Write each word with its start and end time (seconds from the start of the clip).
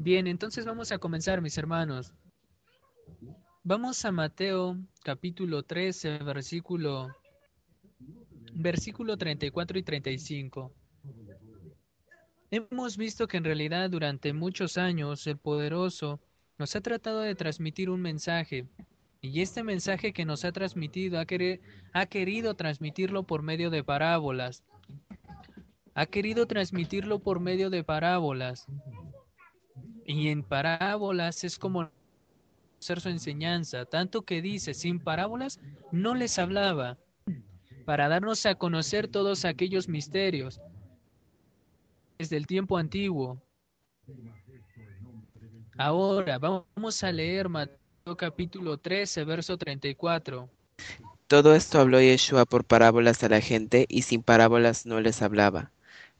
Bien, 0.00 0.28
entonces 0.28 0.64
vamos 0.64 0.92
a 0.92 0.98
comenzar, 0.98 1.42
mis 1.42 1.58
hermanos. 1.58 2.14
Vamos 3.64 4.04
a 4.04 4.12
Mateo 4.12 4.76
capítulo 5.02 5.64
13, 5.64 6.18
versículo, 6.18 7.08
versículo 8.54 9.16
34 9.16 9.76
y 9.76 9.82
35. 9.82 10.72
Hemos 12.52 12.96
visto 12.96 13.26
que 13.26 13.38
en 13.38 13.44
realidad 13.44 13.90
durante 13.90 14.32
muchos 14.32 14.78
años 14.78 15.26
el 15.26 15.36
poderoso 15.36 16.20
nos 16.58 16.76
ha 16.76 16.80
tratado 16.80 17.22
de 17.22 17.34
transmitir 17.34 17.90
un 17.90 18.00
mensaje 18.00 18.68
y 19.20 19.40
este 19.40 19.64
mensaje 19.64 20.12
que 20.12 20.24
nos 20.24 20.44
ha 20.44 20.52
transmitido 20.52 21.18
ha, 21.18 21.26
ha 21.92 22.06
querido 22.06 22.54
transmitirlo 22.54 23.24
por 23.24 23.42
medio 23.42 23.68
de 23.68 23.82
parábolas. 23.82 24.62
Ha 25.94 26.06
querido 26.06 26.46
transmitirlo 26.46 27.18
por 27.18 27.40
medio 27.40 27.68
de 27.68 27.82
parábolas. 27.82 28.68
Y 30.08 30.28
en 30.28 30.42
parábolas 30.42 31.44
es 31.44 31.58
como 31.58 31.90
hacer 32.80 32.98
su 32.98 33.10
enseñanza, 33.10 33.84
tanto 33.84 34.22
que 34.22 34.40
dice, 34.40 34.72
sin 34.72 34.98
parábolas 34.98 35.60
no 35.92 36.14
les 36.14 36.38
hablaba, 36.38 36.96
para 37.84 38.08
darnos 38.08 38.46
a 38.46 38.54
conocer 38.54 39.08
todos 39.08 39.44
aquellos 39.44 39.86
misterios 39.86 40.62
desde 42.18 42.38
el 42.38 42.46
tiempo 42.46 42.78
antiguo. 42.78 43.38
Ahora 45.76 46.38
vamos 46.38 47.04
a 47.04 47.12
leer 47.12 47.50
Mateo 47.50 48.16
capítulo 48.16 48.78
13, 48.78 49.24
verso 49.24 49.58
34. 49.58 50.48
Todo 51.26 51.54
esto 51.54 51.80
habló 51.80 52.00
Yeshua 52.00 52.46
por 52.46 52.64
parábolas 52.64 53.22
a 53.24 53.28
la 53.28 53.42
gente 53.42 53.84
y 53.90 54.00
sin 54.00 54.22
parábolas 54.22 54.86
no 54.86 55.02
les 55.02 55.20
hablaba, 55.20 55.70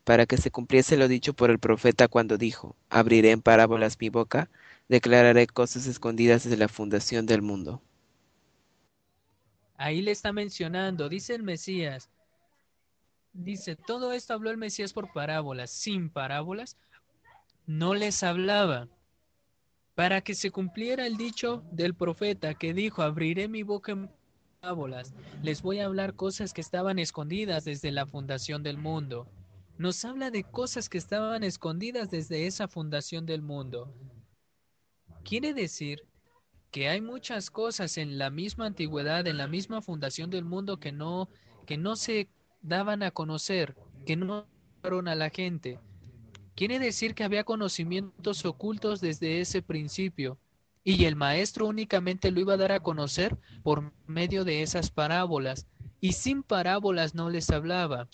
para 0.08 0.24
que 0.24 0.38
se 0.38 0.50
cumpliese 0.50 0.96
lo 0.96 1.06
dicho 1.06 1.34
por 1.34 1.50
el 1.50 1.58
profeta 1.58 2.08
cuando 2.08 2.38
dijo, 2.38 2.74
abriré 2.88 3.30
en 3.30 3.42
parábolas 3.42 3.98
mi 4.00 4.08
boca, 4.08 4.48
declararé 4.88 5.46
cosas 5.46 5.86
escondidas 5.86 6.44
desde 6.44 6.56
la 6.56 6.68
fundación 6.68 7.26
del 7.26 7.42
mundo. 7.42 7.82
Ahí 9.76 10.00
le 10.00 10.12
está 10.12 10.32
mencionando, 10.32 11.10
dice 11.10 11.34
el 11.34 11.42
Mesías, 11.42 12.08
dice, 13.34 13.76
todo 13.76 14.12
esto 14.14 14.32
habló 14.32 14.48
el 14.48 14.56
Mesías 14.56 14.94
por 14.94 15.12
parábolas, 15.12 15.68
sin 15.68 16.08
parábolas, 16.08 16.78
no 17.66 17.92
les 17.92 18.22
hablaba, 18.22 18.88
para 19.94 20.22
que 20.22 20.34
se 20.34 20.50
cumpliera 20.50 21.06
el 21.06 21.18
dicho 21.18 21.62
del 21.70 21.92
profeta 21.92 22.54
que 22.54 22.72
dijo, 22.72 23.02
abriré 23.02 23.46
mi 23.46 23.62
boca 23.62 23.92
en 23.92 24.10
parábolas, 24.62 25.12
les 25.42 25.60
voy 25.60 25.80
a 25.80 25.84
hablar 25.84 26.14
cosas 26.14 26.54
que 26.54 26.62
estaban 26.62 26.98
escondidas 26.98 27.66
desde 27.66 27.92
la 27.92 28.06
fundación 28.06 28.62
del 28.62 28.78
mundo. 28.78 29.28
Nos 29.78 30.04
habla 30.04 30.32
de 30.32 30.42
cosas 30.42 30.88
que 30.88 30.98
estaban 30.98 31.44
escondidas 31.44 32.10
desde 32.10 32.48
esa 32.48 32.66
fundación 32.66 33.26
del 33.26 33.42
mundo. 33.42 33.94
Quiere 35.24 35.54
decir 35.54 36.02
que 36.72 36.88
hay 36.88 37.00
muchas 37.00 37.48
cosas 37.48 37.96
en 37.96 38.18
la 38.18 38.28
misma 38.28 38.66
antigüedad, 38.66 39.24
en 39.28 39.38
la 39.38 39.46
misma 39.46 39.80
fundación 39.80 40.30
del 40.30 40.44
mundo 40.44 40.80
que 40.80 40.90
no, 40.90 41.28
que 41.64 41.76
no 41.76 41.94
se 41.94 42.28
daban 42.60 43.04
a 43.04 43.12
conocer, 43.12 43.76
que 44.04 44.16
no 44.16 44.46
a 44.82 45.14
la 45.14 45.30
gente. 45.30 45.78
Quiere 46.56 46.78
decir 46.78 47.14
que 47.14 47.22
había 47.22 47.44
conocimientos 47.44 48.44
ocultos 48.44 49.00
desde 49.00 49.40
ese 49.40 49.60
principio 49.62 50.38
y 50.82 51.04
el 51.04 51.14
maestro 51.14 51.66
únicamente 51.66 52.30
lo 52.30 52.40
iba 52.40 52.54
a 52.54 52.56
dar 52.56 52.72
a 52.72 52.80
conocer 52.80 53.36
por 53.62 53.92
medio 54.06 54.44
de 54.44 54.62
esas 54.62 54.90
parábolas 54.90 55.66
y 56.00 56.12
sin 56.12 56.42
parábolas 56.42 57.14
no 57.14 57.28
les 57.28 57.50
hablaba. 57.50 58.08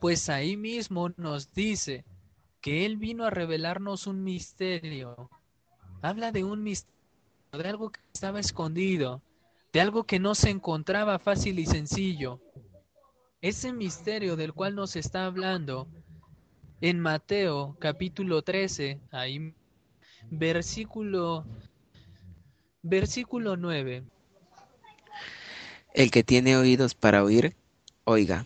Pues 0.00 0.28
ahí 0.28 0.56
mismo 0.56 1.10
nos 1.16 1.52
dice 1.52 2.04
que 2.60 2.86
él 2.86 2.96
vino 2.96 3.24
a 3.24 3.30
revelarnos 3.30 4.06
un 4.06 4.22
misterio 4.22 5.30
habla 6.04 6.32
de 6.32 6.44
un 6.44 6.62
misterio, 6.62 6.94
de 7.52 7.68
algo 7.68 7.90
que 7.90 8.00
estaba 8.12 8.38
escondido, 8.38 9.22
de 9.72 9.80
algo 9.80 10.04
que 10.04 10.18
no 10.18 10.34
se 10.34 10.50
encontraba 10.50 11.18
fácil 11.18 11.58
y 11.58 11.66
sencillo. 11.66 12.40
Ese 13.40 13.72
misterio 13.72 14.36
del 14.36 14.52
cual 14.52 14.74
nos 14.74 14.96
está 14.96 15.24
hablando 15.24 15.88
en 16.82 17.00
Mateo 17.00 17.76
capítulo 17.78 18.42
13, 18.42 19.00
ahí 19.12 19.54
versículo 20.30 21.46
versículo 22.82 23.56
9. 23.56 24.04
El 25.94 26.10
que 26.10 26.22
tiene 26.22 26.56
oídos 26.58 26.94
para 26.94 27.24
oír, 27.24 27.56
oiga. 28.04 28.44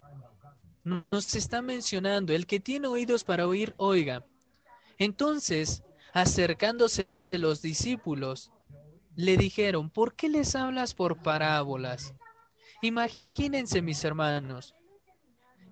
Nos 0.89 1.35
está 1.35 1.61
mencionando, 1.61 2.33
el 2.33 2.47
que 2.47 2.61
tiene 2.61 2.89
oídos 2.89 3.23
para 3.23 3.47
oír, 3.47 3.75
oiga. 3.77 4.25
Entonces, 4.97 5.83
acercándose 6.15 7.07
los 7.31 7.61
discípulos 7.61 8.51
le 9.15 9.37
dijeron, 9.37 9.91
¿por 9.91 10.15
qué 10.15 10.31
les 10.31 10.55
hablas 10.55 10.95
por 10.95 11.23
parábolas? 11.23 12.15
Imagínense, 12.81 13.83
mis 13.83 14.03
hermanos, 14.03 14.75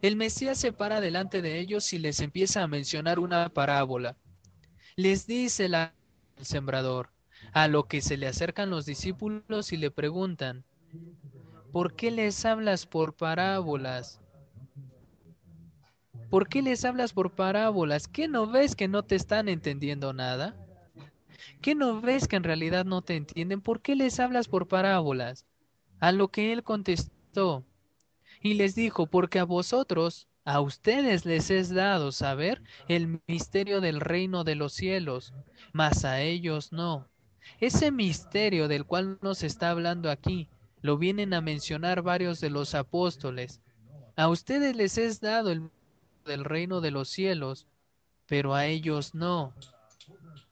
el 0.02 0.16
Mesías 0.16 0.58
se 0.58 0.72
para 0.72 1.00
delante 1.00 1.40
de 1.40 1.60
ellos 1.60 1.92
y 1.94 1.98
les 1.98 2.20
empieza 2.20 2.62
a 2.62 2.66
mencionar 2.66 3.18
una 3.18 3.48
parábola. 3.48 4.18
Les 4.96 5.26
dice 5.26 5.64
el 5.64 5.90
sembrador, 6.44 7.10
a 7.52 7.68
lo 7.68 7.84
que 7.84 8.02
se 8.02 8.18
le 8.18 8.26
acercan 8.26 8.68
los 8.68 8.84
discípulos 8.84 9.72
y 9.72 9.78
le 9.78 9.90
preguntan, 9.90 10.64
¿por 11.72 11.94
qué 11.94 12.10
les 12.10 12.44
hablas 12.44 12.84
por 12.84 13.14
parábolas? 13.14 14.20
¿Por 16.30 16.48
qué 16.48 16.60
les 16.62 16.84
hablas 16.84 17.12
por 17.12 17.34
parábolas? 17.34 18.08
¿Qué 18.08 18.26
no 18.26 18.46
ves 18.46 18.74
que 18.74 18.88
no 18.88 19.04
te 19.04 19.14
están 19.14 19.48
entendiendo 19.48 20.12
nada? 20.12 20.56
¿Qué 21.60 21.74
no 21.74 22.00
ves 22.00 22.26
que 22.26 22.36
en 22.36 22.44
realidad 22.44 22.84
no 22.84 23.02
te 23.02 23.16
entienden? 23.16 23.60
¿Por 23.60 23.80
qué 23.80 23.94
les 23.94 24.18
hablas 24.18 24.48
por 24.48 24.66
parábolas? 24.66 25.46
A 26.00 26.12
lo 26.12 26.28
que 26.28 26.52
él 26.52 26.62
contestó 26.62 27.64
y 28.40 28.54
les 28.54 28.74
dijo, 28.74 29.06
porque 29.06 29.38
a 29.38 29.44
vosotros, 29.44 30.28
a 30.44 30.60
ustedes 30.60 31.24
les 31.26 31.50
es 31.50 31.74
dado 31.74 32.12
saber 32.12 32.62
el 32.88 33.20
misterio 33.26 33.80
del 33.80 34.00
reino 34.00 34.44
de 34.44 34.54
los 34.54 34.72
cielos, 34.72 35.32
mas 35.72 36.04
a 36.04 36.20
ellos 36.20 36.72
no. 36.72 37.08
Ese 37.60 37.90
misterio 37.90 38.68
del 38.68 38.84
cual 38.84 39.18
nos 39.22 39.42
está 39.42 39.70
hablando 39.70 40.10
aquí, 40.10 40.48
lo 40.82 40.98
vienen 40.98 41.34
a 41.34 41.40
mencionar 41.40 42.02
varios 42.02 42.40
de 42.40 42.50
los 42.50 42.74
apóstoles. 42.74 43.60
A 44.16 44.28
ustedes 44.28 44.76
les 44.76 44.98
es 44.98 45.20
dado 45.20 45.50
el 45.50 45.70
del 46.26 46.44
reino 46.44 46.80
de 46.80 46.90
los 46.90 47.08
cielos, 47.08 47.66
pero 48.26 48.54
a 48.54 48.66
ellos 48.66 49.14
no. 49.14 49.54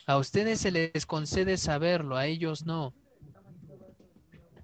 A 0.07 0.19
ustedes 0.19 0.61
se 0.61 0.71
les 0.71 1.07
concede 1.07 1.57
saberlo, 1.57 2.17
a 2.17 2.27
ellos 2.27 2.65
no. 2.65 2.95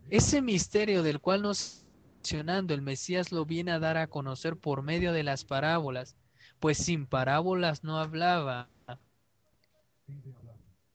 Ese 0.08 0.42
misterio 0.42 1.02
del 1.02 1.20
cual 1.20 1.42
nos 1.42 1.80
mencionando 2.20 2.74
el 2.74 2.82
Mesías 2.82 3.32
lo 3.32 3.46
viene 3.46 3.72
a 3.72 3.78
dar 3.78 3.96
a 3.96 4.06
conocer 4.06 4.54
por 4.54 4.82
medio 4.82 5.14
de 5.14 5.22
las 5.22 5.46
parábolas, 5.46 6.16
pues 6.60 6.76
sin 6.76 7.06
parábolas 7.06 7.82
no 7.82 7.98
hablaba. 7.98 8.68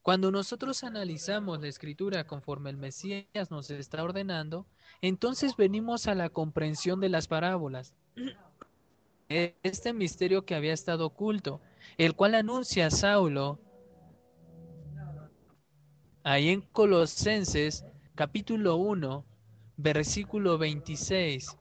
Cuando 0.04 0.30
nosotros 0.30 0.84
analizamos 0.84 1.60
la 1.60 1.68
escritura 1.68 2.28
conforme 2.28 2.70
el 2.70 2.78
Mesías 2.78 3.50
nos 3.50 3.72
está 3.72 4.04
ordenando, 4.04 4.68
entonces 5.02 5.58
venimos 5.58 6.06
a 6.06 6.14
la 6.14 6.30
comprensión 6.30 7.00
de 7.00 7.10
las 7.10 7.28
parábolas. 7.28 7.96
Este 9.30 9.94
misterio 9.94 10.46
que 10.46 10.56
había 10.56 10.74
estado 10.74 11.08
oculto, 11.08 11.60
el 11.98 12.16
cual 12.16 12.36
anuncia 12.36 12.88
a 12.88 12.92
Saulo 12.92 13.60
Ahí 16.28 16.50
en 16.50 16.62
Colosenses 16.62 17.86
capítulo 18.16 18.78
1, 18.78 19.24
versículo 19.78 20.58
26. 20.58 21.56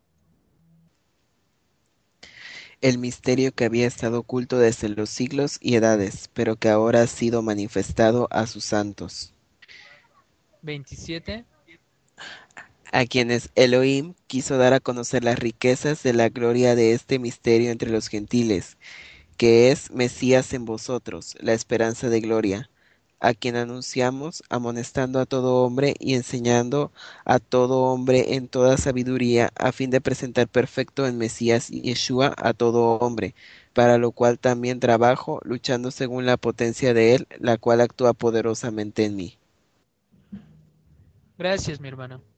El 2.80 2.96
misterio 2.96 3.52
que 3.52 3.66
había 3.66 3.86
estado 3.86 4.20
oculto 4.20 4.58
desde 4.58 4.88
los 4.88 5.10
siglos 5.10 5.58
y 5.60 5.74
edades, 5.74 6.30
pero 6.32 6.56
que 6.56 6.70
ahora 6.70 7.02
ha 7.02 7.06
sido 7.06 7.42
manifestado 7.42 8.26
a 8.30 8.46
sus 8.46 8.64
santos. 8.64 9.34
27. 10.62 11.44
A 12.94 13.06
quienes 13.06 13.50
Elohim 13.56 14.14
quiso 14.28 14.56
dar 14.56 14.72
a 14.72 14.78
conocer 14.78 15.24
las 15.24 15.36
riquezas 15.38 16.04
de 16.04 16.12
la 16.12 16.28
gloria 16.28 16.76
de 16.76 16.92
este 16.92 17.18
misterio 17.18 17.72
entre 17.72 17.90
los 17.90 18.06
gentiles, 18.06 18.76
que 19.36 19.72
es 19.72 19.90
Mesías 19.90 20.54
en 20.54 20.64
vosotros, 20.64 21.36
la 21.40 21.54
esperanza 21.54 22.08
de 22.08 22.20
gloria, 22.20 22.70
a 23.18 23.34
quien 23.34 23.56
anunciamos, 23.56 24.44
amonestando 24.48 25.18
a 25.18 25.26
todo 25.26 25.64
hombre 25.64 25.96
y 25.98 26.14
enseñando 26.14 26.92
a 27.24 27.40
todo 27.40 27.82
hombre 27.82 28.36
en 28.36 28.46
toda 28.46 28.76
sabiduría, 28.76 29.50
a 29.56 29.72
fin 29.72 29.90
de 29.90 30.00
presentar 30.00 30.46
perfecto 30.46 31.06
en 31.08 31.18
Mesías 31.18 31.70
Yeshua 31.70 32.32
a 32.36 32.52
todo 32.54 32.98
hombre, 33.00 33.34
para 33.72 33.98
lo 33.98 34.12
cual 34.12 34.38
también 34.38 34.78
trabajo, 34.78 35.40
luchando 35.42 35.90
según 35.90 36.26
la 36.26 36.36
potencia 36.36 36.94
de 36.94 37.16
Él, 37.16 37.26
la 37.40 37.58
cual 37.58 37.80
actúa 37.80 38.12
poderosamente 38.12 39.04
en 39.04 39.16
mí. 39.16 39.38
Gracias, 41.36 41.80
mi 41.80 41.88
hermano. 41.88 42.33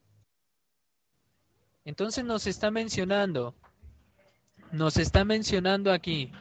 Entonces 1.86 2.24
nos 2.24 2.48
está 2.48 2.70
mencionando, 2.70 3.54
nos 4.72 4.96
está 4.96 5.24
mencionando 5.24 5.92
aquí, 5.92 6.32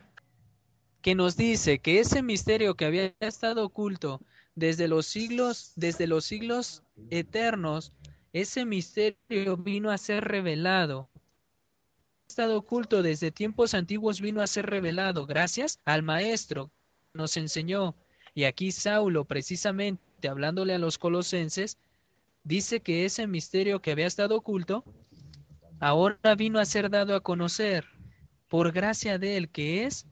que 1.04 1.14
nos 1.14 1.38
dice 1.38 1.78
que 1.78 2.00
ese 2.00 2.24
misterio 2.24 2.76
que 2.76 2.86
había 2.86 3.14
estado 3.20 3.64
oculto 3.64 4.20
desde 4.56 4.88
los 4.88 5.06
siglos, 5.06 5.72
desde 5.76 6.08
los 6.08 6.26
siglos 6.26 6.82
eternos, 7.12 7.94
ese 8.34 8.66
misterio 8.66 9.56
vino 9.56 9.92
a 9.92 10.00
ser 10.00 10.24
revelado. 10.26 11.10
Estado 12.28 12.58
oculto 12.58 13.04
desde 13.04 13.32
tiempos 13.32 13.76
antiguos 13.76 14.20
vino 14.20 14.42
a 14.42 14.48
ser 14.48 14.66
revelado 14.66 15.28
gracias 15.28 15.80
al 15.86 16.02
maestro 16.02 16.72
nos 17.14 17.38
enseñó. 17.38 17.96
Y 18.34 18.46
aquí 18.46 18.72
Saulo, 18.72 19.26
precisamente 19.26 20.28
hablándole 20.28 20.74
a 20.74 20.80
los 20.80 20.98
colosenses, 20.98 21.78
dice 22.44 22.80
que 22.80 23.06
ese 23.06 23.28
misterio 23.28 23.80
que 23.80 23.92
había 23.92 24.08
estado 24.08 24.36
oculto 24.36 24.84
ahora 25.80 26.36
vino 26.36 26.60
a 26.60 26.66
ser 26.66 26.90
dado 26.90 27.16
a 27.16 27.22
conocer 27.22 27.86
por 28.48 28.72
gracia 28.72 29.18
de 29.18 29.38
él 29.38 29.50
que 29.50 29.86
es 29.86 30.08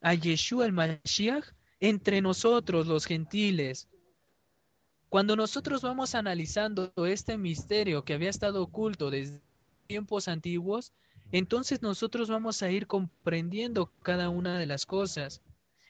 a 0.00 0.14
Yeshua 0.14 0.66
el 0.66 0.72
Mashiach 0.72 1.44
entre 1.80 2.20
nosotros 2.20 2.86
los 2.86 3.06
gentiles. 3.06 3.88
Cuando 5.08 5.36
nosotros 5.36 5.82
vamos 5.82 6.14
analizando 6.14 6.92
este 7.06 7.36
misterio 7.36 8.04
que 8.04 8.14
había 8.14 8.30
estado 8.30 8.62
oculto 8.62 9.10
desde 9.10 9.40
tiempos 9.86 10.28
antiguos, 10.28 10.92
entonces 11.32 11.82
nosotros 11.82 12.28
vamos 12.28 12.62
a 12.62 12.70
ir 12.70 12.86
comprendiendo 12.86 13.92
cada 14.02 14.28
una 14.28 14.58
de 14.58 14.66
las 14.66 14.86
cosas. 14.86 15.42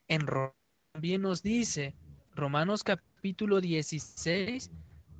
En 0.08 0.26
Romanos 0.26 0.56
también 0.92 1.22
nos 1.22 1.42
dice, 1.42 1.94
Romanos 2.34 2.84
capítulo 2.84 3.60
16, 3.60 4.70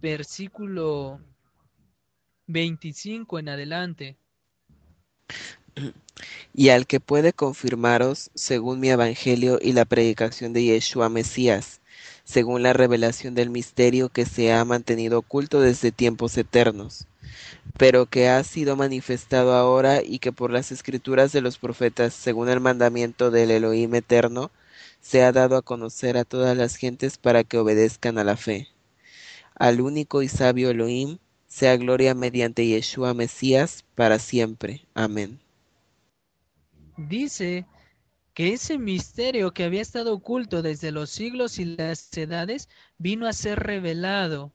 versículo 0.03 1.19
25 2.53 3.39
en 3.39 3.49
adelante 3.49 4.17
y 6.55 6.69
al 6.69 6.87
que 6.87 7.01
puede 7.01 7.33
confirmaros 7.33 8.31
según 8.35 8.81
mi 8.81 8.91
evangelio 8.91 9.59
y 9.61 9.73
la 9.73 9.85
predicación 9.85 10.53
de 10.53 10.65
Yeshua 10.65 11.09
Mesías, 11.09 11.81
según 12.25 12.63
la 12.63 12.73
revelación 12.73 13.35
del 13.35 13.51
misterio 13.51 14.09
que 14.09 14.27
se 14.27 14.53
ha 14.53 14.65
mantenido 14.65 15.19
oculto 15.19 15.61
desde 15.61 15.93
tiempos 15.93 16.37
eternos, 16.37 17.07
pero 17.79 18.07
que 18.07 18.29
ha 18.29 18.43
sido 18.45 18.77
manifestado 18.77 19.55
ahora 19.55 20.03
y 20.03 20.19
que 20.19 20.33
por 20.33 20.51
las 20.51 20.73
escrituras 20.73 21.33
de 21.33 21.41
los 21.41 21.59
profetas, 21.59 22.13
según 22.15 22.49
el 22.49 22.61
mandamiento 22.61 23.31
del 23.31 23.51
Elohim 23.51 23.95
eterno, 23.95 24.51
se 25.01 25.23
ha 25.25 25.33
dado 25.33 25.57
a 25.57 25.63
conocer 25.63 26.17
a 26.17 26.25
todas 26.25 26.57
las 26.57 26.77
gentes 26.77 27.19
para 27.19 27.45
que 27.45 27.59
obedezcan 27.59 28.19
a 28.19 28.25
la 28.25 28.37
fe. 28.37 28.69
Al 29.55 29.81
único 29.81 30.23
y 30.23 30.29
sabio 30.29 30.71
Elohim, 30.71 31.19
sea 31.53 31.77
gloria 31.77 32.15
mediante 32.15 32.67
Yeshua 32.67 33.15
Mesías 33.15 33.85
para 33.95 34.19
siempre. 34.19 34.87
Amén 34.95 35.41
dice 36.97 37.67
que 38.35 38.53
ese 38.53 38.79
misterio 38.79 39.53
que 39.53 39.65
había 39.65 39.83
estado 39.83 40.15
oculto 40.15 40.63
desde 40.63 40.93
los 40.93 41.11
siglos 41.11 41.59
y 41.59 41.65
las 41.65 42.17
edades 42.17 42.69
vino 42.99 43.27
a 43.27 43.33
ser 43.33 43.61
revelado, 43.61 44.53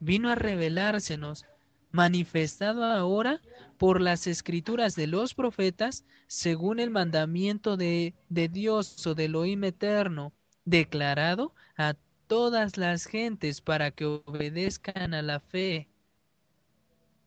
vino 0.00 0.30
a 0.30 0.34
revelársenos, 0.36 1.46
manifestado 1.90 2.84
ahora 2.84 3.40
por 3.78 4.00
las 4.00 4.26
escrituras 4.26 4.94
de 4.94 5.06
los 5.08 5.34
profetas, 5.34 6.04
según 6.28 6.78
el 6.80 6.90
mandamiento 6.90 7.76
de, 7.76 8.14
de 8.28 8.48
Dios 8.48 9.06
o 9.06 9.14
del 9.14 9.32
Elohim 9.32 9.64
eterno, 9.64 10.32
declarado 10.64 11.54
a 11.76 11.94
todas 12.28 12.76
las 12.76 13.06
gentes 13.06 13.60
para 13.60 13.90
que 13.90 14.04
obedezcan 14.04 15.14
a 15.14 15.22
la 15.22 15.40
fe. 15.40 15.89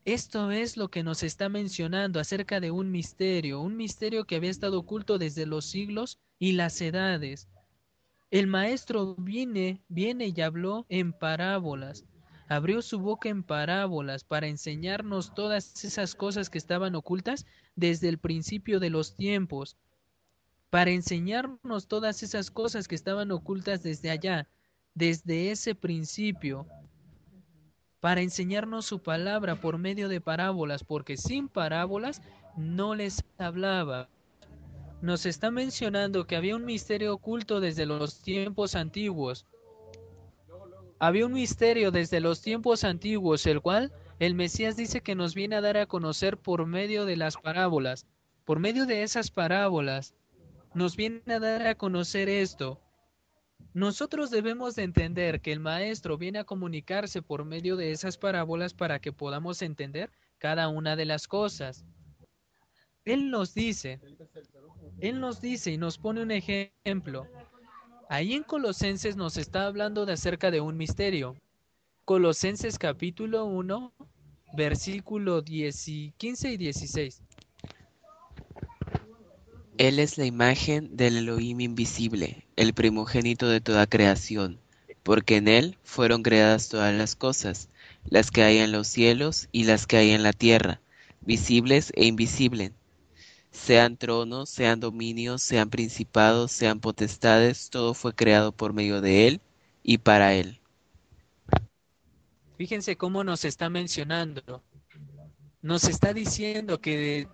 Esto 0.05 0.51
es 0.51 0.75
lo 0.75 0.89
que 0.89 1.01
nos 1.01 1.23
está 1.23 1.47
mencionando 1.47 2.19
acerca 2.19 2.59
de 2.59 2.71
un 2.71 2.91
misterio, 2.91 3.61
un 3.61 3.77
misterio 3.77 4.25
que 4.25 4.35
había 4.35 4.49
estado 4.49 4.79
oculto 4.79 5.17
desde 5.17 5.45
los 5.45 5.65
siglos 5.65 6.19
y 6.39 6.53
las 6.53 6.81
edades. 6.81 7.47
El 8.29 8.47
maestro 8.47 9.15
viene, 9.15 9.81
viene 9.87 10.33
y 10.35 10.41
habló 10.41 10.85
en 10.89 11.13
parábolas, 11.13 12.03
abrió 12.49 12.81
su 12.81 12.99
boca 12.99 13.29
en 13.29 13.43
parábolas 13.43 14.25
para 14.25 14.47
enseñarnos 14.47 15.33
todas 15.33 15.85
esas 15.85 16.15
cosas 16.15 16.49
que 16.49 16.57
estaban 16.57 16.95
ocultas 16.95 17.45
desde 17.77 18.09
el 18.09 18.17
principio 18.17 18.81
de 18.81 18.89
los 18.89 19.15
tiempos, 19.15 19.77
para 20.69 20.91
enseñarnos 20.91 21.87
todas 21.87 22.23
esas 22.23 22.51
cosas 22.51 22.89
que 22.89 22.95
estaban 22.95 23.31
ocultas 23.31 23.83
desde 23.83 24.09
allá, 24.09 24.49
desde 24.95 25.51
ese 25.51 25.75
principio, 25.75 26.67
para 28.03 28.19
enseñarnos 28.19 28.85
su 28.85 28.99
palabra 28.99 29.61
por 29.61 29.77
medio 29.77 30.09
de 30.09 30.19
parábolas, 30.19 30.83
porque 30.83 31.15
sin 31.15 31.47
parábolas 31.47 32.21
no 32.57 32.95
les 32.95 33.23
hablaba. 33.37 34.09
Nos 35.01 35.25
está 35.25 35.51
mencionando 35.51 36.27
que 36.27 36.35
había 36.35 36.57
un 36.57 36.65
misterio 36.65 37.13
oculto 37.13 37.61
desde 37.61 37.85
los 37.85 38.21
tiempos 38.21 38.75
antiguos. 38.75 39.45
Había 40.99 41.25
un 41.25 41.31
misterio 41.31 41.91
desde 41.91 42.19
los 42.19 42.41
tiempos 42.41 42.83
antiguos, 42.83 43.45
el 43.45 43.61
cual 43.61 43.93
el 44.19 44.35
Mesías 44.35 44.75
dice 44.75 44.99
que 44.99 45.15
nos 45.15 45.33
viene 45.33 45.55
a 45.55 45.61
dar 45.61 45.77
a 45.77 45.85
conocer 45.85 46.35
por 46.35 46.65
medio 46.65 47.05
de 47.05 47.15
las 47.15 47.37
parábolas. 47.37 48.05
Por 48.43 48.59
medio 48.59 48.85
de 48.85 49.03
esas 49.03 49.31
parábolas, 49.31 50.13
nos 50.73 50.97
viene 50.97 51.21
a 51.27 51.39
dar 51.39 51.67
a 51.67 51.75
conocer 51.75 52.27
esto, 52.27 52.81
nosotros 53.73 54.29
debemos 54.29 54.75
de 54.75 54.83
entender 54.83 55.41
que 55.41 55.51
el 55.51 55.59
maestro 55.59 56.17
viene 56.17 56.39
a 56.39 56.43
comunicarse 56.43 57.21
por 57.21 57.43
medio 57.43 57.75
de 57.75 57.91
esas 57.91 58.17
parábolas 58.17 58.73
para 58.73 58.99
que 58.99 59.11
podamos 59.11 59.61
entender 59.61 60.11
cada 60.37 60.67
una 60.67 60.95
de 60.95 61.05
las 61.05 61.27
cosas. 61.27 61.83
Él 63.05 63.31
nos 63.31 63.53
dice, 63.53 63.99
Él 64.99 65.19
nos 65.19 65.41
dice 65.41 65.71
y 65.71 65.77
nos 65.77 65.97
pone 65.97 66.21
un 66.21 66.31
ejemplo. 66.31 67.27
Ahí 68.09 68.33
en 68.33 68.43
Colosenses 68.43 69.15
nos 69.15 69.37
está 69.37 69.65
hablando 69.65 70.05
de 70.05 70.13
acerca 70.13 70.51
de 70.51 70.61
un 70.61 70.77
misterio. 70.77 71.35
Colosenses 72.05 72.77
capítulo 72.77 73.45
1, 73.45 73.93
versículo 74.55 75.41
10 75.41 76.13
15 76.15 76.51
y 76.51 76.57
16. 76.57 77.23
Él 79.77 79.97
es 79.97 80.17
la 80.19 80.25
imagen 80.25 80.95
del 80.95 81.17
Elohim 81.17 81.59
invisible, 81.61 82.45
el 82.55 82.73
primogénito 82.73 83.47
de 83.49 83.59
toda 83.59 83.87
creación, 83.87 84.59
porque 85.01 85.37
en 85.37 85.47
Él 85.47 85.77
fueron 85.83 86.21
creadas 86.21 86.69
todas 86.69 86.93
las 86.93 87.15
cosas, 87.15 87.69
las 88.05 88.29
que 88.29 88.43
hay 88.43 88.59
en 88.59 88.71
los 88.71 88.87
cielos 88.87 89.49
y 89.51 89.63
las 89.63 89.87
que 89.87 89.97
hay 89.97 90.11
en 90.11 90.21
la 90.21 90.31
tierra, 90.31 90.79
visibles 91.21 91.91
e 91.95 92.05
invisibles, 92.05 92.71
sean 93.49 93.97
tronos, 93.97 94.49
sean 94.49 94.79
dominios, 94.79 95.41
sean 95.41 95.69
principados, 95.71 96.51
sean 96.51 96.79
potestades, 96.79 97.69
todo 97.71 97.95
fue 97.95 98.13
creado 98.13 98.51
por 98.51 98.73
medio 98.73 99.01
de 99.01 99.27
Él 99.27 99.41
y 99.81 99.97
para 99.97 100.35
Él. 100.35 100.59
Fíjense 102.57 102.95
cómo 102.95 103.23
nos 103.23 103.43
está 103.43 103.69
mencionando. 103.69 104.63
Nos 105.61 105.85
está 105.85 106.13
diciendo 106.13 106.79
que 106.79 107.27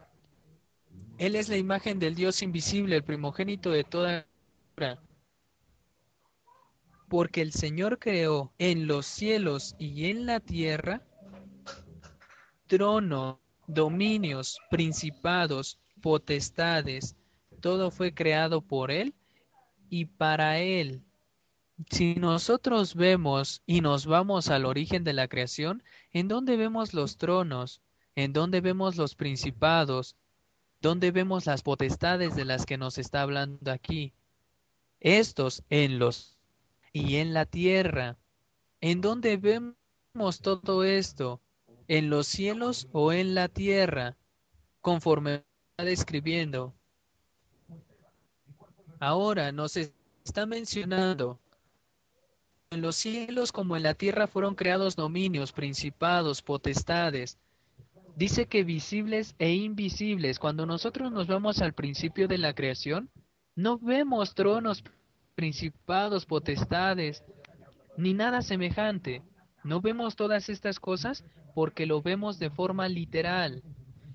él 1.20 1.36
es 1.36 1.50
la 1.50 1.58
imagen 1.58 2.00
del 2.00 2.16
Dios 2.16 2.42
invisible, 2.42 2.96
el 2.96 3.04
primogénito 3.04 3.70
de 3.70 3.84
toda 3.84 4.26
porque 7.10 7.42
el 7.42 7.52
Señor 7.52 8.00
creó 8.00 8.54
en 8.60 8.88
los 8.88 9.06
cielos 9.06 9.76
y 9.80 10.06
en 10.06 10.26
la 10.26 10.40
tierra 10.40 11.02
trono, 12.68 13.42
dominios, 13.68 14.60
principados, 14.70 15.80
potestades, 16.02 17.16
todo 17.60 17.92
fue 17.92 18.14
creado 18.14 18.62
por 18.62 18.92
Él 18.92 19.14
y 19.90 20.06
para 20.06 20.60
Él. 20.60 21.02
Si 21.90 22.16
nosotros 22.16 22.94
vemos 22.94 23.64
y 23.66 23.82
nos 23.82 24.06
vamos 24.06 24.50
al 24.50 24.66
origen 24.66 25.04
de 25.04 25.14
la 25.14 25.28
creación, 25.28 25.84
¿en 26.12 26.28
dónde 26.28 26.58
vemos 26.58 26.94
los 26.94 27.18
tronos? 27.18 27.82
¿En 28.16 28.34
dónde 28.34 28.62
vemos 28.62 28.98
los 28.98 29.16
principados? 29.16 30.16
¿Dónde 30.82 31.12
vemos 31.12 31.46
las 31.46 31.62
potestades 31.62 32.36
de 32.36 32.46
las 32.46 32.66
que 32.66 32.78
nos 32.78 32.98
está 32.98 33.22
hablando 33.22 33.72
aquí? 33.72 34.14
Estos 35.00 35.64
en 35.70 36.00
los 36.00 36.38
y 36.94 37.18
en 37.18 37.34
la 37.34 37.46
tierra. 37.46 38.18
¿En 38.82 39.02
dónde 39.02 39.38
vemos 39.38 40.40
todo 40.42 40.84
esto? 40.84 41.42
¿En 41.88 42.10
los 42.10 42.28
cielos 42.28 42.88
o 42.92 43.12
en 43.12 43.36
la 43.36 43.48
tierra? 43.50 44.16
Conforme 44.82 45.44
está 45.72 45.84
describiendo. 45.84 46.74
Ahora 49.00 49.52
nos 49.52 49.76
está 49.78 50.46
mencionando 50.46 51.40
en 52.72 52.82
los 52.82 52.98
cielos 52.98 53.52
como 53.52 53.76
en 53.76 53.82
la 53.82 53.96
tierra 53.96 54.28
fueron 54.28 54.54
creados 54.54 54.96
dominios, 54.96 55.52
principados, 55.52 56.44
potestades. 56.44 57.40
Dice 58.20 58.48
que 58.48 58.66
visibles 58.66 59.34
e 59.40 59.54
invisibles. 59.54 60.40
Cuando 60.40 60.66
nosotros 60.66 61.10
nos 61.10 61.28
vamos 61.28 61.62
al 61.62 61.72
principio 61.72 62.28
de 62.28 62.38
la 62.38 62.54
creación, 62.54 63.10
no 63.56 63.78
vemos 63.78 64.36
tronos, 64.36 64.84
principados, 65.36 66.26
potestades, 66.26 67.24
ni 67.96 68.14
nada 68.14 68.42
semejante. 68.42 69.24
No 69.64 69.80
vemos 69.80 70.18
todas 70.18 70.50
estas 70.50 70.82
cosas 70.82 71.24
porque 71.56 71.86
lo 71.86 72.02
vemos 72.02 72.40
de 72.40 72.50
forma 72.50 72.90
literal. 72.90 73.64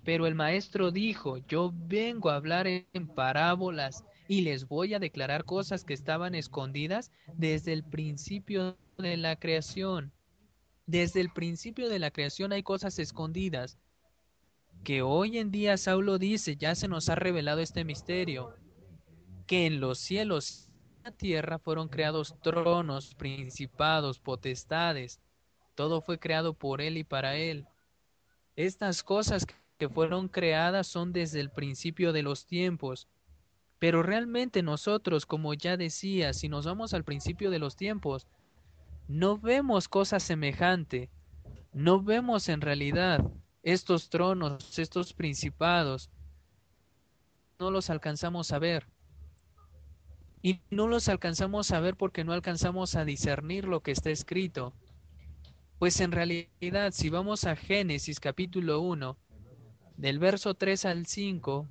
Pero 0.04 0.26
el 0.26 0.34
maestro 0.34 0.90
dijo, 0.90 1.38
yo 1.48 1.72
vengo 1.74 2.28
a 2.28 2.36
hablar 2.36 2.66
en 2.66 3.08
parábolas 3.08 4.04
y 4.28 4.42
les 4.42 4.68
voy 4.68 4.92
a 4.92 4.98
declarar 4.98 5.46
cosas 5.46 5.82
que 5.82 5.94
estaban 5.94 6.34
escondidas 6.34 7.10
desde 7.38 7.72
el 7.72 7.82
principio 7.82 8.76
de 8.98 9.16
la 9.16 9.36
creación. 9.36 10.12
Desde 10.84 11.22
el 11.22 11.30
principio 11.30 11.88
de 11.88 11.98
la 11.98 12.10
creación 12.10 12.52
hay 12.52 12.62
cosas 12.62 12.98
escondidas 12.98 13.78
que 14.84 15.00
hoy 15.02 15.38
en 15.38 15.50
día 15.50 15.76
Saulo 15.78 16.18
dice, 16.18 16.56
ya 16.56 16.74
se 16.74 16.88
nos 16.88 17.08
ha 17.08 17.14
revelado 17.14 17.60
este 17.60 17.84
misterio, 17.84 18.54
que 19.46 19.66
en 19.66 19.80
los 19.80 19.98
cielos 19.98 20.68
y 20.68 21.04
la 21.04 21.10
tierra 21.10 21.58
fueron 21.58 21.88
creados 21.88 22.38
tronos, 22.42 23.14
principados, 23.14 24.20
potestades, 24.20 25.20
todo 25.74 26.02
fue 26.02 26.18
creado 26.18 26.54
por 26.54 26.82
él 26.82 26.98
y 26.98 27.04
para 27.04 27.36
él. 27.36 27.66
Estas 28.56 29.02
cosas 29.02 29.46
que 29.78 29.88
fueron 29.88 30.28
creadas 30.28 30.86
son 30.86 31.12
desde 31.12 31.40
el 31.40 31.50
principio 31.50 32.12
de 32.12 32.22
los 32.22 32.46
tiempos, 32.46 33.08
pero 33.78 34.02
realmente 34.02 34.62
nosotros, 34.62 35.26
como 35.26 35.54
ya 35.54 35.76
decía, 35.76 36.32
si 36.32 36.48
nos 36.48 36.66
vamos 36.66 36.94
al 36.94 37.04
principio 37.04 37.50
de 37.50 37.58
los 37.58 37.74
tiempos, 37.74 38.28
no 39.08 39.38
vemos 39.38 39.88
cosas 39.88 40.22
semejante, 40.22 41.10
no 41.72 42.02
vemos 42.02 42.48
en 42.48 42.60
realidad 42.60 43.24
estos 43.64 44.10
tronos, 44.10 44.78
estos 44.78 45.14
principados, 45.14 46.10
no 47.58 47.70
los 47.70 47.90
alcanzamos 47.90 48.52
a 48.52 48.58
ver. 48.58 48.86
Y 50.42 50.60
no 50.70 50.86
los 50.86 51.08
alcanzamos 51.08 51.70
a 51.70 51.80
ver 51.80 51.96
porque 51.96 52.22
no 52.22 52.34
alcanzamos 52.34 52.94
a 52.94 53.06
discernir 53.06 53.64
lo 53.64 53.80
que 53.80 53.92
está 53.92 54.10
escrito. 54.10 54.74
Pues 55.78 56.00
en 56.00 56.12
realidad, 56.12 56.92
si 56.92 57.08
vamos 57.08 57.44
a 57.44 57.56
Génesis 57.56 58.20
capítulo 58.20 58.80
1, 58.80 59.16
del 59.96 60.18
verso 60.18 60.54
3 60.54 60.84
al 60.84 61.06
5, 61.06 61.66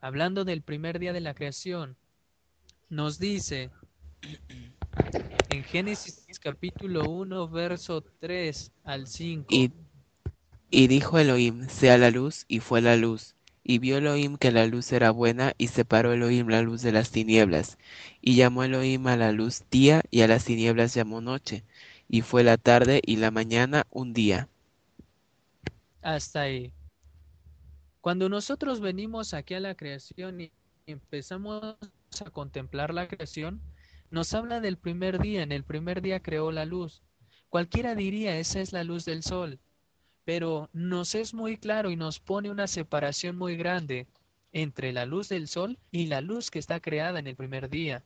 hablando 0.00 0.44
del 0.44 0.62
primer 0.62 0.98
día 0.98 1.12
de 1.12 1.20
la 1.20 1.34
creación, 1.34 1.96
nos 2.88 3.20
dice 3.20 3.70
en 5.50 5.62
Génesis 5.62 6.40
capítulo 6.40 7.08
1, 7.08 7.48
verso 7.48 8.02
3 8.18 8.72
al 8.82 9.06
5. 9.06 9.46
Y, 9.50 9.72
y 10.70 10.86
dijo 10.86 11.18
Elohim, 11.18 11.68
sea 11.68 11.98
la 11.98 12.10
luz, 12.10 12.44
y 12.48 12.60
fue 12.60 12.80
la 12.80 12.96
luz. 12.96 13.34
Y 13.64 13.78
vio 13.78 13.98
Elohim 13.98 14.36
que 14.36 14.52
la 14.52 14.66
luz 14.66 14.92
era 14.92 15.10
buena, 15.10 15.52
y 15.58 15.68
separó 15.68 16.12
Elohim 16.12 16.48
la 16.48 16.62
luz 16.62 16.82
de 16.82 16.92
las 16.92 17.10
tinieblas. 17.10 17.78
Y 18.20 18.36
llamó 18.36 18.64
Elohim 18.64 19.06
a 19.08 19.16
la 19.16 19.32
luz 19.32 19.64
día, 19.70 20.02
y 20.10 20.22
a 20.22 20.28
las 20.28 20.44
tinieblas 20.44 20.94
llamó 20.94 21.20
noche. 21.20 21.64
Y 22.08 22.22
fue 22.22 22.44
la 22.44 22.56
tarde 22.56 23.00
y 23.04 23.16
la 23.16 23.30
mañana 23.30 23.86
un 23.90 24.12
día. 24.12 24.48
Hasta 26.02 26.42
ahí. 26.42 26.72
Cuando 28.00 28.28
nosotros 28.28 28.80
venimos 28.80 29.34
aquí 29.34 29.54
a 29.54 29.60
la 29.60 29.74
creación 29.74 30.40
y 30.40 30.52
empezamos 30.86 31.76
a 32.24 32.30
contemplar 32.30 32.94
la 32.94 33.06
creación, 33.08 33.60
nos 34.10 34.32
habla 34.34 34.60
del 34.60 34.78
primer 34.78 35.20
día. 35.20 35.42
En 35.42 35.52
el 35.52 35.64
primer 35.64 36.00
día 36.00 36.20
creó 36.20 36.50
la 36.50 36.64
luz. 36.64 37.02
Cualquiera 37.48 37.94
diría, 37.94 38.38
esa 38.38 38.60
es 38.60 38.72
la 38.72 38.84
luz 38.84 39.04
del 39.04 39.22
sol. 39.22 39.60
Pero 40.30 40.70
nos 40.72 41.16
es 41.16 41.34
muy 41.34 41.56
claro 41.56 41.90
y 41.90 41.96
nos 41.96 42.20
pone 42.20 42.52
una 42.52 42.68
separación 42.68 43.36
muy 43.36 43.56
grande 43.56 44.06
entre 44.52 44.92
la 44.92 45.04
luz 45.04 45.28
del 45.28 45.48
sol 45.48 45.76
y 45.90 46.06
la 46.06 46.20
luz 46.20 46.52
que 46.52 46.60
está 46.60 46.78
creada 46.78 47.18
en 47.18 47.26
el 47.26 47.34
primer 47.34 47.68
día. 47.68 48.04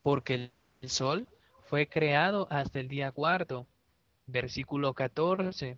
Porque 0.00 0.52
el 0.82 0.88
sol 0.88 1.26
fue 1.64 1.88
creado 1.88 2.46
hasta 2.48 2.78
el 2.78 2.86
día 2.86 3.10
cuarto. 3.10 3.66
Versículo 4.28 4.94
14 4.94 5.76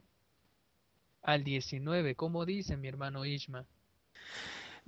al 1.22 1.44
19, 1.44 2.14
como 2.14 2.44
dice 2.44 2.76
mi 2.76 2.88
hermano 2.88 3.24
Ishma. 3.24 3.64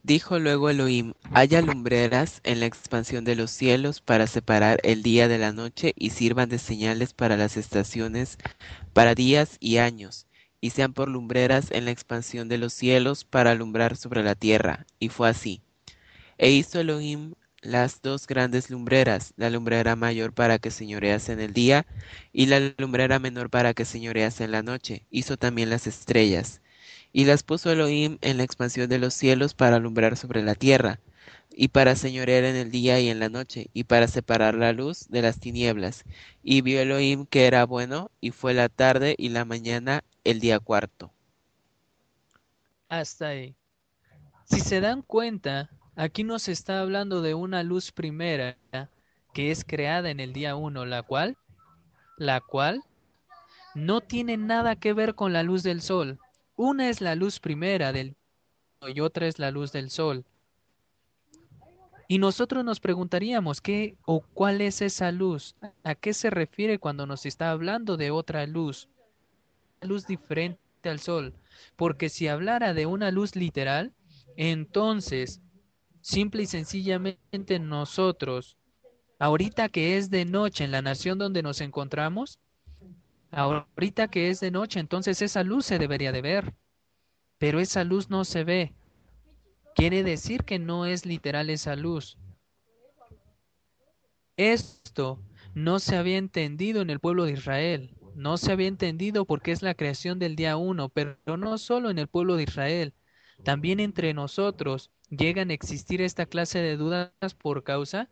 Dijo 0.02 0.38
luego 0.38 0.68
Elohim, 0.68 1.14
haya 1.32 1.62
lumbreras 1.62 2.42
en 2.44 2.60
la 2.60 2.66
expansión 2.66 3.24
de 3.24 3.34
los 3.34 3.50
cielos 3.50 4.02
para 4.02 4.26
separar 4.26 4.78
el 4.84 5.02
día 5.02 5.26
de 5.26 5.38
la 5.38 5.52
noche 5.52 5.94
y 5.96 6.10
sirvan 6.10 6.50
de 6.50 6.58
señales 6.58 7.14
para 7.14 7.38
las 7.38 7.56
estaciones, 7.56 8.36
para 8.92 9.14
días 9.16 9.56
y 9.58 9.78
años, 9.78 10.27
y 10.60 10.70
sean 10.70 10.92
por 10.92 11.08
lumbreras 11.08 11.70
en 11.70 11.84
la 11.84 11.90
expansión 11.90 12.48
de 12.48 12.58
los 12.58 12.72
cielos 12.72 13.24
para 13.24 13.52
alumbrar 13.52 13.96
sobre 13.96 14.22
la 14.22 14.34
tierra. 14.34 14.86
Y 14.98 15.08
fue 15.08 15.28
así. 15.28 15.62
E 16.38 16.50
hizo 16.50 16.80
Elohim 16.80 17.34
las 17.60 18.02
dos 18.02 18.26
grandes 18.26 18.70
lumbreras, 18.70 19.34
la 19.36 19.50
lumbrera 19.50 19.96
mayor 19.96 20.32
para 20.32 20.58
que 20.58 20.70
señorease 20.70 21.32
en 21.32 21.40
el 21.40 21.52
día 21.52 21.86
y 22.32 22.46
la 22.46 22.60
lumbrera 22.78 23.18
menor 23.18 23.50
para 23.50 23.74
que 23.74 23.84
señorease 23.84 24.44
en 24.44 24.52
la 24.52 24.62
noche. 24.62 25.06
Hizo 25.10 25.36
también 25.36 25.70
las 25.70 25.86
estrellas. 25.86 26.60
Y 27.12 27.24
las 27.24 27.42
puso 27.42 27.72
Elohim 27.72 28.18
en 28.20 28.36
la 28.36 28.44
expansión 28.44 28.88
de 28.88 28.98
los 28.98 29.14
cielos 29.14 29.54
para 29.54 29.76
alumbrar 29.76 30.16
sobre 30.16 30.42
la 30.42 30.54
tierra, 30.54 31.00
y 31.50 31.68
para 31.68 31.96
señorear 31.96 32.44
en 32.44 32.56
el 32.56 32.70
día 32.70 33.00
y 33.00 33.08
en 33.08 33.20
la 33.20 33.28
noche, 33.28 33.70
y 33.72 33.84
para 33.84 34.08
separar 34.08 34.54
la 34.54 34.72
luz 34.72 35.08
de 35.08 35.22
las 35.22 35.40
tinieblas. 35.40 36.04
Y 36.42 36.62
vio 36.62 36.80
Elohim 36.80 37.26
que 37.26 37.46
era 37.46 37.64
bueno, 37.66 38.10
y 38.20 38.30
fue 38.30 38.54
la 38.54 38.68
tarde 38.68 39.14
y 39.18 39.30
la 39.30 39.44
mañana 39.44 40.04
el 40.24 40.40
día 40.40 40.60
cuarto. 40.60 41.12
Hasta 42.88 43.28
ahí. 43.28 43.54
Si 44.44 44.60
se 44.60 44.80
dan 44.80 45.02
cuenta, 45.02 45.70
Aquí 45.98 46.22
nos 46.22 46.46
está 46.46 46.80
hablando 46.80 47.22
de 47.22 47.34
una 47.34 47.64
luz 47.64 47.90
primera 47.90 48.56
que 49.34 49.50
es 49.50 49.64
creada 49.64 50.10
en 50.10 50.20
el 50.20 50.32
día 50.32 50.54
1, 50.54 50.86
la 50.86 51.02
cual, 51.02 51.36
la 52.16 52.40
cual 52.40 52.84
no 53.74 54.00
tiene 54.00 54.36
nada 54.36 54.76
que 54.76 54.92
ver 54.92 55.16
con 55.16 55.32
la 55.32 55.42
luz 55.42 55.64
del 55.64 55.82
sol. 55.82 56.20
Una 56.54 56.88
es 56.88 57.00
la 57.00 57.16
luz 57.16 57.40
primera 57.40 57.92
del 57.92 58.14
y 58.86 59.00
otra 59.00 59.26
es 59.26 59.40
la 59.40 59.50
luz 59.50 59.72
del 59.72 59.90
sol. 59.90 60.24
Y 62.08 62.18
nosotros 62.18 62.64
nos 62.64 62.80
preguntaríamos 62.80 63.60
qué 63.60 63.96
o 64.06 64.20
cuál 64.20 64.60
es 64.60 64.82
esa 64.82 65.12
luz, 65.12 65.54
a 65.84 65.94
qué 65.94 66.14
se 66.14 66.30
refiere 66.30 66.78
cuando 66.78 67.06
nos 67.06 67.26
está 67.26 67.50
hablando 67.50 67.96
de 67.96 68.10
otra 68.10 68.46
luz, 68.46 68.88
una 69.80 69.88
luz 69.88 70.06
diferente 70.06 70.58
al 70.84 70.98
sol, 70.98 71.34
porque 71.76 72.08
si 72.08 72.26
hablara 72.26 72.74
de 72.74 72.86
una 72.86 73.10
luz 73.10 73.36
literal, 73.36 73.92
entonces 74.36 75.42
Simple 76.08 76.44
y 76.44 76.46
sencillamente 76.46 77.58
nosotros, 77.58 78.56
ahorita 79.18 79.68
que 79.68 79.98
es 79.98 80.10
de 80.10 80.24
noche 80.24 80.64
en 80.64 80.70
la 80.70 80.80
nación 80.80 81.18
donde 81.18 81.42
nos 81.42 81.60
encontramos, 81.60 82.38
ahorita 83.30 84.08
que 84.08 84.30
es 84.30 84.40
de 84.40 84.50
noche, 84.50 84.80
entonces 84.80 85.20
esa 85.20 85.42
luz 85.42 85.66
se 85.66 85.78
debería 85.78 86.10
de 86.10 86.22
ver, 86.22 86.54
pero 87.36 87.60
esa 87.60 87.84
luz 87.84 88.08
no 88.08 88.24
se 88.24 88.44
ve. 88.44 88.72
Quiere 89.78 90.02
decir 90.02 90.42
que 90.42 90.58
no 90.58 90.86
es 90.86 91.06
literal 91.06 91.50
esa 91.50 91.76
luz. 91.76 92.18
Esto 94.36 95.22
no 95.54 95.78
se 95.78 95.94
había 95.94 96.18
entendido 96.18 96.82
en 96.82 96.90
el 96.90 96.98
pueblo 96.98 97.26
de 97.26 97.34
Israel. 97.34 97.94
No 98.16 98.38
se 98.38 98.50
había 98.50 98.66
entendido 98.66 99.24
porque 99.24 99.52
es 99.52 99.62
la 99.62 99.74
creación 99.74 100.18
del 100.18 100.34
día 100.34 100.56
uno, 100.56 100.88
pero 100.88 101.16
no 101.36 101.58
solo 101.58 101.90
en 101.90 102.00
el 102.00 102.08
pueblo 102.08 102.34
de 102.34 102.42
Israel, 102.42 102.92
también 103.44 103.78
entre 103.78 104.14
nosotros 104.14 104.90
llegan 105.10 105.50
a 105.50 105.54
existir 105.54 106.02
esta 106.02 106.26
clase 106.26 106.58
de 106.58 106.76
dudas 106.76 107.12
por 107.40 107.62
causa 107.62 108.08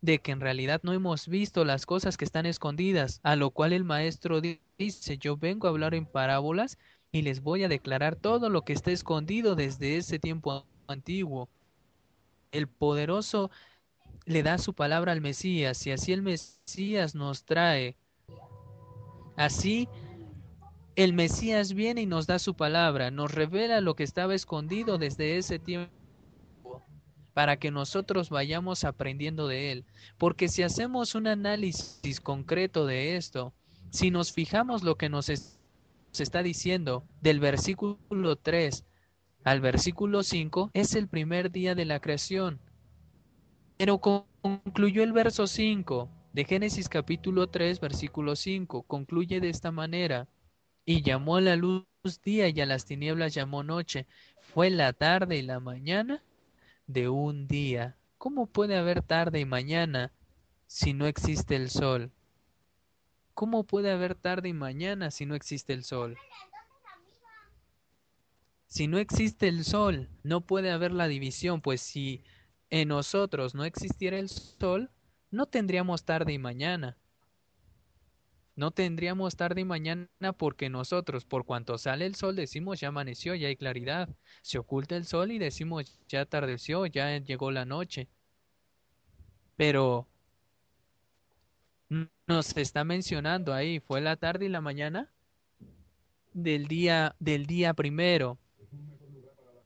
de 0.00 0.20
que 0.20 0.32
en 0.32 0.40
realidad 0.40 0.80
no 0.84 0.94
hemos 0.94 1.28
visto 1.28 1.66
las 1.66 1.84
cosas 1.84 2.16
que 2.16 2.24
están 2.24 2.46
escondidas, 2.46 3.20
a 3.24 3.36
lo 3.36 3.50
cual 3.50 3.74
el 3.74 3.84
maestro 3.84 4.40
dice, 4.40 5.18
yo 5.18 5.36
vengo 5.36 5.66
a 5.66 5.70
hablar 5.70 5.94
en 5.94 6.06
parábolas 6.06 6.78
y 7.12 7.20
les 7.20 7.42
voy 7.42 7.62
a 7.62 7.68
declarar 7.68 8.16
todo 8.16 8.48
lo 8.48 8.62
que 8.62 8.72
está 8.72 8.90
escondido 8.90 9.54
desde 9.54 9.98
ese 9.98 10.18
tiempo 10.18 10.64
antiguo. 10.90 11.48
El 12.52 12.68
poderoso 12.68 13.50
le 14.26 14.42
da 14.42 14.58
su 14.58 14.74
palabra 14.74 15.12
al 15.12 15.20
Mesías 15.20 15.86
y 15.86 15.90
así 15.90 16.12
el 16.12 16.22
Mesías 16.22 17.14
nos 17.14 17.44
trae. 17.44 17.96
Así 19.36 19.88
el 20.96 21.12
Mesías 21.12 21.72
viene 21.72 22.02
y 22.02 22.06
nos 22.06 22.26
da 22.26 22.38
su 22.38 22.54
palabra, 22.54 23.10
nos 23.10 23.32
revela 23.32 23.80
lo 23.80 23.94
que 23.94 24.02
estaba 24.02 24.34
escondido 24.34 24.98
desde 24.98 25.38
ese 25.38 25.58
tiempo 25.58 25.90
para 27.32 27.56
que 27.58 27.70
nosotros 27.70 28.28
vayamos 28.28 28.84
aprendiendo 28.84 29.48
de 29.48 29.72
él. 29.72 29.84
Porque 30.18 30.48
si 30.48 30.62
hacemos 30.62 31.14
un 31.14 31.26
análisis 31.26 32.20
concreto 32.20 32.86
de 32.86 33.16
esto, 33.16 33.54
si 33.90 34.10
nos 34.10 34.32
fijamos 34.32 34.82
lo 34.82 34.96
que 34.96 35.08
nos 35.08 35.30
está 36.12 36.42
diciendo 36.42 37.04
del 37.20 37.40
versículo 37.40 38.36
3 38.36 38.84
al 39.44 39.60
versículo 39.60 40.22
5, 40.22 40.70
es 40.74 40.94
el 40.94 41.08
primer 41.08 41.50
día 41.50 41.74
de 41.74 41.84
la 41.84 42.00
creación. 42.00 42.60
Pero 43.76 43.98
concluyó 43.98 45.02
el 45.02 45.12
verso 45.12 45.46
5 45.46 46.08
de 46.32 46.44
Génesis 46.44 46.88
capítulo 46.88 47.48
3, 47.48 47.80
versículo 47.80 48.36
5. 48.36 48.82
Concluye 48.82 49.40
de 49.40 49.48
esta 49.48 49.70
manera. 49.70 50.28
Y 50.84 51.02
llamó 51.02 51.36
a 51.36 51.40
la 51.40 51.56
luz 51.56 51.84
día 52.24 52.48
y 52.48 52.60
a 52.60 52.66
las 52.66 52.84
tinieblas 52.84 53.34
llamó 53.34 53.62
noche. 53.62 54.06
Fue 54.40 54.70
la 54.70 54.92
tarde 54.92 55.36
y 55.38 55.42
la 55.42 55.60
mañana 55.60 56.22
de 56.86 57.08
un 57.08 57.46
día. 57.46 57.96
¿Cómo 58.18 58.46
puede 58.46 58.76
haber 58.76 59.02
tarde 59.02 59.40
y 59.40 59.44
mañana 59.44 60.12
si 60.66 60.92
no 60.92 61.06
existe 61.06 61.56
el 61.56 61.70
sol? 61.70 62.12
¿Cómo 63.34 63.64
puede 63.64 63.90
haber 63.90 64.14
tarde 64.14 64.50
y 64.50 64.52
mañana 64.52 65.10
si 65.10 65.24
no 65.24 65.34
existe 65.34 65.72
el 65.72 65.84
sol? 65.84 66.16
Si 68.70 68.86
no 68.86 68.98
existe 68.98 69.48
el 69.48 69.64
sol, 69.64 70.08
no 70.22 70.42
puede 70.42 70.70
haber 70.70 70.92
la 70.92 71.08
división, 71.08 71.60
pues 71.60 71.80
si 71.80 72.22
en 72.70 72.86
nosotros 72.88 73.52
no 73.52 73.64
existiera 73.64 74.16
el 74.16 74.28
sol, 74.28 74.92
no 75.32 75.46
tendríamos 75.46 76.04
tarde 76.04 76.32
y 76.34 76.38
mañana. 76.38 76.96
No 78.54 78.70
tendríamos 78.70 79.34
tarde 79.34 79.62
y 79.62 79.64
mañana 79.64 80.08
porque 80.38 80.70
nosotros, 80.70 81.24
por 81.24 81.44
cuanto 81.44 81.78
sale 81.78 82.06
el 82.06 82.14
sol, 82.14 82.36
decimos 82.36 82.78
ya 82.78 82.88
amaneció, 82.88 83.34
ya 83.34 83.48
hay 83.48 83.56
claridad. 83.56 84.08
Se 84.40 84.58
oculta 84.58 84.94
el 84.96 85.04
sol 85.04 85.32
y 85.32 85.38
decimos 85.40 85.98
ya 86.06 86.20
atardeció, 86.20 86.86
ya 86.86 87.18
llegó 87.18 87.50
la 87.50 87.64
noche. 87.64 88.08
Pero 89.56 90.06
nos 92.28 92.56
está 92.56 92.84
mencionando 92.84 93.52
ahí, 93.52 93.80
fue 93.80 94.00
la 94.00 94.14
tarde 94.14 94.46
y 94.46 94.48
la 94.48 94.60
mañana 94.60 95.10
del 96.32 96.68
día 96.68 97.16
del 97.18 97.46
día 97.46 97.74
primero. 97.74 98.38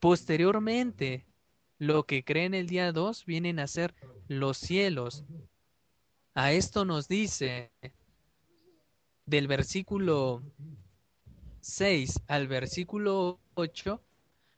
Posteriormente, 0.05 1.25
lo 1.79 2.05
que 2.05 2.25
creen 2.25 2.53
el 2.53 2.67
día 2.67 2.93
2 2.93 3.25
vienen 3.25 3.59
a 3.59 3.67
ser 3.67 3.95
los 4.29 4.59
cielos. 4.59 5.25
A 6.35 6.53
esto 6.53 6.85
nos 6.85 7.09
dice 7.09 7.73
del 9.25 9.49
versículo 9.49 10.43
6 11.63 12.21
al 12.27 12.49
versículo 12.49 13.41
8, 13.55 14.03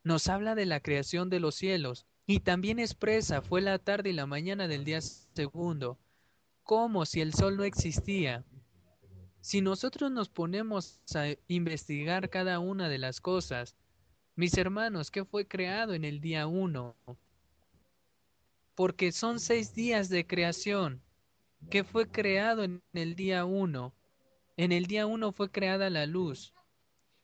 nos 0.02 0.26
habla 0.26 0.56
de 0.56 0.66
la 0.66 0.80
creación 0.80 1.30
de 1.30 1.38
los 1.38 1.54
cielos 1.54 2.06
y 2.26 2.40
también 2.40 2.80
expresa 2.80 3.40
fue 3.40 3.60
la 3.60 3.78
tarde 3.78 4.10
y 4.10 4.14
la 4.14 4.26
mañana 4.26 4.66
del 4.66 4.82
día 4.82 5.00
segundo, 5.00 5.96
como 6.64 7.06
si 7.06 7.20
el 7.20 7.32
sol 7.32 7.56
no 7.56 7.62
existía. 7.62 8.44
Si 9.42 9.60
nosotros 9.60 10.10
nos 10.10 10.28
ponemos 10.28 10.98
a 11.14 11.36
investigar 11.46 12.30
cada 12.30 12.58
una 12.58 12.88
de 12.88 12.98
las 12.98 13.20
cosas, 13.20 13.76
mis 14.36 14.56
hermanos, 14.58 15.10
¿qué 15.10 15.24
fue 15.24 15.48
creado 15.48 15.94
en 15.94 16.04
el 16.04 16.20
día 16.20 16.46
uno? 16.46 16.94
Porque 18.74 19.10
son 19.10 19.40
seis 19.40 19.74
días 19.74 20.10
de 20.10 20.26
creación. 20.26 21.02
¿Qué 21.70 21.84
fue 21.84 22.06
creado 22.06 22.62
en 22.62 22.82
el 22.92 23.16
día 23.16 23.46
uno? 23.46 23.94
En 24.58 24.72
el 24.72 24.84
día 24.84 25.06
uno 25.06 25.32
fue 25.32 25.50
creada 25.50 25.88
la 25.88 26.04
luz. 26.04 26.52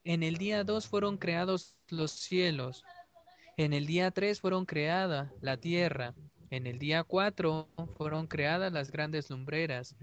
En 0.05 0.23
el 0.23 0.39
día 0.39 0.65
dos 0.65 0.89
fueron 0.89 1.19
creados 1.19 1.77
los 1.89 2.13
cielos. 2.13 2.83
En 3.59 3.75
el 3.75 3.87
día 3.87 4.11
tres 4.11 4.41
fueron 4.41 4.65
creada 4.65 5.31
la 5.43 5.59
tierra. 5.59 6.15
En 6.51 6.67
el 6.67 6.79
día 6.79 7.05
cuatro 7.05 7.69
fueron 7.97 8.27
creadas 8.27 8.73
las 8.73 8.91
grandes 8.91 9.29
lumbreras. 9.29 9.95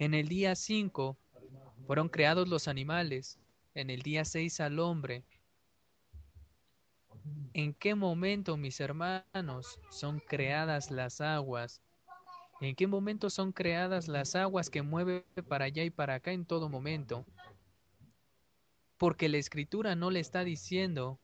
En 0.00 0.14
el 0.14 0.28
día 0.28 0.56
cinco 0.56 1.16
fueron 1.86 2.08
creados 2.08 2.48
los 2.48 2.66
animales. 2.66 3.38
En 3.74 3.88
el 3.88 4.02
día 4.02 4.24
seis 4.24 4.58
al 4.58 4.80
hombre. 4.80 5.22
¿En 7.52 7.74
qué 7.74 7.94
momento, 7.94 8.56
mis 8.56 8.80
hermanos, 8.80 9.80
son 9.90 10.20
creadas 10.20 10.90
las 10.90 11.20
aguas? 11.20 11.82
¿En 12.60 12.74
qué 12.74 12.86
momento 12.86 13.30
son 13.30 13.52
creadas 13.52 14.06
las 14.06 14.36
aguas 14.36 14.70
que 14.70 14.82
mueve 14.82 15.24
para 15.48 15.64
allá 15.64 15.82
y 15.82 15.90
para 15.90 16.14
acá 16.14 16.32
en 16.32 16.44
todo 16.44 16.68
momento? 16.68 17.24
Porque 18.98 19.28
la 19.28 19.38
escritura 19.38 19.94
no 19.94 20.10
le 20.10 20.20
está 20.20 20.44
diciendo 20.44 21.18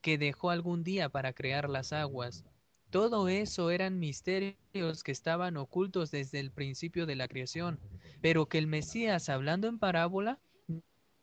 que 0.00 0.18
dejó 0.18 0.50
algún 0.50 0.84
día 0.84 1.08
para 1.08 1.32
crear 1.32 1.68
las 1.68 1.92
aguas. 1.92 2.44
Todo 2.90 3.28
eso 3.28 3.70
eran 3.70 3.98
misterios 3.98 5.02
que 5.02 5.10
estaban 5.10 5.56
ocultos 5.56 6.12
desde 6.12 6.38
el 6.38 6.52
principio 6.52 7.04
de 7.04 7.16
la 7.16 7.26
creación, 7.26 7.80
pero 8.22 8.46
que 8.46 8.58
el 8.58 8.68
Mesías, 8.68 9.28
hablando 9.28 9.66
en 9.66 9.80
parábola, 9.80 10.38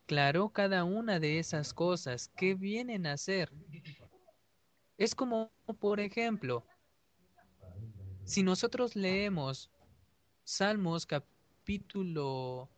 aclaró 0.03 0.49
cada 0.49 0.83
una 0.83 1.19
de 1.19 1.39
esas 1.39 1.73
cosas 1.73 2.29
que 2.35 2.55
vienen 2.55 3.05
a 3.05 3.15
ser. 3.17 3.49
Es 4.97 5.15
como, 5.15 5.51
por 5.79 5.99
ejemplo, 5.99 6.65
si 8.25 8.43
nosotros 8.43 8.95
leemos 8.95 9.69
Salmos 10.45 11.05
capítulo 11.05 12.69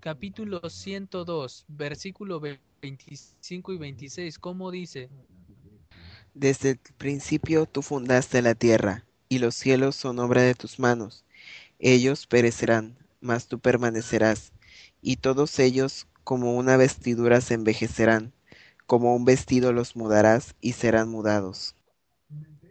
capítulo 0.00 0.60
102, 0.68 1.66
versículo 1.68 2.40
25 2.40 3.72
y 3.72 3.78
26, 3.78 4.38
¿cómo 4.38 4.70
dice? 4.70 5.10
Desde 6.32 6.70
el 6.70 6.78
principio 6.96 7.66
tú 7.66 7.82
fundaste 7.82 8.40
la 8.40 8.54
tierra, 8.54 9.04
y 9.28 9.38
los 9.38 9.54
cielos 9.54 9.94
son 9.94 10.18
obra 10.18 10.40
de 10.40 10.54
tus 10.54 10.78
manos. 10.78 11.24
Ellos 11.78 12.26
perecerán, 12.26 12.96
mas 13.20 13.46
tú 13.46 13.60
permanecerás, 13.60 14.52
y 15.02 15.16
todos 15.16 15.58
ellos 15.58 16.06
como 16.24 16.56
una 16.56 16.76
vestidura 16.76 17.40
se 17.40 17.54
envejecerán, 17.54 18.32
como 18.86 19.14
un 19.14 19.24
vestido 19.24 19.72
los 19.72 19.96
mudarás 19.96 20.54
y 20.60 20.72
serán 20.72 21.08
mudados. 21.08 21.74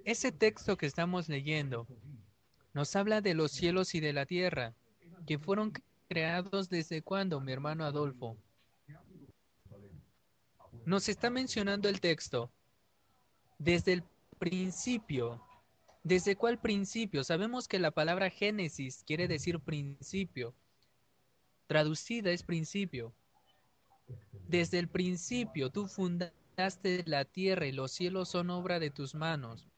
Ese 0.05 0.31
texto 0.31 0.77
que 0.77 0.87
estamos 0.87 1.29
leyendo 1.29 1.85
nos 2.73 2.95
habla 2.95 3.21
de 3.21 3.35
los 3.35 3.51
cielos 3.51 3.93
y 3.93 3.99
de 3.99 4.13
la 4.13 4.25
tierra, 4.25 4.73
que 5.27 5.37
fueron 5.37 5.73
creados 6.07 6.69
desde 6.69 7.01
cuándo, 7.01 7.39
mi 7.41 7.51
hermano 7.51 7.85
Adolfo. 7.85 8.37
Nos 10.85 11.09
está 11.09 11.29
mencionando 11.29 11.89
el 11.89 11.99
texto 11.99 12.49
desde 13.59 13.93
el 13.93 14.03
principio. 14.39 15.43
¿Desde 16.03 16.35
cuál 16.35 16.59
principio? 16.59 17.23
Sabemos 17.23 17.67
que 17.67 17.77
la 17.77 17.91
palabra 17.91 18.31
Génesis 18.31 19.03
quiere 19.05 19.27
decir 19.27 19.59
principio. 19.59 20.55
Traducida 21.71 22.31
es 22.31 22.43
principio. 22.43 23.15
Desde 24.49 24.77
el 24.77 24.89
principio 24.89 25.69
tú 25.69 25.87
fundaste 25.87 27.01
la 27.05 27.23
tierra 27.23 27.65
y 27.65 27.71
los 27.71 27.93
cielos 27.93 28.27
son 28.27 28.49
obra 28.49 28.77
de 28.77 28.89
tus 28.89 29.15
manos 29.15 29.69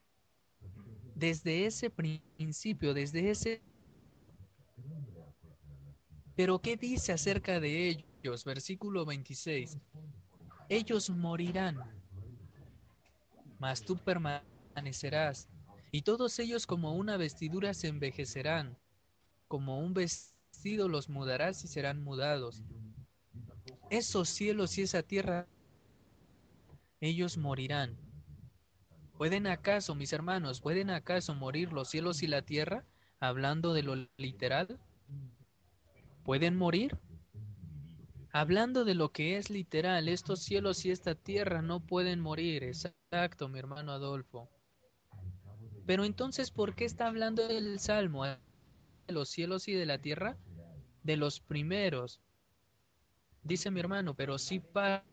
desde 1.14 1.68
ese 1.68 1.92
principio, 1.92 2.96
desde 2.96 3.30
ese... 3.30 3.62
Pero 6.36 6.60
¿qué 6.60 6.78
dice 6.78 7.12
acerca 7.12 7.60
de 7.60 7.90
ellos? 8.24 8.44
Versículo 8.44 9.06
26. 9.06 9.78
Ellos 10.70 11.12
morirán, 11.12 11.78
mas 13.60 13.86
tú 13.86 13.98
permanecerás, 13.98 15.48
y 15.92 16.02
todos 16.02 16.40
ellos 16.40 16.66
como 16.66 16.96
una 16.96 17.18
vestidura 17.18 17.76
se 17.76 17.90
envejecerán, 17.90 18.80
como 19.48 19.78
un 19.78 19.94
vestido 19.94 20.33
los 20.66 21.10
mudarás 21.10 21.64
y 21.64 21.68
serán 21.68 22.04
mudados. 22.04 22.64
Esos 23.90 24.30
cielos 24.30 24.78
y 24.78 24.84
esa 24.84 25.04
tierra, 25.04 25.48
ellos 27.00 27.38
morirán, 27.38 27.98
¿Pueden 29.18 29.48
acaso, 29.48 29.96
mis 29.96 30.12
hermanos, 30.12 30.60
pueden 30.60 30.90
acaso 30.90 31.36
morir 31.36 31.72
los 31.72 31.90
cielos 31.90 32.24
y 32.24 32.28
la 32.28 32.42
tierra? 32.42 32.84
Hablando 33.20 33.74
de 33.74 33.84
lo 33.84 33.96
literal. 34.18 34.80
¿Pueden 36.24 36.58
morir? 36.58 36.98
Hablando 38.32 38.84
de 38.84 38.96
lo 38.96 39.12
que 39.12 39.38
es 39.38 39.50
literal, 39.50 40.10
estos 40.10 40.40
cielos 40.42 40.84
y 40.86 40.92
esta 40.92 41.14
tierra 41.14 41.62
no 41.62 41.80
pueden 41.80 42.20
morir. 42.20 42.64
Exacto, 42.64 43.48
mi 43.48 43.60
hermano 43.60 43.92
Adolfo. 43.92 44.50
Pero 45.86 46.04
entonces, 46.04 46.50
¿por 46.50 46.76
qué 46.76 46.86
está 46.86 47.08
hablando 47.08 47.48
el 47.48 47.80
Salmo 47.80 48.26
de 48.26 48.38
los 49.08 49.30
cielos 49.30 49.68
y 49.68 49.74
de 49.74 49.86
la 49.86 50.00
tierra? 50.00 50.38
De 51.04 51.18
los 51.18 51.40
primeros. 51.40 52.22
Dice 53.44 53.70
mi 53.72 53.80
hermano, 53.80 54.14
pero 54.16 54.38
sí 54.38 54.60
par. 54.60 55.04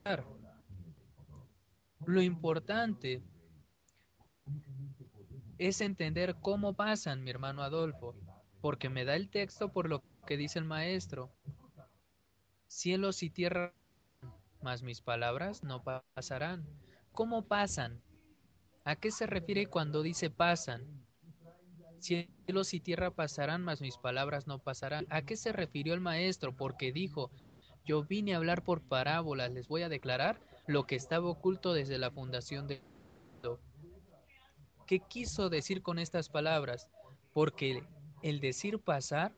Lo 2.07 2.23
importante 2.23 3.23
es 5.59 5.81
entender 5.81 6.37
cómo 6.41 6.75
pasan, 6.75 7.23
mi 7.23 7.31
hermano 7.31 7.63
Adolfo, 7.63 8.15
porque 8.61 8.89
me 8.89 9.05
da 9.05 9.15
el 9.17 9.29
texto 9.29 9.73
por 9.73 9.89
lo 9.89 10.03
que 10.27 10.37
dice 10.37 10.59
el 10.59 10.65
maestro. 10.65 11.31
Cielos 12.67 13.23
y 13.23 13.31
tierra, 13.31 13.75
mas 14.63 14.83
mis 14.83 15.03
palabras 15.03 15.63
no 15.63 15.83
pasarán. 15.83 16.67
¿Cómo 17.13 17.47
pasan? 17.47 18.01
¿A 18.85 18.97
qué 18.97 19.11
se 19.11 19.27
refiere 19.27 19.67
cuando 19.67 20.03
dice 20.03 20.31
pasan? 20.31 21.05
Cielos 22.01 22.75
y 22.75 22.81
tierra 22.81 23.11
pasarán, 23.11 23.63
mas 23.63 23.81
mis 23.81 23.97
palabras 23.99 24.47
no 24.47 24.59
pasarán. 24.59 25.07
¿A 25.11 25.23
qué 25.23 25.37
se 25.37 25.53
refirió 25.53 25.95
el 25.95 26.01
maestro? 26.01 26.57
Porque 26.57 26.93
dijo, 26.93 27.31
yo 27.85 28.05
vine 28.05 28.35
a 28.35 28.39
hablar 28.39 28.65
por 28.65 28.81
parábolas, 28.81 29.53
les 29.53 29.69
voy 29.69 29.83
a 29.83 29.89
declarar 29.89 30.41
lo 30.67 30.87
que 30.87 30.97
estaba 30.97 31.29
oculto 31.29 31.73
desde 31.73 31.99
la 31.99 32.11
fundación 32.11 32.67
de 32.67 32.81
¿Qué 34.87 34.99
quiso 34.99 35.51
decir 35.51 35.83
con 35.83 36.01
estas 36.01 36.29
palabras? 36.29 36.89
Porque 37.33 37.85
el 38.23 38.41
decir 38.41 38.81
pasar, 38.81 39.33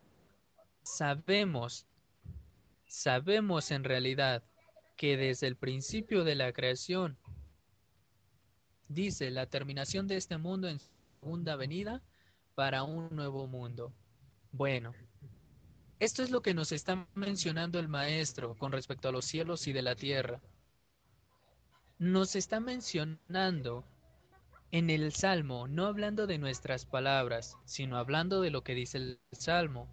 sabemos, 0.82 1.86
sabemos 2.86 3.70
en 3.70 3.84
realidad 3.84 4.42
que 4.96 5.18
desde 5.18 5.48
el 5.48 5.56
principio 5.56 6.24
de 6.24 6.36
la 6.36 6.52
creación, 6.54 7.18
dice 8.88 9.30
la 9.30 9.44
terminación 9.44 10.06
de 10.06 10.16
este 10.16 10.38
mundo 10.38 10.68
en 10.68 10.80
segunda 11.20 11.56
venida 11.56 12.02
para 12.54 12.82
un 12.82 13.08
nuevo 13.14 13.46
mundo. 13.46 13.92
Bueno, 14.52 14.92
esto 15.98 16.22
es 16.22 16.30
lo 16.30 16.42
que 16.42 16.54
nos 16.54 16.72
está 16.72 17.06
mencionando 17.14 17.78
el 17.78 17.88
maestro 17.88 18.56
con 18.56 18.72
respecto 18.72 19.08
a 19.08 19.12
los 19.12 19.24
cielos 19.24 19.66
y 19.66 19.72
de 19.72 19.82
la 19.82 19.94
tierra. 19.94 20.40
Nos 21.98 22.34
está 22.34 22.58
mencionando 22.60 23.84
en 24.72 24.90
el 24.90 25.12
Salmo, 25.12 25.68
no 25.68 25.86
hablando 25.86 26.26
de 26.26 26.38
nuestras 26.38 26.86
palabras, 26.86 27.56
sino 27.64 27.98
hablando 27.98 28.40
de 28.40 28.50
lo 28.50 28.64
que 28.64 28.74
dice 28.74 28.98
el 28.98 29.20
Salmo. 29.30 29.88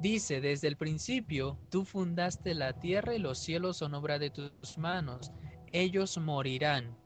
Dice, 0.00 0.40
desde 0.40 0.68
el 0.68 0.76
principio, 0.76 1.58
tú 1.70 1.84
fundaste 1.84 2.54
la 2.54 2.72
tierra 2.78 3.14
y 3.14 3.18
los 3.18 3.38
cielos 3.38 3.78
son 3.78 3.94
obra 3.94 4.18
de 4.18 4.30
tus 4.30 4.78
manos. 4.78 5.32
Ellos 5.72 6.18
morirán. 6.18 6.98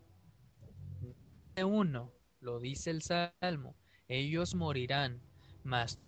Uno, 1.62 2.10
lo 2.40 2.58
dice 2.58 2.90
el 2.90 3.02
Salmo, 3.02 3.76
ellos 4.08 4.54
morirán, 4.54 5.20
mas 5.62 5.98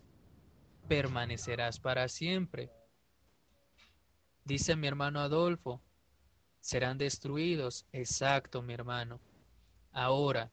permanecerás 0.88 1.80
para 1.80 2.08
siempre. 2.08 2.70
Dice 4.44 4.76
mi 4.76 4.86
hermano 4.86 5.20
Adolfo, 5.20 5.80
serán 6.60 6.98
destruidos. 6.98 7.86
Exacto, 7.92 8.62
mi 8.62 8.74
hermano. 8.74 9.20
Ahora, 9.92 10.50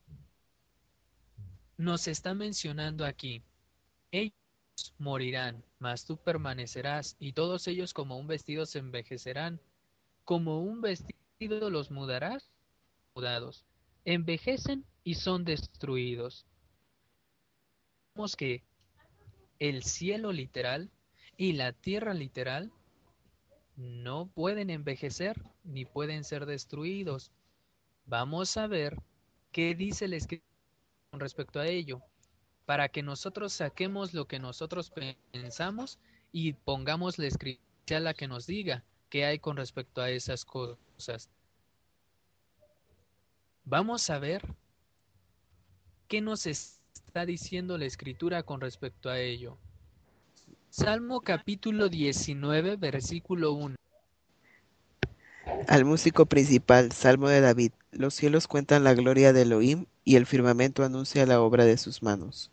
nos 1.77 2.07
está 2.07 2.33
mencionando 2.33 3.05
aquí, 3.05 3.43
ellos 4.11 4.33
morirán, 4.97 5.63
mas 5.79 6.05
tú 6.05 6.17
permanecerás, 6.17 7.15
y 7.19 7.33
todos 7.33 7.67
ellos 7.67 7.93
como 7.93 8.17
un 8.17 8.27
vestido 8.27 8.65
se 8.65 8.79
envejecerán, 8.79 9.59
como 10.23 10.61
un 10.61 10.81
vestido 10.81 11.69
los 11.69 11.91
mudarás, 11.91 12.49
mudados, 13.15 13.65
envejecen 14.05 14.85
y 15.03 15.15
son 15.15 15.43
destruidos. 15.43 16.45
Que 18.37 18.63
el 19.59 19.83
cielo 19.83 20.31
literal 20.31 20.91
y 21.35 21.53
la 21.53 21.73
tierra 21.73 22.13
literal 22.13 22.71
no 23.75 24.27
pueden 24.27 24.69
envejecer 24.69 25.41
ni 25.63 25.85
pueden 25.85 26.23
ser 26.23 26.45
destruidos. 26.45 27.31
Vamos 28.05 28.55
a 28.57 28.67
ver 28.67 29.01
qué 29.51 29.73
dice 29.73 30.05
el 30.05 30.13
escritor 30.13 30.47
con 31.09 31.19
respecto 31.19 31.59
a 31.59 31.67
ello, 31.67 32.01
para 32.65 32.89
que 32.89 33.01
nosotros 33.01 33.53
saquemos 33.53 34.13
lo 34.13 34.25
que 34.25 34.39
nosotros 34.39 34.91
pensamos 35.31 35.99
y 36.31 36.53
pongamos 36.53 37.17
la 37.17 37.27
escritura 37.27 37.73
la 37.99 38.13
que 38.13 38.27
nos 38.27 38.47
diga 38.47 38.83
qué 39.09 39.25
hay 39.25 39.39
con 39.39 39.57
respecto 39.57 40.01
a 40.01 40.09
esas 40.09 40.45
cosas. 40.45 41.29
Vamos 43.65 44.09
a 44.09 44.19
ver 44.19 44.41
qué 46.07 46.21
nos 46.21 46.45
está 46.95 47.25
diciendo 47.25 47.77
la 47.77 47.85
escritura 47.85 48.43
con 48.43 48.61
respecto 48.61 49.09
a 49.09 49.19
ello. 49.19 49.57
Salmo 50.69 51.21
capítulo 51.21 51.89
19, 51.89 52.75
versículo 52.77 53.53
1. 53.53 53.75
Al 55.67 55.85
músico 55.85 56.25
principal, 56.25 56.91
Salmo 56.91 57.29
de 57.29 57.41
David, 57.41 57.71
los 57.91 58.13
cielos 58.13 58.47
cuentan 58.47 58.83
la 58.83 58.93
gloria 58.93 59.33
de 59.33 59.43
Elohim 59.43 59.85
y 60.03 60.15
el 60.15 60.25
firmamento 60.25 60.83
anuncia 60.83 61.25
la 61.25 61.41
obra 61.41 61.65
de 61.65 61.77
sus 61.77 62.01
manos. 62.01 62.49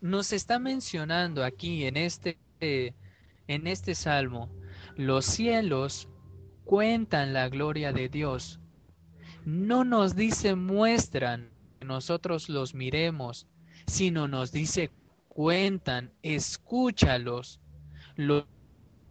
Nos 0.00 0.32
está 0.32 0.58
mencionando 0.58 1.44
aquí 1.44 1.84
en 1.84 1.96
este, 1.96 2.38
en 2.60 3.66
este 3.66 3.94
salmo, 3.94 4.48
los 4.96 5.24
cielos 5.26 6.08
cuentan 6.64 7.32
la 7.32 7.48
gloria 7.48 7.92
de 7.92 8.08
Dios. 8.08 8.60
No 9.44 9.84
nos 9.84 10.14
dice 10.14 10.54
muestran 10.54 11.50
nosotros 11.84 12.48
los 12.48 12.74
miremos, 12.74 13.46
sino 13.86 14.28
nos 14.28 14.52
dice 14.52 14.90
cuentan, 15.28 16.10
escúchalos. 16.22 17.60
Lo 18.16 18.46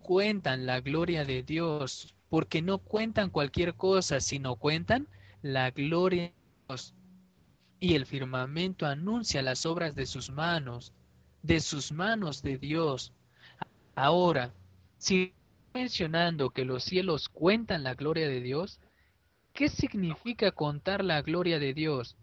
cuentan 0.02 0.66
la 0.66 0.82
gloria 0.82 1.24
de 1.24 1.42
Dios, 1.44 2.14
porque 2.30 2.62
no 2.62 2.80
cuentan 2.80 3.30
cualquier 3.30 3.76
cosa, 3.76 4.20
sino 4.20 4.58
cuentan 4.58 5.08
la 5.42 5.72
gloria 5.72 6.24
de 6.24 6.34
Dios. 6.68 6.94
Y 7.80 7.96
el 7.96 8.06
firmamento 8.06 8.86
anuncia 8.86 9.42
las 9.42 9.66
obras 9.66 9.96
de 9.96 10.06
sus 10.06 10.30
manos, 10.30 10.92
de 11.44 11.62
sus 11.62 11.92
manos 11.92 12.42
de 12.42 12.58
Dios. 12.58 13.14
Ahora, 13.96 14.54
si 14.98 15.34
mencionando 15.74 16.50
que 16.50 16.66
los 16.66 16.84
cielos 16.84 17.30
cuentan 17.30 17.84
la 17.84 17.94
gloria 17.94 18.28
de 18.28 18.42
Dios, 18.42 18.80
¿qué 19.54 19.70
significa 19.70 20.52
contar 20.52 21.06
la 21.06 21.22
gloria 21.22 21.60
de 21.60 21.74
Dios? 21.74 22.18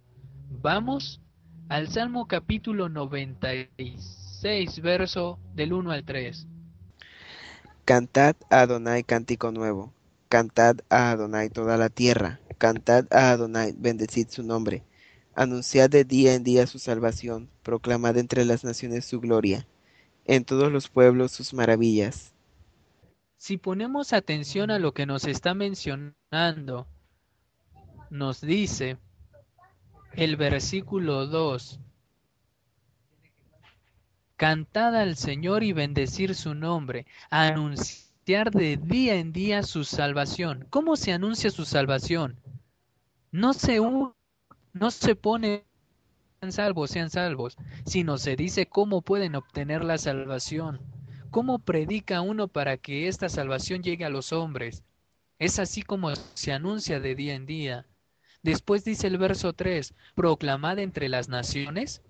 Vamos 0.51 1.21
al 1.69 1.89
Salmo 1.89 2.27
capítulo 2.27 2.89
96, 2.89 4.81
verso 4.81 5.39
del 5.55 5.73
1 5.73 5.91
al 5.91 6.05
3. 6.05 6.47
Cantad 7.85 8.37
a 8.51 8.61
Adonai 8.61 9.05
cántico 9.05 9.53
nuevo, 9.53 9.93
cantad 10.29 10.77
a 10.89 11.11
Adonai 11.11 11.51
toda 11.51 11.77
la 11.77 11.89
tierra, 11.89 12.41
cantad 12.59 13.07
a 13.13 13.31
Adonai, 13.31 13.75
bendecid 13.77 14.29
su 14.29 14.43
nombre, 14.43 14.85
anunciad 15.35 15.91
de 15.91 16.05
día 16.05 16.35
en 16.35 16.45
día 16.45 16.67
su 16.67 16.79
salvación, 16.79 17.51
proclamad 17.63 18.17
entre 18.17 18.45
las 18.45 18.65
naciones 18.65 19.05
su 19.05 19.21
gloria, 19.21 19.67
en 20.25 20.45
todos 20.45 20.73
los 20.73 20.89
pueblos 20.89 21.33
sus 21.33 21.53
maravillas. 21.55 22.33
Si 23.37 23.59
ponemos 23.59 24.13
atención 24.13 24.71
a 24.71 24.79
lo 24.79 24.95
que 24.95 25.05
nos 25.07 25.27
está 25.27 25.53
mencionando, 25.55 26.87
nos 28.11 28.41
dice 28.41 28.97
el 30.17 30.37
versículo 30.37 31.27
2, 31.27 31.81
Cantad 34.37 34.97
al 34.97 35.17
Señor 35.17 35.63
y 35.63 35.73
bendecir 35.73 36.35
su 36.35 36.55
nombre, 36.55 37.07
anunciar 37.31 38.51
de 38.51 38.77
día 38.77 39.15
en 39.15 39.33
día 39.33 39.63
su 39.63 39.85
salvación. 39.85 40.67
¿Cómo 40.71 40.97
se 40.97 41.13
anuncia 41.13 41.51
su 41.51 41.65
salvación? 41.65 42.41
No 43.31 43.53
se, 43.53 43.81
no 44.73 44.91
se 44.91 45.15
pone 45.15 45.65
sean 46.41 46.53
salvos, 46.53 46.91
sean 46.91 47.11
salvos, 47.11 47.57
sino 47.87 48.19
se 48.19 48.37
dice 48.37 48.67
cómo 48.67 49.03
pueden 49.03 49.35
obtener 49.35 49.83
la 49.85 49.97
salvación. 49.99 50.81
¿Cómo 51.31 51.59
predica 51.59 52.21
uno 52.21 52.49
para 52.49 52.77
que 52.77 53.09
esta 53.09 53.29
salvación 53.29 53.83
llegue 53.83 54.05
a 54.05 54.11
los 54.11 54.33
hombres? 54.33 54.85
Es 55.39 55.59
así 55.59 55.83
como 55.83 56.15
se 56.35 56.53
anuncia 56.53 57.01
de 57.01 57.15
día 57.15 57.35
en 57.35 57.47
día. 57.47 57.87
Después 58.45 58.85
dice 58.85 59.07
el 59.07 59.17
verso 59.17 59.55
3, 59.55 59.95
proclamad 60.15 60.79
entre 60.79 61.09
las 61.09 61.31
naciones 61.31 62.03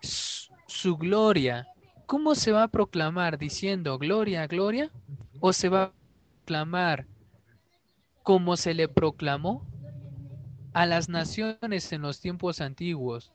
su 0.00 0.96
gloria. 0.96 1.66
¿Cómo 2.06 2.36
se 2.36 2.52
va 2.52 2.62
a 2.62 2.68
proclamar? 2.68 3.36
¿Diciendo 3.36 3.98
gloria, 3.98 4.46
gloria? 4.46 4.92
¿O 5.40 5.52
se 5.52 5.68
va 5.68 5.82
a 5.82 5.92
proclamar 6.44 7.06
como 8.22 8.56
se 8.56 8.74
le 8.74 8.86
proclamó 8.86 9.66
a 10.72 10.86
las 10.86 11.08
naciones 11.08 11.92
en 11.92 12.02
los 12.02 12.20
tiempos 12.20 12.60
antiguos? 12.60 13.32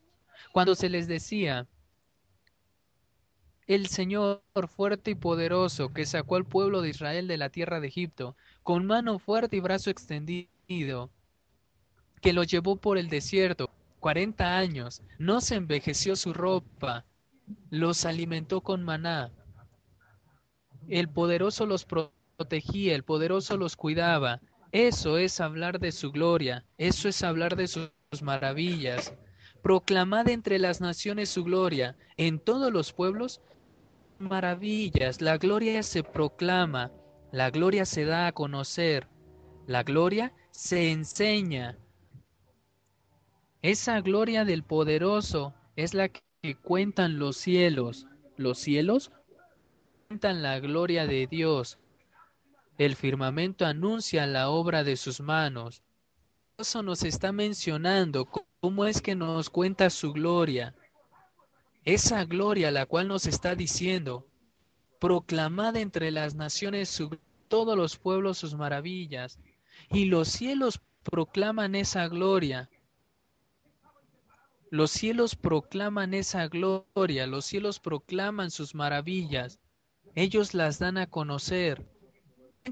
Cuando 0.54 0.74
se 0.74 0.88
les 0.88 1.06
decía, 1.10 1.68
el 3.68 3.88
Señor 3.88 4.42
fuerte 4.70 5.12
y 5.12 5.16
poderoso 5.16 5.92
que 5.92 6.06
sacó 6.06 6.38
al 6.38 6.46
pueblo 6.46 6.82
de 6.82 6.92
Israel 6.92 7.28
de 7.28 7.38
la 7.38 7.50
tierra 7.50 7.82
de 7.82 7.90
Egipto, 7.90 8.38
con 8.64 8.86
mano 8.86 9.20
fuerte 9.20 9.58
y 9.58 9.60
brazo 9.60 9.90
extendido, 9.90 11.12
que 12.22 12.34
lo 12.34 12.44
llevó 12.44 12.76
por 12.76 12.98
el 12.98 13.10
desierto 13.10 13.70
cuarenta 14.00 14.58
años, 14.58 15.02
no 15.18 15.42
se 15.42 15.56
envejeció 15.56 16.16
su 16.16 16.34
ropa, 16.34 17.06
los 17.70 18.06
alimentó 18.06 18.62
con 18.62 18.84
maná. 18.84 19.32
El 20.88 21.10
poderoso 21.10 21.66
los 21.66 21.86
protegía, 21.86 22.96
el 22.96 23.04
poderoso 23.04 23.58
los 23.58 23.76
cuidaba. 23.76 24.40
Eso 24.72 25.18
es 25.18 25.40
hablar 25.40 25.80
de 25.80 25.92
su 25.92 26.12
gloria, 26.12 26.66
eso 26.78 27.10
es 27.10 27.24
hablar 27.24 27.56
de 27.56 27.68
sus 27.68 27.92
maravillas. 28.22 29.14
Proclamad 29.62 30.30
entre 30.30 30.60
las 30.60 30.80
naciones 30.80 31.30
su 31.30 31.44
gloria, 31.44 31.98
en 32.16 32.40
todos 32.40 32.72
los 32.72 32.94
pueblos 32.94 33.42
maravillas. 34.20 35.22
La 35.22 35.38
gloria 35.38 35.84
se 35.84 36.04
proclama, 36.04 36.92
la 37.32 37.50
gloria 37.50 37.86
se 37.86 38.06
da 38.06 38.28
a 38.28 38.32
conocer, 38.32 39.08
la 39.66 39.84
gloria 39.84 40.34
se 40.52 40.92
enseña. 40.92 41.78
Esa 43.68 44.00
gloria 44.00 44.46
del 44.46 44.64
poderoso 44.64 45.54
es 45.76 45.94
la 45.94 46.08
que 46.08 46.56
cuentan 46.56 47.20
los 47.20 47.36
cielos. 47.36 48.08
Los 48.38 48.60
cielos 48.60 49.12
cuentan 50.08 50.42
la 50.42 50.58
gloria 50.62 51.06
de 51.06 51.28
Dios. 51.28 51.78
El 52.78 52.96
firmamento 52.96 53.66
anuncia 53.66 54.26
la 54.26 54.48
obra 54.48 54.86
de 54.86 54.96
sus 54.96 55.20
manos. 55.20 55.84
poderoso 56.58 56.82
nos 56.82 57.04
está 57.04 57.34
mencionando 57.34 58.30
cómo 58.62 58.86
es 58.86 59.02
que 59.02 59.16
nos 59.16 59.50
cuenta 59.50 59.90
su 59.90 60.14
gloria. 60.14 60.74
Esa 61.84 62.24
gloria 62.24 62.72
la 62.72 62.86
cual 62.86 63.10
nos 63.10 63.26
está 63.26 63.54
diciendo, 63.54 64.26
proclamad 64.98 65.76
entre 65.76 66.12
las 66.12 66.36
naciones 66.36 67.04
todos 67.50 67.76
los 67.76 67.98
pueblos 67.98 68.38
sus 68.38 68.56
maravillas, 68.56 69.38
y 69.90 70.06
los 70.06 70.30
cielos 70.30 70.80
proclaman 71.04 71.76
esa 71.76 72.08
gloria. 72.08 72.70
Los 74.70 74.92
cielos 74.92 75.36
proclaman 75.36 76.14
esa 76.14 76.48
gloria, 76.48 77.26
los 77.28 77.46
cielos 77.46 77.80
proclaman 77.80 78.52
sus 78.52 78.76
maravillas. 78.76 79.60
Ellos 80.16 80.54
las 80.54 80.80
dan 80.80 80.98
a 80.98 81.08
conocer. 81.08 81.86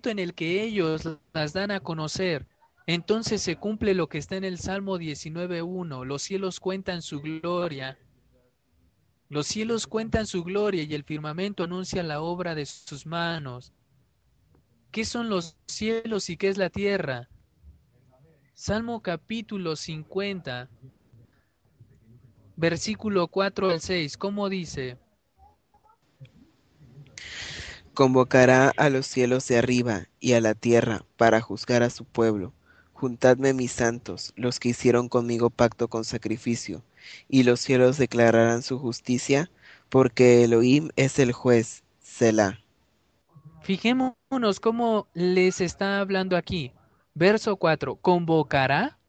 En 0.03 0.19
el 0.19 0.33
que 0.33 0.61
ellos 0.63 1.07
las 1.33 1.53
dan 1.53 1.71
a 1.71 1.79
conocer, 1.79 2.47
entonces 2.85 3.41
se 3.41 3.55
cumple 3.55 3.93
lo 3.93 4.09
que 4.09 4.17
está 4.17 4.35
en 4.35 4.43
el 4.43 4.59
Salmo 4.59 4.97
19.1. 4.97 6.05
Los 6.05 6.21
cielos 6.21 6.59
cuentan 6.59 7.01
su 7.01 7.21
gloria. 7.21 7.97
Los 9.29 9.47
cielos 9.47 9.87
cuentan 9.87 10.27
su 10.27 10.43
gloria 10.43 10.83
y 10.83 10.93
el 10.93 11.03
firmamento 11.03 11.63
anuncia 11.63 12.03
la 12.03 12.21
obra 12.21 12.55
de 12.55 12.65
sus 12.65 13.05
manos. 13.05 13.73
¿Qué 14.91 15.05
son 15.05 15.29
los 15.29 15.57
cielos 15.67 16.29
y 16.29 16.37
qué 16.37 16.49
es 16.49 16.57
la 16.57 16.69
tierra? 16.69 17.29
Salmo 18.53 19.01
capítulo 19.01 19.75
50, 19.75 20.69
versículo 22.55 23.27
4 23.27 23.69
al 23.69 23.81
6, 23.81 24.17
¿cómo 24.17 24.49
dice? 24.49 24.97
Convocará 27.93 28.73
a 28.75 28.89
los 28.89 29.05
cielos 29.05 29.47
de 29.47 29.57
arriba 29.57 30.07
y 30.19 30.33
a 30.33 30.41
la 30.41 30.53
tierra 30.53 31.05
para 31.17 31.41
juzgar 31.41 31.83
a 31.83 31.89
su 31.89 32.03
pueblo. 32.05 32.53
Juntadme 32.93 33.53
mis 33.53 33.71
santos, 33.71 34.33
los 34.35 34.59
que 34.59 34.69
hicieron 34.69 35.09
conmigo 35.09 35.49
pacto 35.49 35.87
con 35.87 36.05
sacrificio, 36.05 36.83
y 37.27 37.43
los 37.43 37.59
cielos 37.59 37.97
declararán 37.97 38.63
su 38.63 38.79
justicia, 38.79 39.49
porque 39.89 40.43
Elohim 40.43 40.89
es 40.95 41.19
el 41.19 41.31
juez, 41.31 41.83
Selah. 41.99 42.59
Fijémonos 43.61 44.59
cómo 44.61 45.07
les 45.13 45.59
está 45.59 45.99
hablando 45.99 46.37
aquí. 46.37 46.71
Verso 47.13 47.55
4. 47.55 47.95
¿Convocará? 47.95 48.99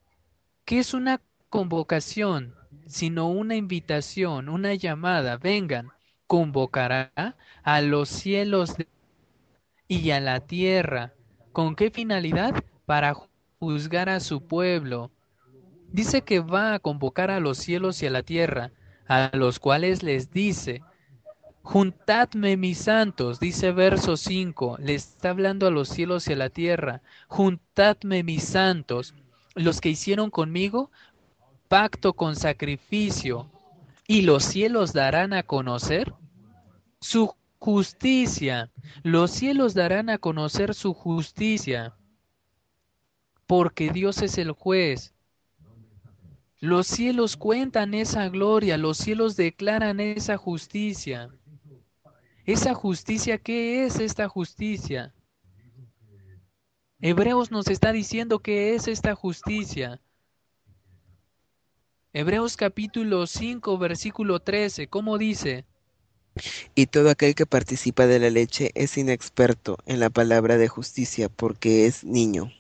¿Qué 0.64 0.78
es 0.78 0.94
una 0.94 1.20
convocación? 1.50 2.54
Sino 2.86 3.28
una 3.28 3.56
invitación, 3.56 4.48
una 4.48 4.74
llamada. 4.74 5.36
Vengan. 5.36 5.90
Convocará 6.26 7.36
a 7.62 7.80
los 7.80 8.08
cielos 8.08 8.74
y 9.86 10.10
a 10.10 10.20
la 10.20 10.40
tierra. 10.40 11.14
¿Con 11.52 11.76
qué 11.76 11.90
finalidad? 11.90 12.64
Para 12.84 13.14
juzgar 13.58 14.08
a 14.08 14.20
su 14.20 14.46
pueblo. 14.46 15.10
Dice 15.92 16.22
que 16.22 16.40
va 16.40 16.74
a 16.74 16.78
convocar 16.78 17.30
a 17.30 17.40
los 17.40 17.58
cielos 17.58 18.02
y 18.02 18.06
a 18.06 18.10
la 18.10 18.22
tierra, 18.22 18.72
a 19.06 19.30
los 19.34 19.60
cuales 19.60 20.02
les 20.02 20.30
dice, 20.32 20.82
Juntadme 21.62 22.56
mis 22.56 22.78
santos, 22.78 23.40
dice 23.40 23.72
verso 23.72 24.16
5, 24.16 24.76
le 24.78 24.94
está 24.94 25.30
hablando 25.30 25.66
a 25.66 25.72
los 25.72 25.88
cielos 25.88 26.28
y 26.28 26.32
a 26.32 26.36
la 26.36 26.48
tierra, 26.48 27.02
juntadme 27.26 28.22
mis 28.22 28.44
santos, 28.44 29.14
los 29.56 29.80
que 29.80 29.88
hicieron 29.88 30.30
conmigo 30.30 30.92
pacto 31.68 32.12
con 32.12 32.36
sacrificio, 32.36 33.50
y 34.08 34.22
los 34.22 34.44
cielos 34.44 34.92
darán 34.92 35.32
a 35.32 35.42
conocer 35.42 36.14
su 37.00 37.34
justicia, 37.58 38.70
los 39.02 39.30
cielos 39.30 39.74
darán 39.74 40.10
a 40.10 40.18
conocer 40.18 40.74
su 40.74 40.94
justicia, 40.94 41.94
porque 43.46 43.90
Dios 43.90 44.22
es 44.22 44.38
el 44.38 44.52
juez. 44.52 45.12
Los 46.58 46.86
cielos 46.86 47.36
cuentan 47.36 47.94
esa 47.94 48.28
gloria, 48.28 48.78
los 48.78 48.96
cielos 48.96 49.36
declaran 49.36 50.00
esa 50.00 50.36
justicia. 50.36 51.30
Esa 52.44 52.74
justicia, 52.74 53.38
¿qué 53.38 53.84
es 53.84 53.98
esta 53.98 54.28
justicia? 54.28 55.12
Hebreos 57.00 57.50
nos 57.50 57.68
está 57.68 57.92
diciendo 57.92 58.38
qué 58.38 58.74
es 58.74 58.88
esta 58.88 59.14
justicia. 59.14 60.00
Hebreos 62.18 62.56
capítulo 62.56 63.26
5, 63.26 63.76
versículo 63.76 64.40
13, 64.40 64.86
¿cómo 64.86 65.18
dice? 65.18 65.66
Y 66.74 66.86
todo 66.86 67.10
aquel 67.10 67.34
que 67.34 67.44
participa 67.44 68.06
de 68.06 68.18
la 68.18 68.30
leche 68.30 68.70
es 68.74 68.96
inexperto 68.96 69.76
en 69.84 70.00
la 70.00 70.08
palabra 70.08 70.56
de 70.56 70.66
justicia 70.66 71.28
porque 71.28 71.84
es 71.84 72.04
niño. 72.04 72.50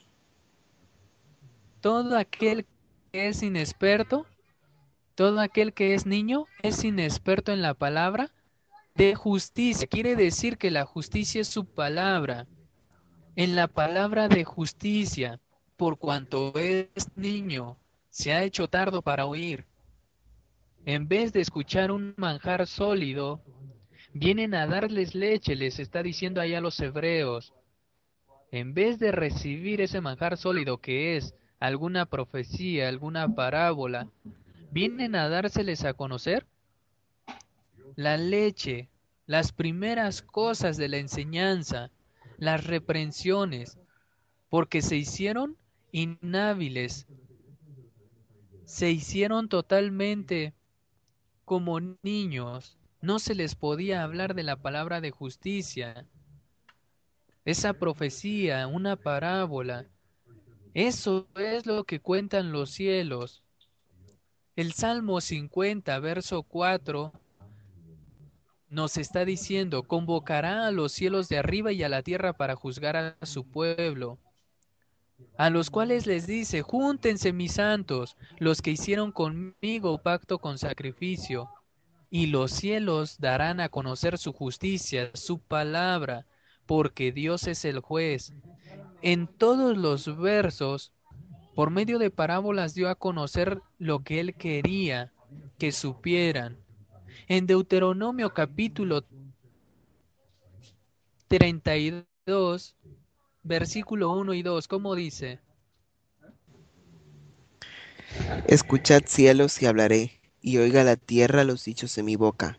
Todo 1.80 2.18
aquel 2.18 2.66
que 3.12 3.28
es 3.28 3.42
inexperto, 3.42 4.26
todo 5.14 5.40
aquel 5.40 5.72
que 5.72 5.94
es 5.94 6.04
niño 6.04 6.44
es 6.62 6.84
inexperto 6.84 7.50
en 7.50 7.62
la 7.62 7.72
palabra 7.72 8.30
de 8.94 9.14
justicia. 9.14 9.86
Quiere 9.86 10.16
decir 10.16 10.58
que 10.58 10.70
la 10.70 10.84
justicia 10.84 11.40
es 11.40 11.48
su 11.48 11.64
palabra. 11.64 12.46
En 13.36 13.56
la 13.56 13.68
palabra 13.68 14.28
de 14.28 14.44
justicia, 14.44 15.40
por 15.78 15.96
cuanto 15.96 16.52
es 16.58 16.90
niño, 17.16 17.78
se 18.16 18.32
ha 18.32 18.44
hecho 18.44 18.66
tardo 18.66 19.02
para 19.02 19.26
oír. 19.26 19.66
En 20.86 21.06
vez 21.06 21.34
de 21.34 21.42
escuchar 21.42 21.90
un 21.90 22.14
manjar 22.16 22.66
sólido, 22.66 23.42
vienen 24.14 24.54
a 24.54 24.66
darles 24.66 25.14
leche, 25.14 25.54
les 25.54 25.78
está 25.78 26.02
diciendo 26.02 26.40
ahí 26.40 26.54
a 26.54 26.62
los 26.62 26.80
hebreos. 26.80 27.52
En 28.50 28.72
vez 28.72 28.98
de 28.98 29.12
recibir 29.12 29.82
ese 29.82 30.00
manjar 30.00 30.38
sólido 30.38 30.78
que 30.78 31.18
es 31.18 31.34
alguna 31.60 32.06
profecía, 32.06 32.88
alguna 32.88 33.34
parábola, 33.34 34.08
vienen 34.70 35.14
a 35.14 35.28
dárseles 35.28 35.84
a 35.84 35.92
conocer 35.92 36.46
la 37.96 38.16
leche, 38.16 38.88
las 39.26 39.52
primeras 39.52 40.22
cosas 40.22 40.78
de 40.78 40.88
la 40.88 40.96
enseñanza, 40.96 41.90
las 42.38 42.64
reprensiones, 42.64 43.76
porque 44.48 44.80
se 44.80 44.96
hicieron 44.96 45.58
inhábiles, 45.92 47.06
se 48.66 48.90
hicieron 48.90 49.48
totalmente 49.48 50.52
como 51.44 51.80
niños, 52.02 52.76
no 53.00 53.20
se 53.20 53.36
les 53.36 53.54
podía 53.54 54.02
hablar 54.02 54.34
de 54.34 54.42
la 54.42 54.56
palabra 54.56 55.00
de 55.00 55.12
justicia. 55.12 56.04
Esa 57.44 57.74
profecía, 57.74 58.66
una 58.66 58.96
parábola, 58.96 59.86
eso 60.74 61.28
es 61.36 61.64
lo 61.64 61.84
que 61.84 62.00
cuentan 62.00 62.50
los 62.50 62.70
cielos. 62.70 63.44
El 64.56 64.72
Salmo 64.72 65.20
50, 65.20 65.98
verso 66.00 66.42
4, 66.42 67.12
nos 68.68 68.96
está 68.96 69.24
diciendo, 69.24 69.84
convocará 69.84 70.66
a 70.66 70.72
los 70.72 70.90
cielos 70.90 71.28
de 71.28 71.38
arriba 71.38 71.70
y 71.70 71.84
a 71.84 71.88
la 71.88 72.02
tierra 72.02 72.32
para 72.32 72.56
juzgar 72.56 72.96
a 72.96 73.26
su 73.26 73.44
pueblo, 73.44 74.18
a 75.36 75.50
los 75.50 75.70
cuales 75.70 76.06
les 76.06 76.26
dice, 76.26 76.62
júntense 76.62 77.32
mis 77.32 77.52
santos, 77.52 78.16
los 78.38 78.62
que 78.62 78.72
hicieron 78.72 79.12
conmigo 79.12 79.98
pacto 79.98 80.38
con 80.38 80.58
sacrificio, 80.58 81.48
y 82.10 82.26
los 82.26 82.52
cielos 82.52 83.18
darán 83.18 83.60
a 83.60 83.68
conocer 83.68 84.18
su 84.18 84.32
justicia, 84.32 85.10
su 85.14 85.38
palabra, 85.38 86.26
porque 86.64 87.12
Dios 87.12 87.46
es 87.46 87.64
el 87.64 87.80
juez. 87.80 88.32
En 89.02 89.26
todos 89.26 89.76
los 89.76 90.16
versos, 90.16 90.92
por 91.54 91.70
medio 91.70 91.98
de 91.98 92.10
parábolas 92.10 92.74
dio 92.74 92.88
a 92.88 92.94
conocer 92.94 93.60
lo 93.78 94.04
que 94.04 94.20
él 94.20 94.34
quería 94.34 95.12
que 95.58 95.72
supieran 95.72 96.58
en 97.28 97.46
Deuteronomio 97.46 98.32
capítulo 98.32 99.04
32, 101.28 102.76
versículo 103.46 104.10
1 104.10 104.34
y 104.34 104.42
2, 104.42 104.68
¿cómo 104.68 104.94
dice? 104.94 105.40
Escuchad 108.48 109.02
cielos 109.06 109.62
y 109.62 109.66
hablaré, 109.66 110.20
y 110.40 110.58
oiga 110.58 110.84
la 110.84 110.96
tierra 110.96 111.44
los 111.44 111.64
dichos 111.64 111.94
de 111.94 112.02
mi 112.02 112.16
boca. 112.16 112.58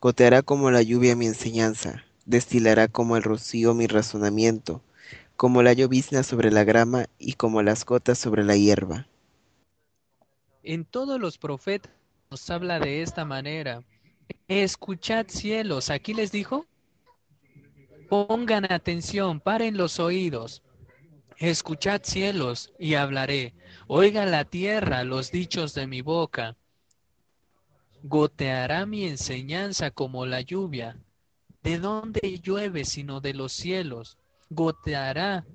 Goteará 0.00 0.42
como 0.42 0.70
la 0.70 0.82
lluvia 0.82 1.16
mi 1.16 1.26
enseñanza, 1.26 2.04
destilará 2.24 2.88
como 2.88 3.16
el 3.16 3.22
rocío 3.22 3.74
mi 3.74 3.86
razonamiento, 3.86 4.82
como 5.36 5.62
la 5.62 5.72
llovizna 5.72 6.22
sobre 6.22 6.50
la 6.50 6.64
grama 6.64 7.06
y 7.18 7.34
como 7.34 7.62
las 7.62 7.84
gotas 7.84 8.18
sobre 8.18 8.44
la 8.44 8.56
hierba. 8.56 9.06
En 10.62 10.84
todos 10.84 11.20
los 11.20 11.38
profetas 11.38 11.92
nos 12.30 12.48
habla 12.50 12.78
de 12.78 13.02
esta 13.02 13.24
manera. 13.24 13.82
Escuchad 14.48 15.26
cielos, 15.28 15.90
aquí 15.90 16.14
les 16.14 16.32
dijo. 16.32 16.66
Pongan 18.12 18.70
atención, 18.70 19.40
paren 19.40 19.78
los 19.78 19.98
oídos. 19.98 20.60
Escuchad 21.38 22.02
cielos 22.04 22.70
y 22.78 22.92
hablaré. 22.92 23.54
Oiga 23.86 24.26
la 24.26 24.44
tierra 24.44 25.02
los 25.02 25.32
dichos 25.32 25.72
de 25.72 25.86
mi 25.86 26.02
boca. 26.02 26.54
Goteará 28.02 28.84
mi 28.84 29.06
enseñanza 29.06 29.92
como 29.92 30.26
la 30.26 30.42
lluvia. 30.42 30.98
¿De 31.62 31.78
dónde 31.78 32.38
llueve 32.42 32.84
sino 32.84 33.22
de 33.22 33.32
los 33.32 33.52
cielos? 33.52 34.18
Goteará 34.50 35.46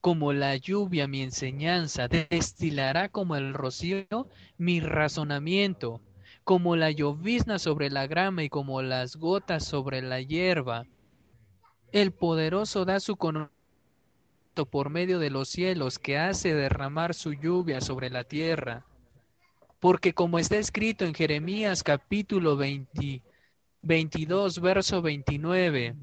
como 0.00 0.32
la 0.32 0.54
lluvia 0.54 1.08
mi 1.08 1.22
enseñanza, 1.22 2.06
destilará 2.06 3.08
como 3.08 3.34
el 3.34 3.52
rocío 3.52 4.28
mi 4.58 4.78
razonamiento, 4.78 6.00
como 6.44 6.76
la 6.76 6.92
llovizna 6.92 7.58
sobre 7.58 7.90
la 7.90 8.06
grama 8.06 8.44
y 8.44 8.48
como 8.48 8.80
las 8.80 9.16
gotas 9.16 9.64
sobre 9.64 10.02
la 10.02 10.20
hierba. 10.20 10.86
El 11.92 12.12
poderoso 12.12 12.84
da 12.84 13.00
su 13.00 13.16
conocimiento 13.16 13.54
por 14.70 14.90
medio 14.90 15.18
de 15.18 15.30
los 15.30 15.48
cielos, 15.48 15.98
que 15.98 16.18
hace 16.18 16.54
derramar 16.54 17.14
su 17.14 17.32
lluvia 17.32 17.80
sobre 17.80 18.10
la 18.10 18.24
tierra. 18.24 18.84
Porque 19.80 20.14
como 20.14 20.38
está 20.38 20.56
escrito 20.56 21.04
en 21.04 21.14
Jeremías 21.14 21.82
capítulo 21.82 22.56
22, 22.56 24.60
verso 24.60 25.02
29, 25.02 25.94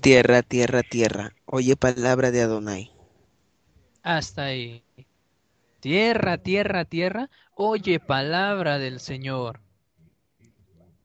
Tierra, 0.00 0.42
tierra, 0.42 0.82
tierra, 0.82 1.34
oye 1.44 1.76
palabra 1.76 2.30
de 2.30 2.40
Adonai. 2.40 2.90
Hasta 4.02 4.44
ahí. 4.44 4.82
Tierra, 5.80 6.38
tierra, 6.38 6.86
tierra, 6.86 7.28
oye 7.54 8.00
palabra 8.00 8.78
del 8.78 9.00
Señor. 9.00 9.60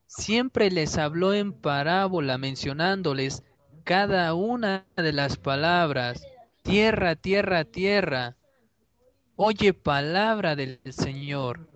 Siempre 0.06 0.70
les 0.70 0.98
habló 0.98 1.34
en 1.34 1.52
parábola 1.52 2.38
mencionándoles 2.38 3.42
cada 3.84 4.34
una 4.34 4.86
de 4.96 5.12
las 5.12 5.36
palabras. 5.36 6.24
Tierra, 6.62 7.16
tierra, 7.16 7.64
tierra, 7.64 8.36
oye 9.36 9.74
palabra 9.74 10.56
del 10.56 10.80
Señor. 10.90 11.68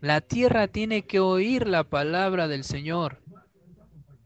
La 0.00 0.20
tierra 0.20 0.68
tiene 0.68 1.02
que 1.02 1.20
oír 1.20 1.66
la 1.66 1.84
palabra 1.84 2.48
del 2.48 2.64
Señor. 2.64 3.20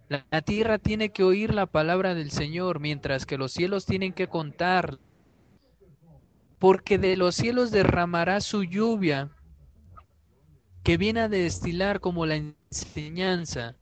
La 0.09 0.43
tierra 0.43 0.79
tiene 0.79 1.11
que 1.11 1.25
oír 1.25 1.55
la 1.55 1.67
palabra 1.67 2.15
del 2.15 2.31
Señor, 2.31 2.79
mientras 2.79 3.27
que 3.27 3.39
los 3.39 3.53
cielos 3.53 3.87
tienen 3.87 4.13
que 4.13 4.29
contar. 4.29 4.99
Porque 6.59 6.99
de 6.99 7.17
los 7.17 7.35
cielos 7.35 7.71
derramará 7.71 8.41
su 8.41 8.63
lluvia, 8.63 9.31
que 10.85 10.97
viene 10.97 11.21
a 11.21 11.29
destilar 11.29 12.01
como 12.01 12.27
la 12.27 12.37
enseñanza. 12.75 13.77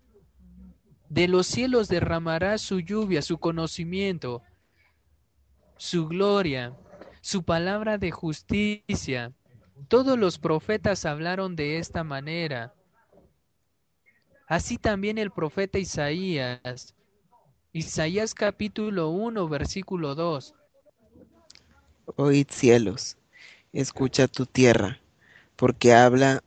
De 1.09 1.29
los 1.29 1.47
cielos 1.47 1.89
derramará 1.89 2.59
su 2.59 2.81
lluvia, 2.81 3.23
su 3.23 3.39
conocimiento, 3.39 4.43
su 5.77 6.09
gloria, 6.09 6.77
su 7.21 7.43
palabra 7.43 7.99
de 7.99 8.11
justicia. 8.11 9.33
Todos 9.89 10.19
los 10.19 10.39
profetas 10.39 11.05
hablaron 11.05 11.57
de 11.57 11.79
esta 11.79 12.05
manera. 12.05 12.75
Así 14.47 14.77
también 14.79 15.19
el 15.19 15.31
profeta 15.31 15.79
Isaías. 15.79 16.95
Isaías 17.73 18.35
capítulo 18.35 19.09
1, 19.11 19.49
versículo 19.49 20.15
2. 20.15 20.55
Oíd 22.17 22.47
cielos, 22.51 23.17
escucha 23.73 24.29
tu 24.29 24.45
tierra, 24.45 25.01
porque 25.57 25.95
habla 25.95 26.43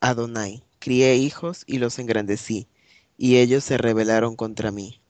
Adonai. 0.00 0.62
Crié 0.82 1.14
hijos 1.14 1.62
y 1.68 1.78
los 1.78 2.00
engrandecí, 2.00 2.66
y 3.16 3.36
ellos 3.36 3.62
se 3.62 3.78
rebelaron 3.78 4.34
contra 4.34 4.72
mí. 4.72 5.00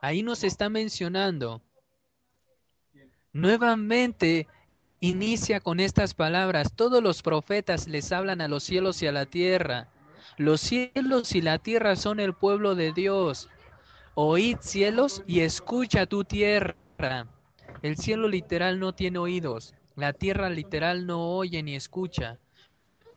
Ahí 0.00 0.22
nos 0.22 0.44
está 0.44 0.68
mencionando. 0.68 1.60
Nuevamente 3.32 4.46
inicia 5.00 5.58
con 5.58 5.80
estas 5.80 6.14
palabras. 6.14 6.72
Todos 6.72 7.02
los 7.02 7.20
profetas 7.20 7.88
les 7.88 8.12
hablan 8.12 8.40
a 8.40 8.46
los 8.46 8.62
cielos 8.62 9.02
y 9.02 9.08
a 9.08 9.12
la 9.12 9.26
tierra. 9.26 9.88
Los 10.36 10.60
cielos 10.60 11.34
y 11.34 11.42
la 11.42 11.58
tierra 11.58 11.96
son 11.96 12.20
el 12.20 12.32
pueblo 12.32 12.76
de 12.76 12.92
Dios. 12.92 13.48
Oíd 14.14 14.58
cielos 14.60 15.24
y 15.26 15.40
escucha 15.40 16.06
tu 16.06 16.22
tierra. 16.22 16.76
El 17.82 17.96
cielo 17.96 18.28
literal 18.28 18.78
no 18.78 18.94
tiene 18.94 19.18
oídos. 19.18 19.74
La 19.96 20.12
tierra 20.12 20.48
literal 20.48 21.08
no 21.08 21.36
oye 21.36 21.60
ni 21.64 21.74
escucha. 21.74 22.38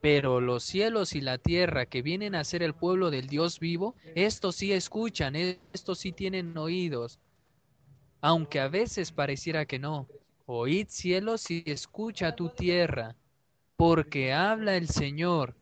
Pero 0.02 0.42
los 0.42 0.64
cielos 0.64 1.14
y 1.14 1.22
la 1.22 1.38
tierra 1.38 1.86
que 1.86 2.02
vienen 2.02 2.36
a 2.36 2.44
ser 2.44 2.64
el 2.64 2.74
pueblo 2.74 3.12
del 3.12 3.28
Dios 3.28 3.60
vivo, 3.60 3.96
estos 4.16 4.56
sí 4.56 4.74
escuchan, 4.74 5.36
estos 5.36 6.00
sí 6.00 6.12
tienen 6.12 6.58
oídos. 6.58 7.20
Aunque 8.20 8.60
a 8.60 8.68
veces 8.68 9.12
pareciera 9.12 9.66
que 9.66 9.80
no. 9.80 10.08
Oíd 10.48 10.88
cielos 10.90 11.50
y 11.50 11.64
escucha 11.66 12.36
tu 12.36 12.50
tierra, 12.50 13.16
porque 13.78 14.34
habla 14.34 14.76
el 14.76 14.90
Señor 14.90 15.56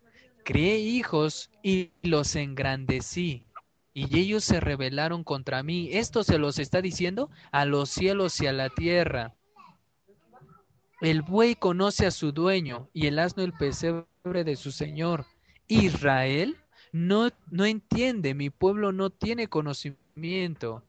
Crié 0.50 0.80
hijos 0.80 1.52
y 1.62 1.92
los 2.02 2.36
engrandecí, 2.36 3.46
y 3.94 4.18
ellos 4.18 4.44
se 4.44 4.60
rebelaron 4.60 5.24
contra 5.24 5.62
mí. 5.62 5.90
Esto 5.92 6.24
se 6.24 6.40
los 6.40 6.58
está 6.58 6.82
diciendo 6.82 7.30
a 7.52 7.66
los 7.66 7.92
cielos 7.92 8.42
y 8.42 8.48
a 8.48 8.52
la 8.52 8.70
tierra. 8.70 9.36
El 11.02 11.22
buey 11.22 11.54
conoce 11.54 12.08
a 12.08 12.12
su 12.12 12.32
dueño 12.32 12.90
y 12.94 13.06
el 13.06 13.20
asno 13.20 13.44
el 13.44 13.54
pesebre 13.54 14.08
de 14.34 14.56
su 14.56 14.72
señor. 14.72 15.26
Israel 15.68 16.58
no, 16.92 17.30
no 17.52 17.66
entiende, 17.66 18.34
mi 18.34 18.50
pueblo 18.50 18.92
no 18.92 19.10
tiene 19.10 19.48
conocimiento. 19.48 20.84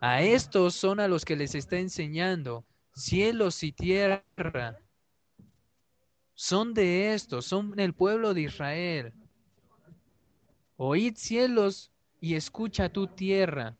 A 0.00 0.22
estos 0.22 0.74
son 0.74 1.00
a 1.00 1.08
los 1.08 1.24
que 1.24 1.36
les 1.36 1.54
está 1.54 1.78
enseñando, 1.78 2.64
cielos 2.94 3.62
y 3.62 3.72
tierra 3.72 4.24
son 6.40 6.72
de 6.72 7.12
estos, 7.12 7.44
son 7.44 7.78
el 7.78 7.92
pueblo 7.92 8.32
de 8.32 8.40
Israel. 8.40 9.12
Oíd 10.78 11.14
cielos 11.14 11.92
y 12.18 12.34
escucha 12.34 12.88
tu 12.88 13.08
tierra, 13.08 13.76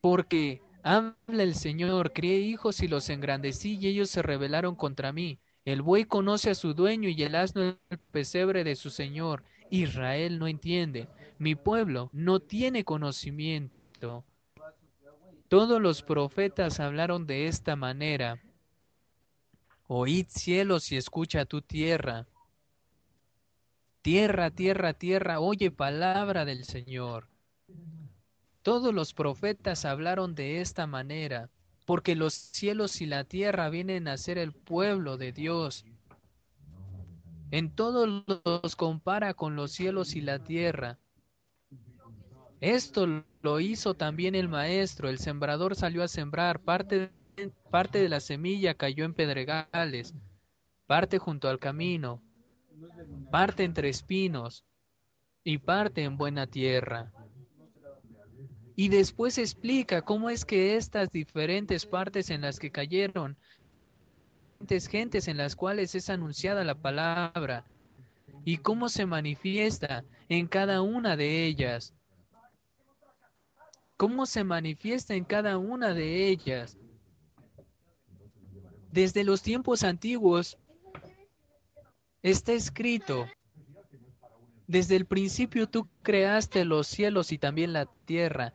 porque 0.00 0.60
habla 0.82 1.14
el 1.28 1.54
Señor, 1.54 2.12
crié 2.12 2.40
hijos 2.40 2.82
y 2.82 2.88
los 2.88 3.08
engrandecí 3.10 3.78
y 3.80 3.86
ellos 3.86 4.10
se 4.10 4.22
rebelaron 4.22 4.74
contra 4.74 5.12
mí. 5.12 5.38
El 5.64 5.80
buey 5.82 6.04
conoce 6.04 6.50
a 6.50 6.54
su 6.54 6.74
dueño 6.74 7.08
y 7.08 7.22
el 7.22 7.34
asno 7.34 7.62
el 7.62 7.98
pesebre 8.10 8.64
de 8.64 8.76
su 8.76 8.90
Señor. 8.90 9.44
Israel 9.70 10.38
no 10.38 10.46
entiende. 10.46 11.08
Mi 11.38 11.54
pueblo 11.54 12.10
no 12.12 12.40
tiene 12.40 12.84
conocimiento. 12.84 14.24
Todos 15.48 15.80
los 15.80 16.02
profetas 16.02 16.80
hablaron 16.80 17.26
de 17.26 17.46
esta 17.46 17.76
manera. 17.76 18.42
Oíd 19.86 20.26
cielos 20.28 20.92
y 20.92 20.96
escucha 20.96 21.44
tu 21.44 21.62
tierra. 21.62 22.26
Tierra, 24.02 24.50
tierra, 24.50 24.92
tierra, 24.92 25.40
oye 25.40 25.70
palabra 25.70 26.44
del 26.44 26.64
Señor. 26.64 27.28
Todos 28.62 28.94
los 28.94 29.14
profetas 29.14 29.84
hablaron 29.84 30.34
de 30.34 30.60
esta 30.60 30.86
manera, 30.86 31.50
porque 31.84 32.14
los 32.16 32.34
cielos 32.34 33.00
y 33.00 33.06
la 33.06 33.24
tierra 33.24 33.68
vienen 33.70 34.08
a 34.08 34.16
ser 34.16 34.38
el 34.38 34.52
pueblo 34.52 35.16
de 35.16 35.32
Dios. 35.32 35.84
En 37.50 37.70
todos 37.74 38.24
los 38.26 38.76
compara 38.76 39.34
con 39.34 39.56
los 39.56 39.72
cielos 39.72 40.16
y 40.16 40.20
la 40.20 40.38
tierra. 40.38 40.98
Esto 42.60 43.24
lo 43.42 43.60
hizo 43.60 43.94
también 43.94 44.34
el 44.34 44.48
maestro. 44.48 45.08
El 45.08 45.18
sembrador 45.18 45.76
salió 45.76 46.02
a 46.02 46.08
sembrar 46.08 46.60
parte 46.60 46.98
de 46.98 47.10
parte 47.70 47.98
de 47.98 48.08
la 48.08 48.20
semilla 48.20 48.74
cayó 48.74 49.04
en 49.04 49.14
pedregales, 49.14 50.14
parte 50.86 51.18
junto 51.18 51.48
al 51.48 51.58
camino, 51.58 52.22
parte 53.30 53.64
entre 53.64 53.88
espinos 53.88 54.64
y 55.42 55.58
parte 55.58 56.04
en 56.04 56.16
buena 56.16 56.46
tierra. 56.46 57.12
Y 58.76 58.88
después 58.88 59.38
explica 59.38 60.02
cómo 60.02 60.30
es 60.30 60.44
que 60.44 60.76
estas 60.76 61.10
diferentes 61.10 61.86
partes 61.86 62.30
en 62.30 62.40
las 62.40 62.58
que 62.58 62.70
cayeron, 62.70 63.36
diferentes 64.54 64.88
gentes 64.88 65.28
en 65.28 65.36
las 65.36 65.54
cuales 65.54 65.94
es 65.94 66.10
anunciada 66.10 66.64
la 66.64 66.74
palabra, 66.74 67.64
y 68.44 68.58
cómo 68.58 68.88
se 68.88 69.06
manifiesta 69.06 70.04
en 70.28 70.46
cada 70.46 70.82
una 70.82 71.16
de 71.16 71.46
ellas. 71.46 71.94
Cómo 73.96 74.26
se 74.26 74.44
manifiesta 74.44 75.14
en 75.14 75.24
cada 75.24 75.56
una 75.56 75.94
de 75.94 76.28
ellas. 76.28 76.76
Desde 78.90 79.24
los 79.24 79.42
tiempos 79.42 79.82
antiguos 79.82 80.58
está 82.22 82.52
escrito, 82.52 83.26
desde 84.66 84.96
el 84.96 85.06
principio 85.06 85.68
tú 85.68 85.88
creaste 86.02 86.64
los 86.64 86.86
cielos 86.86 87.32
y 87.32 87.38
también 87.38 87.72
la 87.72 87.86
tierra. 88.04 88.54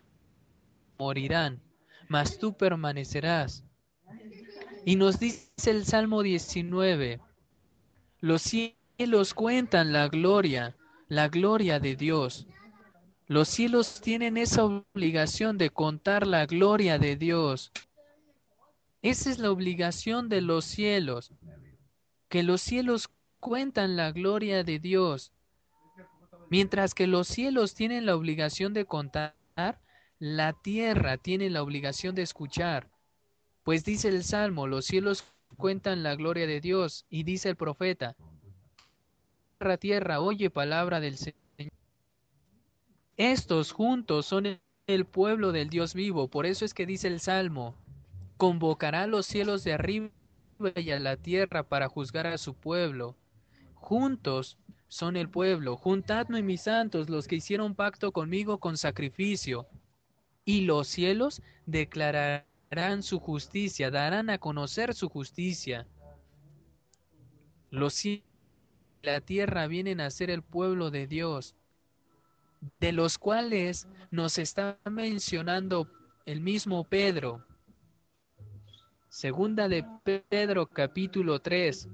Morirán, 0.99 1.61
mas 2.09 2.37
tú 2.37 2.57
permanecerás. 2.57 3.63
Y 4.85 4.97
nos 4.97 5.17
dice 5.17 5.49
el 5.71 5.85
Salmo 5.85 6.23
19, 6.23 7.21
los 8.19 8.41
cielos 8.41 9.33
cuentan 9.33 9.93
la 9.93 10.09
gloria, 10.09 10.75
la 11.07 11.29
gloria 11.29 11.79
de 11.79 11.95
Dios. 11.95 12.47
Los 13.27 13.47
cielos 13.47 14.01
tienen 14.01 14.35
esa 14.35 14.65
obligación 14.65 15.57
de 15.57 15.69
contar 15.69 16.27
la 16.27 16.45
gloria 16.45 16.99
de 16.99 17.15
Dios. 17.15 17.71
Esa 19.01 19.29
es 19.29 19.39
la 19.39 19.51
obligación 19.51 20.27
de 20.27 20.41
los 20.41 20.65
cielos, 20.65 21.31
que 22.27 22.43
los 22.43 22.59
cielos 22.59 23.09
cuentan 23.39 23.95
la 23.95 24.11
gloria 24.11 24.65
de 24.65 24.79
Dios. 24.79 25.31
Mientras 26.49 26.93
que 26.93 27.07
los 27.07 27.29
cielos 27.29 27.73
tienen 27.73 28.05
la 28.05 28.17
obligación 28.17 28.73
de 28.73 28.83
contar, 28.83 29.33
la 30.19 30.51
tierra 30.51 31.17
tiene 31.17 31.49
la 31.49 31.63
obligación 31.63 32.13
de 32.13 32.23
escuchar. 32.23 32.91
Pues 33.63 33.85
dice 33.85 34.09
el 34.09 34.23
Salmo, 34.23 34.67
los 34.67 34.85
cielos 34.85 35.23
cuentan 35.55 36.03
la 36.03 36.15
gloria 36.15 36.45
de 36.45 36.59
Dios, 36.59 37.05
y 37.09 37.23
dice 37.23 37.49
el 37.49 37.55
profeta, 37.55 38.15
tierra, 39.57 39.77
tierra, 39.77 40.19
oye 40.19 40.49
palabra 40.49 40.99
del 40.99 41.17
Señor. 41.17 41.39
Estos 43.15 43.71
juntos 43.71 44.25
son 44.25 44.59
el 44.87 45.05
pueblo 45.05 45.51
del 45.51 45.69
Dios 45.69 45.93
vivo, 45.93 46.27
por 46.27 46.45
eso 46.45 46.65
es 46.65 46.73
que 46.73 46.85
dice 46.85 47.07
el 47.07 47.19
Salmo, 47.19 47.75
convocará 48.37 49.03
a 49.03 49.07
los 49.07 49.25
cielos 49.25 49.63
de 49.63 49.73
arriba 49.73 50.09
y 50.75 50.91
a 50.91 50.99
la 50.99 51.15
tierra 51.15 51.63
para 51.63 51.87
juzgar 51.87 52.27
a 52.27 52.37
su 52.37 52.53
pueblo. 52.53 53.15
Juntos 53.75 54.57
son 54.89 55.15
el 55.15 55.29
pueblo, 55.29 55.77
juntadme 55.77 56.41
mis 56.41 56.63
santos, 56.63 57.09
los 57.09 57.27
que 57.27 57.35
hicieron 57.35 57.75
pacto 57.75 58.11
conmigo 58.11 58.57
con 58.59 58.77
sacrificio. 58.77 59.67
Y 60.49 60.61
los 60.61 60.87
cielos 60.87 61.43
declararán 61.67 63.03
su 63.03 63.19
justicia, 63.19 63.91
darán 63.91 64.31
a 64.31 64.39
conocer 64.39 64.95
su 64.95 65.07
justicia. 65.07 65.85
Los 67.69 67.93
cielos 67.93 68.25
y 69.03 69.05
la 69.05 69.21
tierra 69.21 69.67
vienen 69.67 70.01
a 70.01 70.09
ser 70.09 70.31
el 70.31 70.41
pueblo 70.41 70.89
de 70.89 71.05
Dios, 71.05 71.53
de 72.79 72.93
los 72.93 73.19
cuales 73.19 73.87
nos 74.09 74.39
está 74.39 74.79
mencionando 74.89 75.87
el 76.25 76.41
mismo 76.41 76.83
Pedro. 76.83 77.45
Segunda 79.07 79.67
de 79.67 79.85
Pedro 80.29 80.65
capítulo 80.65 81.39
3. 81.39 81.89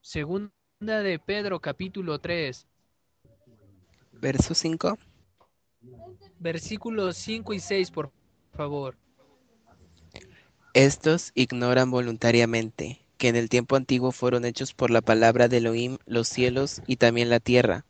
Segunda 0.00 0.50
de 0.84 1.16
Pedro 1.20 1.60
capítulo 1.60 2.18
3. 2.18 2.66
Verso 4.14 4.52
5. 4.52 4.98
Versículos 6.38 7.16
5 7.16 7.54
y 7.54 7.60
6, 7.60 7.90
por 7.90 8.12
favor. 8.52 8.96
Estos 10.74 11.32
ignoran 11.34 11.90
voluntariamente 11.90 13.04
que 13.16 13.28
en 13.28 13.36
el 13.36 13.48
tiempo 13.48 13.76
antiguo 13.76 14.12
fueron 14.12 14.44
hechos 14.44 14.74
por 14.74 14.90
la 14.90 15.00
palabra 15.00 15.48
de 15.48 15.58
Elohim 15.58 15.98
los 16.06 16.28
cielos 16.28 16.82
y 16.86 16.96
también 16.96 17.30
la 17.30 17.40
tierra, 17.40 17.84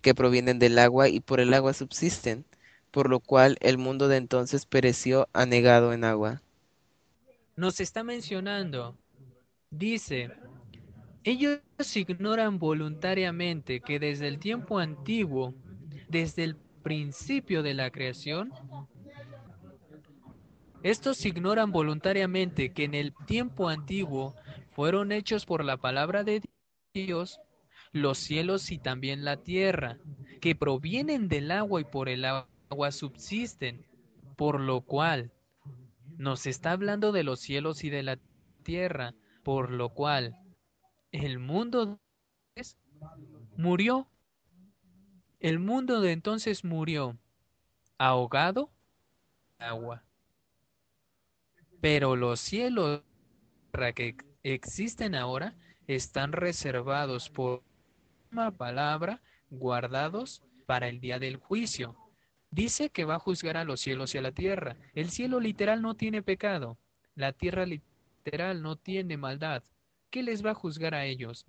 que 0.00 0.14
provienen 0.14 0.58
del 0.58 0.78
agua 0.78 1.08
y 1.08 1.20
por 1.20 1.40
el 1.40 1.52
agua 1.52 1.74
subsisten, 1.74 2.44
por 2.90 3.10
lo 3.10 3.20
cual 3.20 3.58
el 3.60 3.76
mundo 3.76 4.08
de 4.08 4.16
entonces 4.16 4.66
pereció 4.66 5.28
anegado 5.32 5.92
en 5.92 6.04
agua. 6.04 6.42
Nos 7.56 7.80
está 7.80 8.04
mencionando, 8.04 8.96
dice, 9.70 10.30
ellos 11.24 11.60
ignoran 11.94 12.58
voluntariamente 12.58 13.80
que 13.80 13.98
desde 13.98 14.28
el 14.28 14.38
tiempo 14.38 14.78
antiguo, 14.78 15.54
desde 16.08 16.44
el 16.44 16.56
principio 16.82 17.62
de 17.62 17.74
la 17.74 17.90
creación, 17.90 18.52
estos 20.82 21.24
ignoran 21.26 21.72
voluntariamente 21.72 22.72
que 22.72 22.84
en 22.84 22.94
el 22.94 23.14
tiempo 23.26 23.68
antiguo 23.68 24.34
fueron 24.70 25.12
hechos 25.12 25.44
por 25.44 25.64
la 25.64 25.76
palabra 25.76 26.22
de 26.24 26.42
Dios 26.94 27.40
los 27.92 28.18
cielos 28.18 28.70
y 28.70 28.78
también 28.78 29.24
la 29.24 29.38
tierra, 29.38 29.98
que 30.40 30.54
provienen 30.54 31.28
del 31.28 31.50
agua 31.50 31.80
y 31.80 31.84
por 31.84 32.08
el 32.08 32.24
agua 32.24 32.92
subsisten, 32.92 33.84
por 34.36 34.60
lo 34.60 34.82
cual 34.82 35.32
nos 36.16 36.46
está 36.46 36.72
hablando 36.72 37.12
de 37.12 37.24
los 37.24 37.40
cielos 37.40 37.84
y 37.84 37.90
de 37.90 38.02
la 38.02 38.18
tierra, 38.62 39.14
por 39.42 39.70
lo 39.70 39.90
cual 39.90 40.36
el 41.12 41.38
mundo 41.38 41.98
murió. 43.56 44.08
El 45.40 45.60
mundo 45.60 46.00
de 46.00 46.12
entonces 46.12 46.64
murió, 46.64 47.16
ahogado 47.96 48.70
en 49.58 49.66
agua. 49.66 50.04
Pero 51.80 52.16
los 52.16 52.40
cielos 52.40 53.02
que 53.94 54.16
existen 54.42 55.14
ahora 55.14 55.54
están 55.86 56.32
reservados 56.32 57.30
por 57.30 57.62
una 58.32 58.50
palabra, 58.50 59.22
guardados 59.50 60.42
para 60.66 60.88
el 60.88 61.00
día 61.00 61.20
del 61.20 61.36
juicio. 61.36 61.96
Dice 62.50 62.90
que 62.90 63.04
va 63.04 63.16
a 63.16 63.20
juzgar 63.20 63.56
a 63.56 63.64
los 63.64 63.80
cielos 63.80 64.14
y 64.14 64.18
a 64.18 64.22
la 64.22 64.32
tierra. 64.32 64.76
El 64.94 65.10
cielo 65.10 65.38
literal 65.38 65.82
no 65.82 65.94
tiene 65.94 66.22
pecado. 66.22 66.78
La 67.14 67.32
tierra 67.32 67.64
literal 67.64 68.62
no 68.62 68.76
tiene 68.76 69.16
maldad. 69.16 69.62
¿Qué 70.10 70.22
les 70.22 70.44
va 70.44 70.50
a 70.50 70.54
juzgar 70.54 70.94
a 70.94 71.04
ellos? 71.04 71.46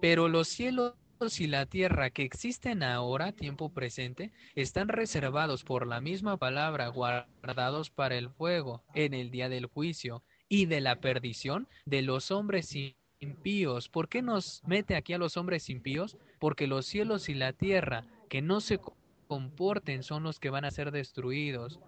Pero 0.00 0.28
los 0.28 0.48
cielos 0.48 0.94
y 1.20 1.46
la 1.48 1.66
tierra 1.66 2.08
que 2.08 2.22
existen 2.22 2.82
ahora, 2.82 3.32
tiempo 3.32 3.68
presente, 3.74 4.32
están 4.54 4.88
reservados 4.88 5.64
por 5.64 5.86
la 5.86 6.00
misma 6.00 6.38
palabra, 6.38 6.88
guardados 6.88 7.90
para 7.90 8.16
el 8.16 8.30
fuego 8.30 8.82
en 8.94 9.12
el 9.12 9.30
día 9.30 9.50
del 9.50 9.66
juicio 9.66 10.22
y 10.48 10.64
de 10.64 10.80
la 10.80 10.96
perdición 10.96 11.68
de 11.84 12.00
los 12.00 12.30
hombres 12.30 12.74
impíos. 13.18 13.90
¿Por 13.90 14.08
qué 14.08 14.22
nos 14.22 14.62
mete 14.66 14.96
aquí 14.96 15.12
a 15.12 15.18
los 15.18 15.36
hombres 15.36 15.68
impíos? 15.68 16.16
Porque 16.38 16.66
los 16.66 16.86
cielos 16.86 17.28
y 17.28 17.34
la 17.34 17.52
tierra 17.52 18.06
que 18.30 18.40
no 18.40 18.62
se 18.62 18.80
comporten 19.28 20.02
son 20.02 20.22
los 20.22 20.40
que 20.40 20.48
van 20.48 20.64
a 20.64 20.70
ser 20.70 20.90
destruidos, 20.90 21.80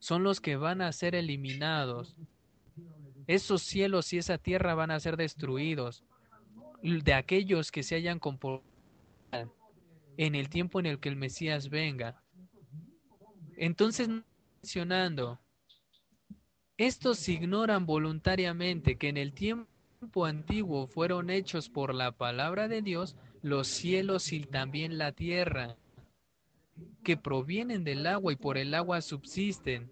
son 0.00 0.22
los 0.22 0.42
que 0.42 0.56
van 0.56 0.82
a 0.82 0.92
ser 0.92 1.14
eliminados. 1.14 2.14
Esos 3.26 3.62
cielos 3.62 4.12
y 4.12 4.18
esa 4.18 4.36
tierra 4.36 4.74
van 4.74 4.90
a 4.90 5.00
ser 5.00 5.16
destruidos 5.16 6.04
de 6.82 7.14
aquellos 7.14 7.70
que 7.70 7.82
se 7.82 7.94
hayan 7.94 8.18
comportado 8.18 8.64
en 10.16 10.34
el 10.34 10.48
tiempo 10.48 10.80
en 10.80 10.86
el 10.86 11.00
que 11.00 11.08
el 11.08 11.16
Mesías 11.16 11.70
venga. 11.70 12.22
Entonces, 13.56 14.08
mencionando, 14.62 15.40
estos 16.76 17.28
ignoran 17.28 17.86
voluntariamente 17.86 18.96
que 18.96 19.08
en 19.08 19.16
el 19.16 19.32
tiempo 19.32 20.24
antiguo 20.24 20.86
fueron 20.86 21.30
hechos 21.30 21.68
por 21.68 21.94
la 21.94 22.12
palabra 22.12 22.68
de 22.68 22.82
Dios 22.82 23.16
los 23.42 23.68
cielos 23.68 24.32
y 24.32 24.40
también 24.40 24.98
la 24.98 25.12
tierra, 25.12 25.76
que 27.04 27.16
provienen 27.16 27.84
del 27.84 28.06
agua 28.06 28.32
y 28.32 28.36
por 28.36 28.58
el 28.58 28.74
agua 28.74 29.02
subsisten, 29.02 29.90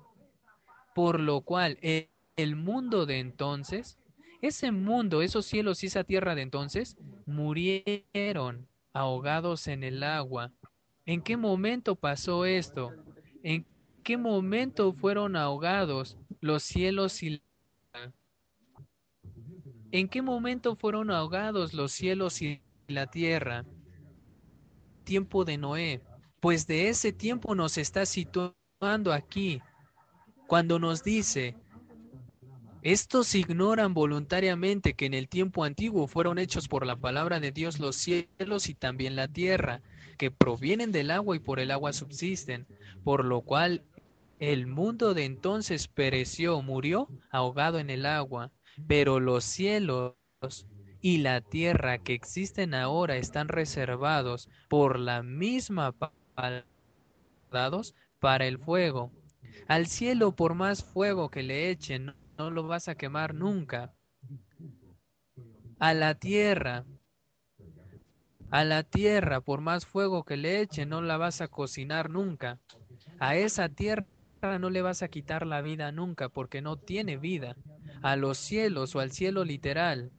por 0.94 1.20
lo 1.20 1.42
cual 1.42 1.78
el 1.82 2.56
mundo 2.56 3.06
de 3.06 3.18
entonces, 3.18 3.97
ese 4.40 4.70
mundo, 4.72 5.22
esos 5.22 5.46
cielos 5.46 5.82
y 5.82 5.86
esa 5.86 6.04
tierra 6.04 6.34
de 6.34 6.42
entonces, 6.42 6.96
murieron 7.26 8.68
ahogados 8.92 9.66
en 9.68 9.84
el 9.84 10.02
agua. 10.02 10.52
¿En 11.06 11.22
qué 11.22 11.36
momento 11.36 11.96
pasó 11.96 12.44
esto? 12.44 12.92
¿En 13.42 13.66
qué 14.02 14.16
momento 14.16 14.92
fueron 14.92 15.36
ahogados 15.36 16.16
los 16.40 16.62
cielos 16.62 17.22
y 17.22 17.30
la 17.30 17.40
¿En 19.90 20.08
qué 20.08 20.20
momento 20.20 20.76
fueron 20.76 21.10
ahogados 21.10 21.72
los 21.72 21.92
cielos 21.92 22.42
y 22.42 22.60
la 22.88 23.06
tierra? 23.06 23.64
Tiempo 25.04 25.44
de 25.44 25.56
Noé. 25.56 26.02
Pues 26.40 26.66
de 26.66 26.88
ese 26.88 27.12
tiempo 27.12 27.54
nos 27.54 27.78
está 27.78 28.04
situando 28.04 29.12
aquí, 29.12 29.60
cuando 30.46 30.78
nos 30.78 31.02
dice, 31.02 31.56
estos 32.82 33.34
ignoran 33.34 33.94
voluntariamente 33.94 34.94
que 34.94 35.06
en 35.06 35.14
el 35.14 35.28
tiempo 35.28 35.64
antiguo 35.64 36.06
fueron 36.06 36.38
hechos 36.38 36.68
por 36.68 36.86
la 36.86 36.96
palabra 36.96 37.40
de 37.40 37.52
Dios 37.52 37.80
los 37.80 37.96
cielos 37.96 38.68
y 38.68 38.74
también 38.74 39.16
la 39.16 39.28
tierra, 39.28 39.82
que 40.16 40.30
provienen 40.30 40.92
del 40.92 41.10
agua 41.10 41.36
y 41.36 41.38
por 41.38 41.60
el 41.60 41.70
agua 41.70 41.92
subsisten, 41.92 42.66
por 43.04 43.24
lo 43.24 43.40
cual 43.40 43.82
el 44.40 44.66
mundo 44.66 45.14
de 45.14 45.24
entonces 45.24 45.88
pereció, 45.88 46.62
murió 46.62 47.08
ahogado 47.30 47.78
en 47.78 47.90
el 47.90 48.06
agua, 48.06 48.52
pero 48.86 49.20
los 49.20 49.44
cielos 49.44 50.14
y 51.00 51.18
la 51.18 51.40
tierra 51.40 51.98
que 51.98 52.14
existen 52.14 52.74
ahora 52.74 53.16
están 53.16 53.48
reservados 53.48 54.48
por 54.68 54.98
la 54.98 55.22
misma 55.22 55.92
palabra 55.92 56.64
para 58.20 58.46
el 58.46 58.58
fuego. 58.58 59.12
Al 59.66 59.86
cielo 59.86 60.32
por 60.32 60.54
más 60.54 60.84
fuego 60.84 61.30
que 61.30 61.42
le 61.42 61.70
echen, 61.70 62.14
no 62.38 62.50
lo 62.50 62.62
vas 62.66 62.88
a 62.88 62.94
quemar 62.94 63.34
nunca. 63.34 63.92
A 65.80 65.92
la 65.92 66.14
tierra, 66.14 66.84
a 68.50 68.64
la 68.64 68.84
tierra, 68.84 69.40
por 69.40 69.60
más 69.60 69.84
fuego 69.84 70.24
que 70.24 70.36
le 70.36 70.60
eche, 70.60 70.86
no 70.86 71.02
la 71.02 71.16
vas 71.16 71.40
a 71.40 71.48
cocinar 71.48 72.10
nunca. 72.10 72.60
A 73.18 73.36
esa 73.36 73.68
tierra 73.68 74.06
no 74.60 74.70
le 74.70 74.82
vas 74.82 75.02
a 75.02 75.08
quitar 75.08 75.46
la 75.46 75.60
vida 75.62 75.90
nunca 75.90 76.28
porque 76.28 76.62
no 76.62 76.76
tiene 76.76 77.16
vida. 77.16 77.56
A 78.02 78.14
los 78.14 78.38
cielos 78.38 78.94
o 78.94 79.00
al 79.00 79.10
cielo 79.10 79.44
literal, 79.44 80.12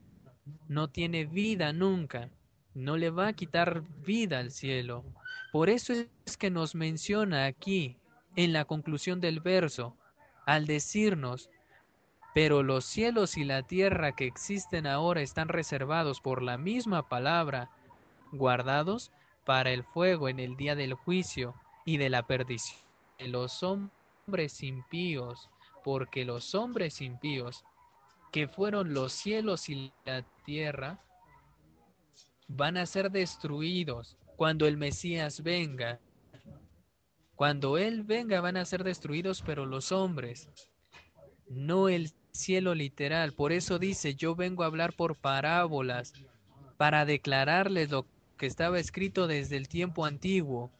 no 0.68 0.88
tiene 0.88 1.24
vida 1.24 1.72
nunca. 1.72 2.30
No 2.74 2.98
le 2.98 3.10
va 3.10 3.28
a 3.28 3.32
quitar 3.32 3.82
vida 4.04 4.38
al 4.38 4.50
cielo. 4.50 5.04
Por 5.52 5.70
eso 5.70 5.94
es 5.94 6.36
que 6.36 6.50
nos 6.50 6.74
menciona 6.74 7.46
aquí, 7.46 7.96
en 8.36 8.52
la 8.52 8.64
conclusión 8.64 9.20
del 9.20 9.40
verso, 9.40 9.96
al 10.46 10.66
decirnos, 10.66 11.50
pero 12.34 12.62
los 12.62 12.84
cielos 12.84 13.36
y 13.36 13.44
la 13.44 13.62
tierra 13.62 14.12
que 14.12 14.26
existen 14.26 14.86
ahora 14.86 15.20
están 15.22 15.48
reservados 15.48 16.20
por 16.20 16.42
la 16.42 16.58
misma 16.58 17.08
palabra, 17.08 17.70
guardados 18.32 19.10
para 19.44 19.70
el 19.70 19.82
fuego 19.82 20.28
en 20.28 20.38
el 20.38 20.56
día 20.56 20.74
del 20.74 20.94
juicio 20.94 21.54
y 21.84 21.96
de 21.96 22.10
la 22.10 22.26
perdición 22.26 22.80
de 23.20 23.28
los 23.28 23.62
hombres 23.62 24.62
impíos, 24.62 25.50
porque 25.84 26.24
los 26.24 26.54
hombres 26.54 27.00
impíos, 27.02 27.64
que 28.32 28.48
fueron 28.48 28.94
los 28.94 29.12
cielos 29.12 29.68
y 29.68 29.92
la 30.04 30.22
tierra, 30.44 31.00
van 32.48 32.76
a 32.76 32.86
ser 32.86 33.10
destruidos 33.10 34.16
cuando 34.36 34.66
el 34.66 34.76
Mesías 34.78 35.42
venga. 35.42 36.00
Cuando 37.34 37.76
Él 37.76 38.04
venga 38.04 38.40
van 38.40 38.56
a 38.56 38.64
ser 38.64 38.84
destruidos, 38.84 39.42
pero 39.42 39.66
los 39.66 39.92
hombres, 39.92 40.48
no 41.48 41.88
el 41.88 42.12
cielo 42.32 42.74
literal. 42.74 43.32
Por 43.32 43.52
eso 43.52 43.78
dice, 43.78 44.14
yo 44.14 44.34
vengo 44.34 44.62
a 44.62 44.66
hablar 44.66 44.92
por 44.92 45.16
parábolas, 45.16 46.12
para 46.76 47.04
declararles 47.04 47.90
lo 47.90 48.06
que 48.38 48.46
estaba 48.46 48.78
escrito 48.78 49.26
desde 49.26 49.56
el 49.56 49.68
tiempo 49.68 50.06
antiguo. 50.06 50.70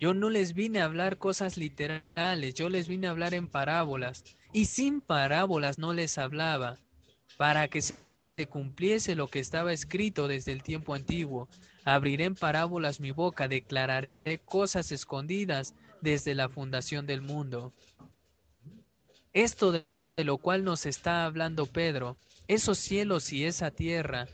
Yo 0.00 0.14
no 0.14 0.30
les 0.30 0.54
vine 0.54 0.80
a 0.80 0.84
hablar 0.84 1.16
cosas 1.18 1.56
literales, 1.56 2.54
yo 2.54 2.68
les 2.68 2.88
vine 2.88 3.06
a 3.06 3.10
hablar 3.10 3.34
en 3.34 3.48
parábolas. 3.48 4.24
Y 4.52 4.66
sin 4.66 5.00
parábolas 5.00 5.78
no 5.78 5.92
les 5.92 6.18
hablaba, 6.18 6.78
para 7.36 7.68
que 7.68 7.82
se 7.82 8.46
cumpliese 8.48 9.14
lo 9.14 9.28
que 9.28 9.38
estaba 9.38 9.72
escrito 9.72 10.28
desde 10.28 10.52
el 10.52 10.62
tiempo 10.62 10.94
antiguo. 10.94 11.48
Abriré 11.84 12.24
en 12.24 12.34
parábolas 12.34 12.98
mi 12.98 13.10
boca, 13.10 13.46
declararé 13.46 14.38
cosas 14.44 14.90
escondidas 14.90 15.74
desde 16.00 16.34
la 16.34 16.48
fundación 16.48 17.06
del 17.06 17.20
mundo. 17.22 17.72
Esto 19.32 19.84
de 20.16 20.24
lo 20.24 20.38
cual 20.38 20.64
nos 20.64 20.86
está 20.86 21.24
hablando 21.24 21.66
Pedro, 21.66 22.16
esos 22.46 22.78
cielos 22.78 23.32
y 23.32 23.44
esa 23.44 23.70
tierra, 23.70 24.28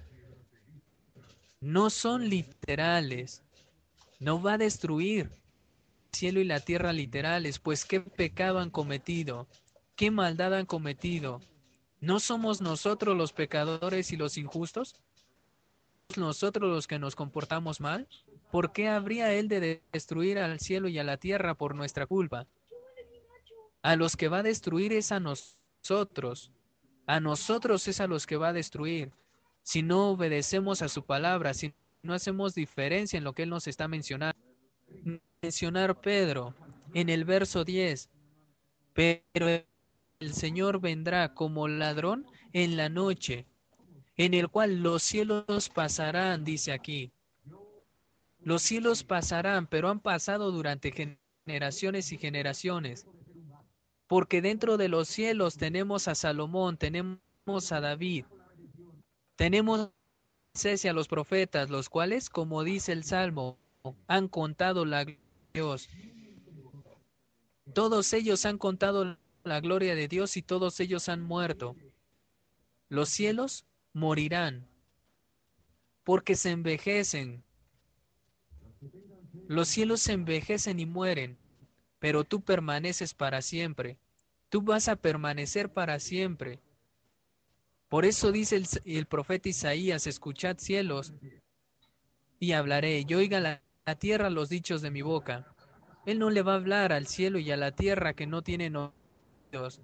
no 1.60 1.90
son 1.90 2.28
literales, 2.28 3.42
no 4.18 4.42
va 4.42 4.54
a 4.54 4.58
destruir 4.58 5.30
el 5.30 6.18
cielo 6.18 6.40
y 6.40 6.44
la 6.44 6.60
tierra 6.60 6.92
literales, 6.92 7.58
pues 7.58 7.84
qué 7.84 8.00
pecado 8.00 8.58
han 8.58 8.70
cometido, 8.70 9.46
qué 9.96 10.10
maldad 10.10 10.54
han 10.54 10.66
cometido. 10.66 11.40
¿No 12.00 12.18
somos 12.18 12.60
nosotros 12.60 13.16
los 13.16 13.32
pecadores 13.32 14.10
y 14.12 14.16
los 14.16 14.38
injustos? 14.38 14.96
¿Nosotros 16.16 16.70
los 16.70 16.86
que 16.86 16.98
nos 16.98 17.14
comportamos 17.14 17.80
mal? 17.80 18.08
¿Por 18.50 18.72
qué 18.72 18.88
habría 18.88 19.32
Él 19.32 19.48
de 19.48 19.82
destruir 19.92 20.38
al 20.38 20.58
cielo 20.60 20.88
y 20.88 20.98
a 20.98 21.04
la 21.04 21.18
tierra 21.18 21.54
por 21.54 21.74
nuestra 21.74 22.06
culpa? 22.06 22.46
A 23.82 23.96
los 23.96 24.16
que 24.16 24.28
va 24.28 24.38
a 24.38 24.42
destruir 24.42 24.92
es 24.92 25.12
a 25.12 25.20
nosotros. 25.20 25.59
A 27.06 27.20
nosotros 27.20 27.88
es 27.88 28.00
a 28.00 28.06
los 28.06 28.26
que 28.26 28.36
va 28.36 28.48
a 28.48 28.52
destruir. 28.52 29.12
Si 29.62 29.82
no 29.82 30.10
obedecemos 30.10 30.82
a 30.82 30.88
su 30.88 31.04
palabra, 31.04 31.54
si 31.54 31.74
no 32.02 32.14
hacemos 32.14 32.54
diferencia 32.54 33.18
en 33.18 33.24
lo 33.24 33.32
que 33.32 33.42
Él 33.42 33.50
nos 33.50 33.66
está 33.66 33.88
mencionando. 33.88 34.38
Mencionar 35.42 36.00
Pedro 36.00 36.54
en 36.94 37.08
el 37.08 37.24
verso 37.24 37.64
10. 37.64 38.08
Pero 38.92 39.46
el 40.20 40.34
Señor 40.34 40.80
vendrá 40.80 41.34
como 41.34 41.68
ladrón 41.68 42.26
en 42.52 42.76
la 42.76 42.88
noche, 42.88 43.46
en 44.16 44.34
el 44.34 44.48
cual 44.48 44.82
los 44.82 45.02
cielos 45.02 45.70
pasarán, 45.74 46.44
dice 46.44 46.72
aquí. 46.72 47.12
Los 48.38 48.62
cielos 48.62 49.04
pasarán, 49.04 49.66
pero 49.66 49.88
han 49.88 50.00
pasado 50.00 50.50
durante 50.50 50.92
generaciones 51.46 52.12
y 52.12 52.18
generaciones. 52.18 53.06
Porque 54.10 54.42
dentro 54.42 54.76
de 54.76 54.88
los 54.88 55.06
cielos 55.06 55.56
tenemos 55.56 56.08
a 56.08 56.16
Salomón, 56.16 56.76
tenemos 56.76 57.20
a 57.70 57.80
David, 57.80 58.24
tenemos 59.36 59.92
y 60.64 60.88
a 60.88 60.92
los 60.92 61.06
profetas, 61.06 61.70
los 61.70 61.88
cuales, 61.88 62.28
como 62.28 62.64
dice 62.64 62.90
el 62.90 63.04
Salmo, 63.04 63.56
han 64.08 64.26
contado 64.26 64.84
la 64.84 65.04
gloria 65.04 65.22
de 65.52 65.60
Dios. 65.60 65.88
Todos 67.72 68.12
ellos 68.12 68.44
han 68.46 68.58
contado 68.58 69.16
la 69.44 69.60
gloria 69.60 69.94
de 69.94 70.08
Dios 70.08 70.36
y 70.36 70.42
todos 70.42 70.80
ellos 70.80 71.08
han 71.08 71.22
muerto. 71.22 71.76
Los 72.88 73.10
cielos 73.10 73.64
morirán 73.92 74.66
porque 76.02 76.34
se 76.34 76.50
envejecen. 76.50 77.44
Los 79.46 79.68
cielos 79.68 80.00
se 80.00 80.14
envejecen 80.14 80.80
y 80.80 80.86
mueren, 80.86 81.38
pero 82.00 82.24
tú 82.24 82.40
permaneces 82.40 83.14
para 83.14 83.42
siempre. 83.42 83.98
Tú 84.48 84.62
vas 84.62 84.88
a 84.88 84.96
permanecer 84.96 85.72
para 85.72 86.00
siempre. 86.00 86.58
Por 87.88 88.04
eso 88.04 88.32
dice 88.32 88.60
el, 88.84 89.06
profeta 89.06 89.48
Isaías, 89.48 90.06
escuchad 90.06 90.56
cielos 90.58 91.12
y 92.40 92.52
hablaré, 92.52 93.04
y 93.06 93.14
oiga 93.14 93.38
la, 93.40 93.62
la, 93.84 93.94
tierra 93.96 94.30
los 94.30 94.48
dichos 94.48 94.80
de 94.80 94.90
mi 94.90 95.02
boca. 95.02 95.46
Él 96.06 96.18
no 96.18 96.30
le 96.30 96.42
va 96.42 96.54
a 96.54 96.56
hablar 96.56 96.92
al 96.92 97.06
cielo 97.06 97.38
y 97.38 97.50
a 97.50 97.56
la 97.56 97.72
tierra 97.72 98.14
que 98.14 98.26
no 98.26 98.42
tienen 98.42 98.76
oídos. 98.76 99.82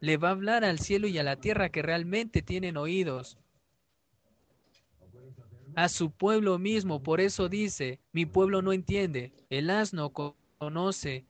Le 0.00 0.16
va 0.16 0.28
a 0.28 0.32
hablar 0.32 0.64
al 0.64 0.78
cielo 0.78 1.08
y 1.08 1.18
a 1.18 1.22
la 1.22 1.36
tierra 1.36 1.70
que 1.70 1.82
realmente 1.82 2.42
tienen 2.42 2.76
oídos. 2.76 3.38
A 5.74 5.88
su 5.88 6.10
pueblo 6.10 6.58
mismo, 6.58 7.02
por 7.02 7.20
eso 7.20 7.48
dice, 7.48 7.98
mi 8.12 8.26
pueblo 8.26 8.60
no 8.62 8.72
entiende, 8.72 9.32
el 9.48 9.70
asno 9.70 10.12
conoce, 10.62 11.26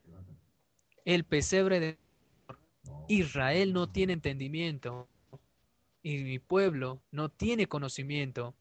el 1.07 1.24
pesebre 1.24 1.80
de 1.80 1.99
Israel 3.09 3.72
no 3.72 3.89
tiene 3.89 4.12
entendimiento 4.12 5.09
y 6.03 6.18
mi 6.18 6.39
pueblo 6.39 7.01
no 7.11 7.30
tiene 7.30 7.66
conocimiento. 7.66 8.55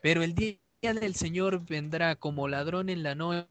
Pero 0.00 0.22
el 0.22 0.36
día 0.36 0.60
del 0.80 1.16
Señor 1.16 1.66
vendrá 1.66 2.14
como 2.14 2.46
ladrón 2.46 2.88
en 2.88 3.02
la 3.02 3.16
noche, 3.16 3.48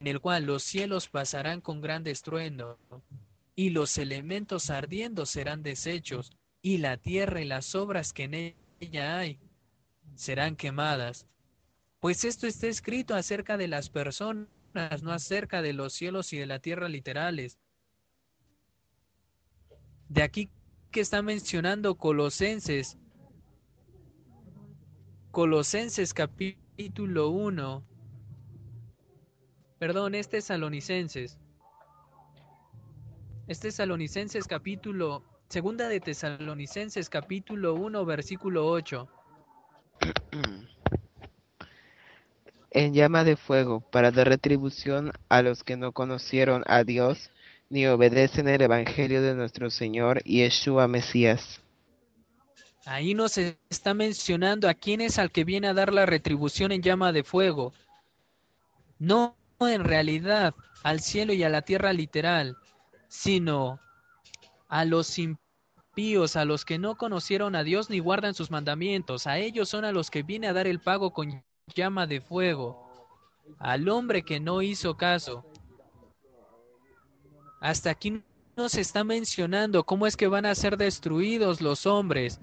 en 0.00 0.06
el 0.06 0.20
cual 0.20 0.46
los 0.46 0.62
cielos 0.62 1.10
pasarán 1.10 1.60
con 1.60 1.82
gran 1.82 2.06
estruendo, 2.06 2.78
y 3.54 3.68
los 3.68 3.98
elementos 3.98 4.70
ardiendo 4.70 5.26
serán 5.26 5.62
deshechos, 5.62 6.32
y 6.62 6.78
la 6.78 6.96
tierra 6.96 7.42
y 7.42 7.44
las 7.44 7.74
obras 7.74 8.14
que 8.14 8.22
en 8.22 8.56
ella 8.80 9.18
hay 9.18 9.38
serán 10.14 10.56
quemadas. 10.56 11.26
Pues 12.00 12.24
esto 12.24 12.46
está 12.46 12.68
escrito 12.68 13.14
acerca 13.14 13.58
de 13.58 13.68
las 13.68 13.90
personas, 13.90 14.48
no 15.02 15.12
acerca 15.12 15.62
de 15.62 15.72
los 15.72 15.92
cielos 15.92 16.32
y 16.32 16.38
de 16.38 16.46
la 16.46 16.58
tierra 16.60 16.88
literales. 16.88 17.58
De 20.08 20.22
aquí 20.22 20.50
que 20.90 21.00
está 21.00 21.22
mencionando 21.22 21.96
Colosenses. 21.96 22.96
Colosenses 25.30 26.14
capítulo 26.14 27.28
1. 27.28 27.84
Perdón, 29.78 30.14
es 30.14 30.28
Tesalonicenses. 30.28 31.38
Es 33.46 33.60
Tesalonicenses 33.60 34.46
capítulo... 34.46 35.24
Segunda 35.48 35.88
de 35.88 36.00
Tesalonicenses 36.00 37.08
capítulo 37.08 37.74
1 37.74 38.04
versículo 38.04 38.66
8. 38.66 39.08
En 42.70 42.92
llama 42.92 43.24
de 43.24 43.36
fuego 43.36 43.80
para 43.80 44.10
dar 44.10 44.28
retribución 44.28 45.12
a 45.28 45.42
los 45.42 45.64
que 45.64 45.76
no 45.76 45.92
conocieron 45.92 46.64
a 46.66 46.84
Dios 46.84 47.30
ni 47.70 47.86
obedecen 47.86 48.48
el 48.48 48.62
Evangelio 48.62 49.22
de 49.22 49.34
nuestro 49.34 49.70
Señor 49.70 50.22
Yeshua 50.24 50.88
Mesías. 50.88 51.60
Ahí 52.84 53.14
nos 53.14 53.36
está 53.36 53.92
mencionando 53.92 54.68
a 54.68 54.74
quién 54.74 55.00
es 55.00 55.18
al 55.18 55.30
que 55.30 55.44
viene 55.44 55.68
a 55.68 55.74
dar 55.74 55.92
la 55.92 56.06
retribución 56.06 56.72
en 56.72 56.82
llama 56.82 57.12
de 57.12 57.22
fuego. 57.22 57.74
No 58.98 59.36
en 59.60 59.84
realidad 59.84 60.54
al 60.82 61.00
cielo 61.00 61.32
y 61.32 61.42
a 61.42 61.48
la 61.48 61.62
tierra 61.62 61.92
literal, 61.92 62.56
sino 63.08 63.80
a 64.68 64.84
los 64.84 65.18
impíos, 65.18 66.36
a 66.36 66.44
los 66.44 66.64
que 66.64 66.78
no 66.78 66.96
conocieron 66.96 67.56
a 67.56 67.64
Dios 67.64 67.90
ni 67.90 67.98
guardan 67.98 68.34
sus 68.34 68.50
mandamientos. 68.50 69.26
A 69.26 69.38
ellos 69.38 69.68
son 69.68 69.84
a 69.84 69.92
los 69.92 70.10
que 70.10 70.22
viene 70.22 70.46
a 70.46 70.52
dar 70.52 70.66
el 70.66 70.80
pago 70.80 71.12
con 71.12 71.42
llama 71.74 72.06
de 72.06 72.20
fuego. 72.20 72.86
Al 73.58 73.88
hombre 73.88 74.22
que 74.22 74.40
no 74.40 74.62
hizo 74.62 74.96
caso. 74.96 75.44
Hasta 77.60 77.90
aquí 77.90 78.22
nos 78.56 78.74
está 78.74 79.04
mencionando 79.04 79.84
cómo 79.84 80.06
es 80.06 80.16
que 80.16 80.26
van 80.26 80.46
a 80.46 80.54
ser 80.54 80.76
destruidos 80.76 81.60
los 81.60 81.86
hombres, 81.86 82.40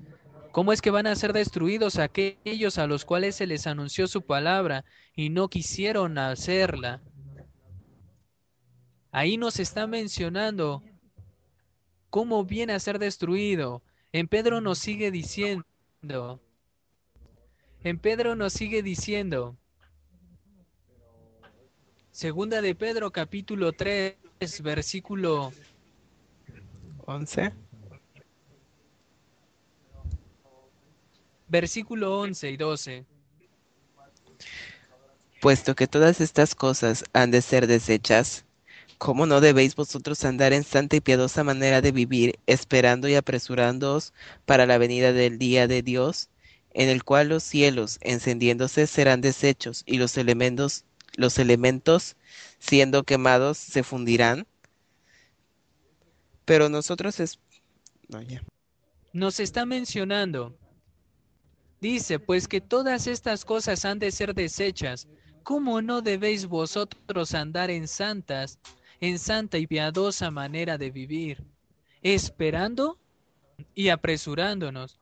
cómo 0.51 0.71
es 0.71 0.81
que 0.81 0.91
van 0.91 1.07
a 1.07 1.15
ser 1.15 1.33
destruidos 1.33 1.99
aquellos 1.99 2.77
a 2.77 2.87
los 2.87 3.05
cuales 3.05 3.35
se 3.35 3.47
les 3.47 3.67
anunció 3.67 4.07
su 4.07 4.21
palabra 4.21 4.85
y 5.15 5.29
no 5.29 5.49
quisieron 5.49 6.17
hacerla. 6.17 7.01
Ahí 9.11 9.37
nos 9.37 9.59
está 9.59 9.87
mencionando 9.87 10.83
cómo 12.09 12.45
viene 12.45 12.73
a 12.73 12.79
ser 12.79 12.99
destruido. 12.99 13.81
En 14.13 14.27
Pedro 14.29 14.61
nos 14.61 14.79
sigue 14.79 15.11
diciendo, 15.11 16.41
en 17.85 17.99
Pedro 17.99 18.35
nos 18.35 18.51
sigue 18.51 18.81
diciendo, 18.81 19.55
segunda 22.09 22.63
de 22.63 22.73
Pedro 22.73 23.11
capítulo 23.11 23.73
3, 23.73 24.15
versículo 24.63 25.53
11. 27.05 27.53
Versículo 31.47 32.21
11 32.21 32.49
y 32.49 32.57
12. 32.57 33.05
Puesto 35.39 35.75
que 35.75 35.85
todas 35.85 36.21
estas 36.21 36.55
cosas 36.55 37.03
han 37.13 37.29
de 37.29 37.43
ser 37.43 37.67
desechas, 37.67 38.45
¿Cómo 38.97 39.25
no 39.25 39.41
debéis 39.41 39.75
vosotros 39.75 40.23
andar 40.23 40.53
en 40.53 40.63
santa 40.63 40.95
y 40.95 41.01
piadosa 41.01 41.43
manera 41.43 41.81
de 41.81 41.91
vivir, 41.91 42.39
esperando 42.47 43.09
y 43.09 43.15
apresurándoos 43.15 44.13
para 44.45 44.65
la 44.65 44.77
venida 44.77 45.11
del 45.11 45.37
día 45.37 45.67
de 45.67 45.81
Dios, 45.83 46.29
en 46.75 46.89
el 46.89 47.05
cual 47.05 47.29
los 47.29 47.41
cielos, 47.41 47.97
encendiéndose, 48.01 48.85
serán 48.85 49.21
deshechos, 49.21 49.83
y 49.85 49.97
los 49.97 50.17
elementos, 50.17 50.83
los 51.15 51.39
elementos, 51.39 52.17
siendo 52.59 53.03
quemados, 53.03 53.57
se 53.57 53.81
fundirán? 53.81 54.45
Pero 56.43 56.67
nosotros 56.67 57.21
es... 57.21 57.39
Nos 59.13 59.39
está 59.39 59.65
mencionando. 59.65 60.53
Dice, 61.79 62.19
pues 62.19 62.45
que 62.45 62.59
todas 62.59 63.07
estas 63.07 63.45
cosas 63.45 63.85
han 63.85 63.97
de 63.97 64.11
ser 64.11 64.35
deshechas. 64.35 65.07
¿Cómo 65.43 65.81
no 65.81 66.01
debéis 66.01 66.45
vosotros 66.45 67.33
andar 67.33 67.71
en 67.71 67.87
santas 67.87 68.59
en 68.99 69.17
santa 69.19 69.57
y 69.57 69.67
piadosa 69.67 70.31
manera 70.31 70.77
de 70.77 70.91
vivir, 70.91 71.43
esperando 72.01 72.97
y 73.73 73.89
apresurándonos 73.89 74.99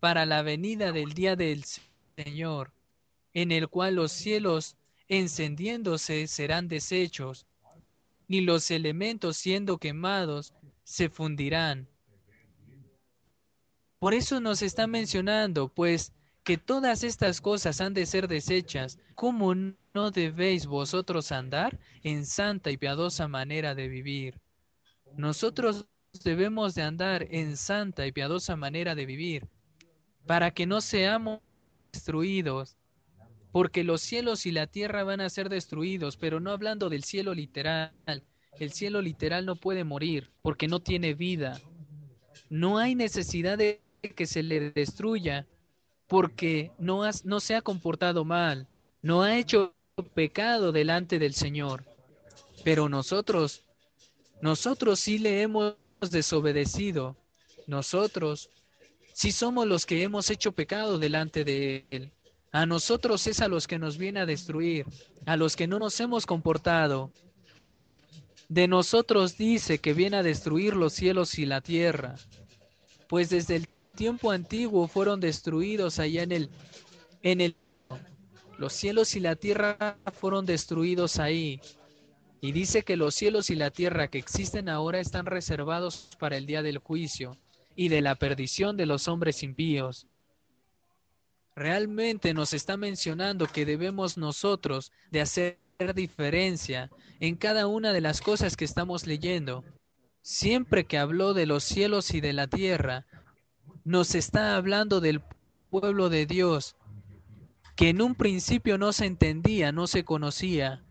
para 0.00 0.26
la 0.26 0.42
venida 0.42 0.92
del 0.92 1.12
día 1.12 1.36
del 1.36 1.64
Señor, 2.16 2.72
en 3.34 3.52
el 3.52 3.68
cual 3.68 3.96
los 3.96 4.12
cielos 4.12 4.76
encendiéndose 5.08 6.26
serán 6.26 6.68
deshechos, 6.68 7.46
ni 8.28 8.40
los 8.40 8.70
elementos 8.70 9.36
siendo 9.36 9.78
quemados 9.78 10.52
se 10.84 11.08
fundirán. 11.08 11.88
Por 13.98 14.14
eso 14.14 14.40
nos 14.40 14.62
está 14.62 14.86
mencionando, 14.86 15.68
pues, 15.68 16.12
que 16.44 16.56
todas 16.56 17.02
estas 17.04 17.40
cosas 17.40 17.80
han 17.80 17.94
de 17.94 18.06
ser 18.06 18.28
deshechas, 18.28 18.98
¿cómo 19.14 19.54
no 19.54 20.10
debéis 20.10 20.66
vosotros 20.66 21.32
andar 21.32 21.78
en 22.02 22.24
santa 22.24 22.70
y 22.70 22.76
piadosa 22.76 23.28
manera 23.28 23.74
de 23.74 23.88
vivir? 23.88 24.40
Nosotros 25.16 25.86
debemos 26.24 26.74
de 26.74 26.82
andar 26.82 27.26
en 27.30 27.56
santa 27.56 28.06
y 28.06 28.12
piadosa 28.12 28.56
manera 28.56 28.94
de 28.94 29.04
vivir, 29.04 29.48
para 30.28 30.50
que 30.50 30.66
no 30.66 30.82
seamos 30.82 31.40
destruidos, 31.90 32.76
porque 33.50 33.82
los 33.82 34.02
cielos 34.02 34.44
y 34.44 34.52
la 34.52 34.66
tierra 34.66 35.02
van 35.02 35.22
a 35.22 35.30
ser 35.30 35.48
destruidos, 35.48 36.18
pero 36.18 36.38
no 36.38 36.50
hablando 36.50 36.90
del 36.90 37.02
cielo 37.02 37.32
literal. 37.32 37.92
El 38.60 38.72
cielo 38.72 39.00
literal 39.00 39.46
no 39.46 39.56
puede 39.56 39.84
morir, 39.84 40.30
porque 40.42 40.68
no 40.68 40.80
tiene 40.80 41.14
vida. 41.14 41.58
No 42.50 42.76
hay 42.76 42.94
necesidad 42.94 43.56
de 43.56 43.80
que 44.14 44.26
se 44.26 44.42
le 44.42 44.70
destruya, 44.70 45.46
porque 46.06 46.72
no, 46.78 47.08
no 47.24 47.40
se 47.40 47.54
ha 47.54 47.62
comportado 47.62 48.26
mal, 48.26 48.68
no 49.00 49.22
ha 49.22 49.38
hecho 49.38 49.72
pecado 50.12 50.72
delante 50.72 51.18
del 51.18 51.32
Señor. 51.32 51.86
Pero 52.64 52.90
nosotros, 52.90 53.64
nosotros 54.42 55.00
sí 55.00 55.18
le 55.18 55.40
hemos 55.40 55.76
desobedecido. 56.10 57.16
Nosotros 57.66 58.50
sí 59.18 59.32
somos 59.32 59.66
los 59.66 59.84
que 59.84 60.04
hemos 60.04 60.30
hecho 60.30 60.52
pecado 60.52 60.96
delante 60.96 61.44
de 61.44 61.84
Él. 61.90 62.12
A 62.52 62.66
nosotros 62.66 63.26
es 63.26 63.40
a 63.40 63.48
los 63.48 63.66
que 63.66 63.76
nos 63.76 63.98
viene 63.98 64.20
a 64.20 64.26
destruir, 64.26 64.86
a 65.26 65.36
los 65.36 65.56
que 65.56 65.66
no 65.66 65.80
nos 65.80 65.98
hemos 65.98 66.24
comportado. 66.24 67.10
De 68.48 68.68
nosotros 68.68 69.36
dice 69.36 69.80
que 69.80 69.92
viene 69.92 70.18
a 70.18 70.22
destruir 70.22 70.76
los 70.76 70.92
cielos 70.92 71.36
y 71.36 71.46
la 71.46 71.60
tierra, 71.60 72.14
pues 73.08 73.28
desde 73.28 73.56
el 73.56 73.68
tiempo 73.96 74.30
antiguo 74.30 74.86
fueron 74.86 75.18
destruidos 75.18 75.98
allá 75.98 76.22
en 76.22 76.30
el, 76.30 76.50
en 77.24 77.40
el, 77.40 77.56
los 78.56 78.72
cielos 78.72 79.16
y 79.16 79.20
la 79.20 79.34
tierra 79.34 79.98
fueron 80.12 80.46
destruidos 80.46 81.18
ahí. 81.18 81.60
Y 82.40 82.52
dice 82.52 82.84
que 82.84 82.96
los 82.96 83.16
cielos 83.16 83.50
y 83.50 83.56
la 83.56 83.72
tierra 83.72 84.06
que 84.06 84.18
existen 84.18 84.68
ahora 84.68 85.00
están 85.00 85.26
reservados 85.26 86.08
para 86.20 86.36
el 86.36 86.46
día 86.46 86.62
del 86.62 86.78
juicio 86.78 87.36
y 87.78 87.90
de 87.90 88.00
la 88.00 88.16
perdición 88.16 88.76
de 88.76 88.86
los 88.86 89.06
hombres 89.06 89.44
impíos. 89.44 90.08
Realmente 91.54 92.34
nos 92.34 92.52
está 92.52 92.76
mencionando 92.76 93.46
que 93.46 93.64
debemos 93.64 94.18
nosotros 94.18 94.90
de 95.12 95.20
hacer 95.20 95.60
diferencia 95.94 96.90
en 97.20 97.36
cada 97.36 97.68
una 97.68 97.92
de 97.92 98.00
las 98.00 98.20
cosas 98.20 98.56
que 98.56 98.64
estamos 98.64 99.06
leyendo. 99.06 99.62
Siempre 100.22 100.86
que 100.86 100.98
habló 100.98 101.34
de 101.34 101.46
los 101.46 101.62
cielos 101.62 102.12
y 102.14 102.20
de 102.20 102.32
la 102.32 102.48
tierra, 102.48 103.06
nos 103.84 104.16
está 104.16 104.56
hablando 104.56 105.00
del 105.00 105.22
pueblo 105.70 106.08
de 106.08 106.26
Dios, 106.26 106.74
que 107.76 107.90
en 107.90 108.02
un 108.02 108.16
principio 108.16 108.76
no 108.76 108.92
se 108.92 109.06
entendía, 109.06 109.70
no 109.70 109.86
se 109.86 110.02
conocía, 110.02 110.82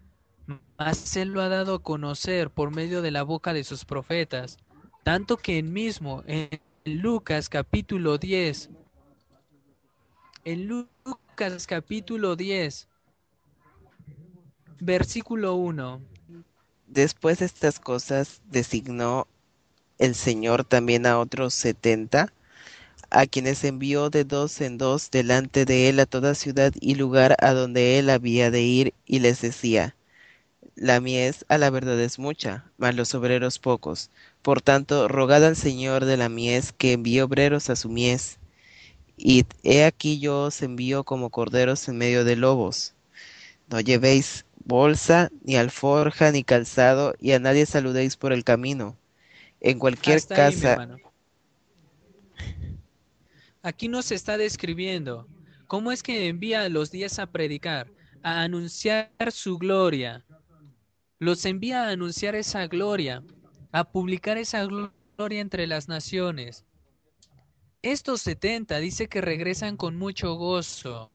mas 0.78 1.18
Él 1.18 1.34
lo 1.34 1.42
ha 1.42 1.50
dado 1.50 1.76
a 1.76 1.84
conocer 1.84 2.50
por 2.50 2.72
medio 2.72 3.02
de 3.02 3.12
la 3.12 3.24
boca 3.24 3.52
de 3.52 3.66
sus 3.66 3.84
profetas, 3.84 4.58
tanto 5.04 5.36
que 5.36 5.58
en 5.58 5.74
mismo, 5.74 6.24
en 6.28 6.62
Lucas 6.88 7.50
capítulo 7.50 8.18
10, 8.18 8.70
en 10.46 10.68
Lucas 10.68 11.68
capítulo 11.68 12.38
10, 12.38 12.88
versículo 14.80 15.56
1. 15.56 16.02
Después 16.88 17.40
de 17.40 17.46
estas 17.46 17.82
cosas 17.82 18.42
designó 18.46 19.28
el 19.98 20.16
Señor 20.16 20.64
también 20.64 21.06
a 21.06 21.20
otros 21.20 21.54
setenta 21.54 22.32
a 23.10 23.26
quienes 23.26 23.66
envió 23.66 24.10
de 24.10 24.24
dos 24.24 24.62
en 24.62 24.78
dos 24.78 25.12
delante 25.12 25.66
de 25.66 25.90
él 25.90 26.00
a 26.00 26.06
toda 26.06 26.36
ciudad 26.36 26.72
y 26.80 26.96
lugar 26.96 27.36
a 27.42 27.52
donde 27.52 28.00
él 28.00 28.10
había 28.10 28.50
de 28.50 28.62
ir, 28.62 28.94
y 29.06 29.20
les 29.20 29.42
decía, 29.42 29.97
La 30.80 31.02
mies 31.02 31.44
a 31.50 31.58
la 31.58 31.72
verdad 31.72 32.00
es 32.00 32.20
mucha, 32.20 32.72
mas 32.78 32.96
los 32.96 33.16
obreros 33.16 33.58
pocos. 33.58 34.12
Por 34.44 34.62
tanto, 34.62 35.08
rogad 35.08 35.44
al 35.44 35.56
Señor 35.56 36.06
de 36.06 36.18
la 36.18 36.30
mies 36.30 36.72
que 36.72 36.94
envíe 36.94 37.22
obreros 37.22 37.72
a 37.72 37.76
su 37.76 37.90
mies. 37.90 38.38
Y 39.18 39.46
he 39.64 39.86
aquí 39.86 40.20
yo 40.20 40.44
os 40.44 40.62
envío 40.62 41.04
como 41.04 41.32
corderos 41.32 41.88
en 41.90 41.98
medio 41.98 42.24
de 42.24 42.36
lobos. 42.36 42.94
No 43.70 43.80
llevéis 43.80 44.46
bolsa, 44.66 45.32
ni 45.44 45.56
alforja, 45.56 46.32
ni 46.32 46.44
calzado, 46.44 47.16
y 47.20 47.32
a 47.32 47.40
nadie 47.40 47.66
saludéis 47.66 48.16
por 48.16 48.32
el 48.32 48.44
camino. 48.44 48.96
En 49.60 49.80
cualquier 49.80 50.24
casa 50.28 51.00
Aquí 53.64 53.88
nos 53.88 54.12
está 54.12 54.38
describiendo 54.38 55.28
cómo 55.66 55.92
es 55.92 56.04
que 56.04 56.28
envía 56.28 56.62
a 56.62 56.70
los 56.70 56.92
días 56.92 57.18
a 57.18 57.26
predicar, 57.26 57.92
a 58.22 58.44
anunciar 58.44 59.10
su 59.32 59.58
gloria. 59.58 60.24
Los 61.20 61.46
envía 61.46 61.84
a 61.84 61.90
anunciar 61.90 62.36
esa 62.36 62.68
gloria, 62.68 63.24
a 63.72 63.84
publicar 63.86 64.38
esa 64.38 64.64
gloria 64.66 65.42
entre 65.42 65.66
las 65.66 65.88
naciones. 65.88 66.64
Estos 67.82 68.22
setenta 68.22 68.78
dice 68.78 69.08
que 69.08 69.22
regresan 69.22 69.78
con 69.78 69.98
mucho 69.98 70.36
gozo. 70.36 71.12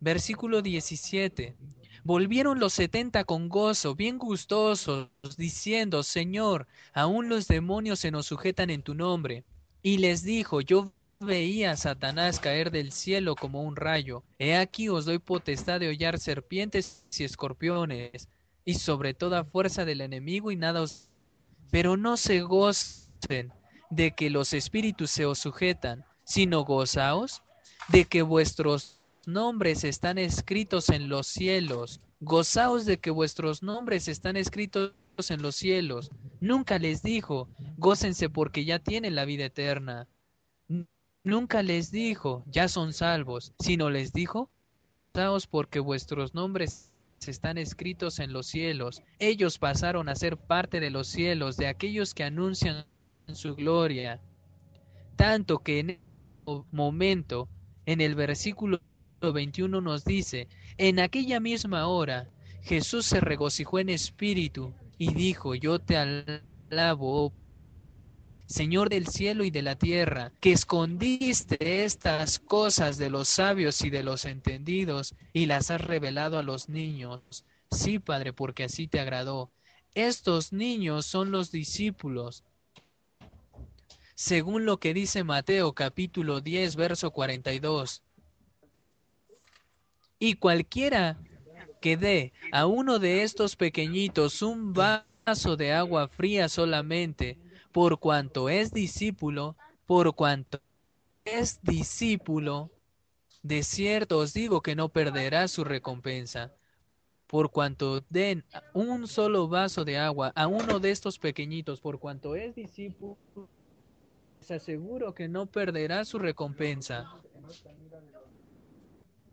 Versículo 0.00 0.60
17. 0.60 1.56
Volvieron 2.02 2.58
los 2.58 2.72
setenta 2.72 3.22
con 3.22 3.48
gozo, 3.48 3.94
bien 3.94 4.18
gustosos, 4.18 5.08
diciendo, 5.38 6.02
Señor, 6.02 6.66
aún 6.92 7.28
los 7.28 7.46
demonios 7.46 8.00
se 8.00 8.10
nos 8.10 8.26
sujetan 8.26 8.70
en 8.70 8.82
tu 8.82 8.94
nombre. 8.94 9.44
Y 9.84 9.98
les 9.98 10.24
dijo, 10.24 10.60
yo 10.60 10.92
veía 11.20 11.70
a 11.70 11.76
Satanás 11.76 12.40
caer 12.40 12.72
del 12.72 12.90
cielo 12.90 13.36
como 13.36 13.62
un 13.62 13.76
rayo. 13.76 14.24
He 14.40 14.56
aquí 14.56 14.88
os 14.88 15.04
doy 15.04 15.20
potestad 15.20 15.78
de 15.78 15.90
hollar 15.90 16.18
serpientes 16.18 17.04
y 17.16 17.22
escorpiones, 17.22 18.28
y 18.64 18.74
sobre 18.74 19.14
toda 19.14 19.44
fuerza 19.44 19.84
del 19.84 20.00
enemigo 20.00 20.50
y 20.50 20.56
nada 20.56 20.82
os... 20.82 21.08
Pero 21.70 21.96
no 21.96 22.16
se 22.16 22.42
gocen 22.42 23.52
de 23.90 24.14
que 24.14 24.30
los 24.30 24.52
espíritus 24.52 25.10
se 25.10 25.26
os 25.26 25.38
sujetan, 25.38 26.04
sino 26.24 26.64
gozaos 26.64 27.42
de 27.88 28.04
que 28.04 28.22
vuestros 28.22 29.00
nombres 29.26 29.84
están 29.84 30.18
escritos 30.18 30.90
en 30.90 31.08
los 31.08 31.26
cielos. 31.26 32.00
Gozaos 32.20 32.84
de 32.84 32.98
que 32.98 33.10
vuestros 33.10 33.62
nombres 33.62 34.08
están 34.08 34.36
escritos 34.36 34.94
en 35.28 35.42
los 35.42 35.56
cielos. 35.56 36.10
Nunca 36.40 36.78
les 36.78 37.02
dijo, 37.02 37.48
gócense 37.76 38.28
porque 38.28 38.64
ya 38.64 38.78
tienen 38.78 39.14
la 39.14 39.24
vida 39.24 39.46
eterna. 39.46 40.08
Nunca 41.24 41.62
les 41.62 41.90
dijo, 41.90 42.44
ya 42.46 42.68
son 42.68 42.92
salvos, 42.92 43.52
sino 43.58 43.90
les 43.90 44.12
dijo, 44.12 44.50
daos 45.14 45.46
porque 45.46 45.78
vuestros 45.78 46.34
nombres 46.34 46.91
están 47.28 47.58
escritos 47.58 48.18
en 48.18 48.32
los 48.32 48.46
cielos. 48.46 49.02
Ellos 49.18 49.58
pasaron 49.58 50.08
a 50.08 50.14
ser 50.14 50.36
parte 50.36 50.80
de 50.80 50.90
los 50.90 51.08
cielos, 51.08 51.56
de 51.56 51.66
aquellos 51.66 52.14
que 52.14 52.24
anuncian 52.24 52.84
su 53.32 53.54
gloria. 53.54 54.20
Tanto 55.16 55.58
que 55.58 55.80
en 55.80 55.90
el 55.90 56.00
momento, 56.70 57.48
en 57.86 58.00
el 58.00 58.14
versículo 58.14 58.80
21 59.20 59.80
nos 59.80 60.04
dice, 60.04 60.48
en 60.78 60.98
aquella 60.98 61.38
misma 61.38 61.86
hora, 61.86 62.28
Jesús 62.62 63.06
se 63.06 63.20
regocijó 63.20 63.78
en 63.78 63.88
espíritu 63.88 64.72
y 64.98 65.12
dijo, 65.14 65.54
yo 65.54 65.78
te 65.78 65.96
alabo, 65.96 67.26
oh 67.26 67.32
Señor 68.52 68.90
del 68.90 69.06
cielo 69.08 69.44
y 69.44 69.50
de 69.50 69.62
la 69.62 69.76
tierra, 69.76 70.30
que 70.38 70.52
escondiste 70.52 71.84
estas 71.84 72.38
cosas 72.38 72.98
de 72.98 73.08
los 73.08 73.26
sabios 73.28 73.80
y 73.80 73.88
de 73.88 74.02
los 74.02 74.26
entendidos 74.26 75.14
y 75.32 75.46
las 75.46 75.70
has 75.70 75.80
revelado 75.80 76.38
a 76.38 76.42
los 76.42 76.68
niños. 76.68 77.46
Sí, 77.70 77.98
Padre, 77.98 78.34
porque 78.34 78.64
así 78.64 78.88
te 78.88 79.00
agradó. 79.00 79.50
estos 79.94 80.52
niños 80.52 81.06
son 81.06 81.30
los 81.30 81.50
discípulos. 81.50 82.44
Según 84.14 84.66
lo 84.66 84.76
que 84.76 84.92
dice 84.92 85.24
Mateo 85.24 85.72
capítulo 85.72 86.42
10, 86.42 86.76
verso 86.76 87.10
42. 87.10 88.02
Y 90.18 90.34
cualquiera 90.34 91.16
que 91.80 91.96
dé 91.96 92.34
a 92.52 92.66
uno 92.66 92.98
de 92.98 93.22
estos 93.22 93.56
pequeñitos 93.56 94.42
un 94.42 94.74
vaso 94.74 95.56
de 95.56 95.72
agua 95.72 96.08
fría 96.08 96.50
solamente, 96.50 97.38
por 97.72 97.98
cuanto 97.98 98.48
es 98.48 98.72
discípulo, 98.72 99.56
por 99.86 100.14
cuanto 100.14 100.60
es 101.24 101.60
discípulo, 101.62 102.70
de 103.42 103.62
cierto 103.62 104.18
os 104.18 104.32
digo 104.32 104.60
que 104.60 104.76
no 104.76 104.88
perderá 104.88 105.48
su 105.48 105.64
recompensa. 105.64 106.52
Por 107.26 107.50
cuanto 107.50 108.04
den 108.10 108.44
un 108.74 109.08
solo 109.08 109.48
vaso 109.48 109.84
de 109.84 109.96
agua 109.96 110.32
a 110.34 110.46
uno 110.46 110.78
de 110.78 110.90
estos 110.90 111.18
pequeñitos, 111.18 111.80
por 111.80 111.98
cuanto 111.98 112.36
es 112.36 112.54
discípulo, 112.54 113.16
les 114.38 114.50
aseguro 114.50 115.14
que 115.14 115.28
no 115.28 115.46
perderá 115.46 116.04
su 116.04 116.18
recompensa. 116.18 117.10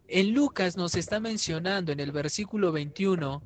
En 0.08 0.34
Lucas 0.34 0.78
nos 0.78 0.96
está 0.96 1.20
mencionando 1.20 1.92
en 1.92 2.00
el 2.00 2.12
versículo 2.12 2.72
21, 2.72 3.44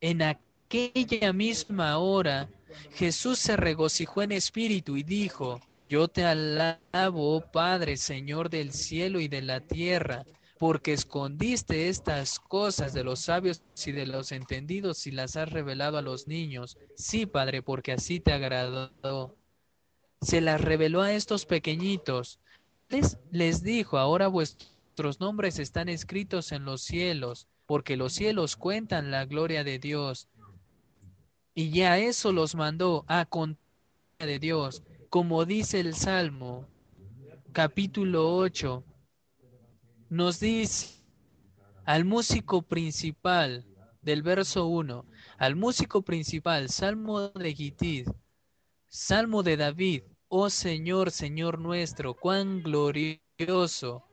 en 0.00 0.22
aquella 0.22 1.32
misma 1.32 1.98
hora 1.98 2.48
Jesús 2.94 3.38
se 3.38 3.56
regocijó 3.56 4.22
en 4.22 4.32
espíritu 4.32 4.96
y 4.96 5.02
dijo, 5.02 5.60
yo 5.88 6.08
te 6.08 6.24
alabo, 6.24 7.40
Padre, 7.52 7.96
Señor 7.96 8.50
del 8.50 8.72
cielo 8.72 9.20
y 9.20 9.28
de 9.28 9.42
la 9.42 9.60
tierra, 9.60 10.24
porque 10.58 10.92
escondiste 10.92 11.88
estas 11.88 12.38
cosas 12.38 12.92
de 12.92 13.04
los 13.04 13.20
sabios 13.20 13.62
y 13.86 13.92
de 13.92 14.06
los 14.06 14.32
entendidos 14.32 15.06
y 15.06 15.12
las 15.12 15.36
has 15.36 15.50
revelado 15.50 15.98
a 15.98 16.02
los 16.02 16.26
niños. 16.26 16.76
Sí, 16.96 17.26
Padre, 17.26 17.62
porque 17.62 17.92
así 17.92 18.20
te 18.20 18.32
agradó. 18.32 19.34
Se 20.20 20.40
las 20.40 20.60
reveló 20.60 21.02
a 21.02 21.12
estos 21.12 21.46
pequeñitos. 21.46 22.40
Les, 22.88 23.18
les 23.30 23.62
dijo, 23.62 23.98
ahora 23.98 24.26
vuestro 24.26 24.66
Nuestros 24.98 25.20
nombres 25.20 25.60
están 25.60 25.88
escritos 25.88 26.50
en 26.50 26.64
los 26.64 26.82
cielos, 26.82 27.46
porque 27.66 27.96
los 27.96 28.12
cielos 28.14 28.56
cuentan 28.56 29.12
la 29.12 29.26
gloria 29.26 29.62
de 29.62 29.78
Dios. 29.78 30.26
Y 31.58 31.70
ya 31.70 31.98
eso 31.98 32.30
los 32.30 32.54
mandó 32.54 33.04
a 33.08 33.24
contar 33.24 33.58
de 34.20 34.38
Dios, 34.38 34.84
como 35.10 35.44
dice 35.44 35.80
el 35.80 35.96
Salmo, 35.96 36.68
capítulo 37.50 38.32
8. 38.36 38.84
Nos 40.08 40.38
dice 40.38 41.02
al 41.84 42.04
músico 42.04 42.62
principal 42.62 43.66
del 44.02 44.22
verso 44.22 44.66
1, 44.66 45.04
al 45.36 45.56
músico 45.56 46.02
principal, 46.02 46.68
Salmo 46.68 47.30
de 47.30 47.52
Gitid, 47.52 48.08
Salmo 48.86 49.42
de 49.42 49.56
David, 49.56 50.02
oh 50.28 50.50
Señor, 50.50 51.10
Señor 51.10 51.58
nuestro, 51.58 52.14
cuán 52.14 52.62
glorioso 52.62 54.04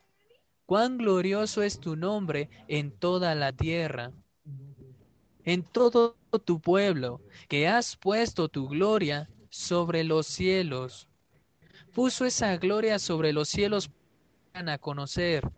Cuán 0.66 0.98
glorioso 0.98 1.62
es 1.62 1.80
tu 1.80 1.96
nombre 1.96 2.50
en 2.68 2.90
toda 2.90 3.36
la 3.36 3.52
tierra, 3.52 4.12
en 5.46 5.64
todo 5.64 6.18
tu 6.44 6.60
pueblo, 6.60 7.22
que 7.48 7.68
has 7.68 7.96
puesto 7.96 8.50
tu 8.50 8.68
gloria 8.68 9.30
sobre 9.50 10.04
los 10.04 10.28
cielos. 10.28 11.08
Puso 11.94 12.26
esa 12.26 12.58
gloria 12.58 13.00
sobre 13.00 13.32
los 13.32 13.48
cielos 13.48 13.90
para 14.52 14.78
conocer 14.78 15.50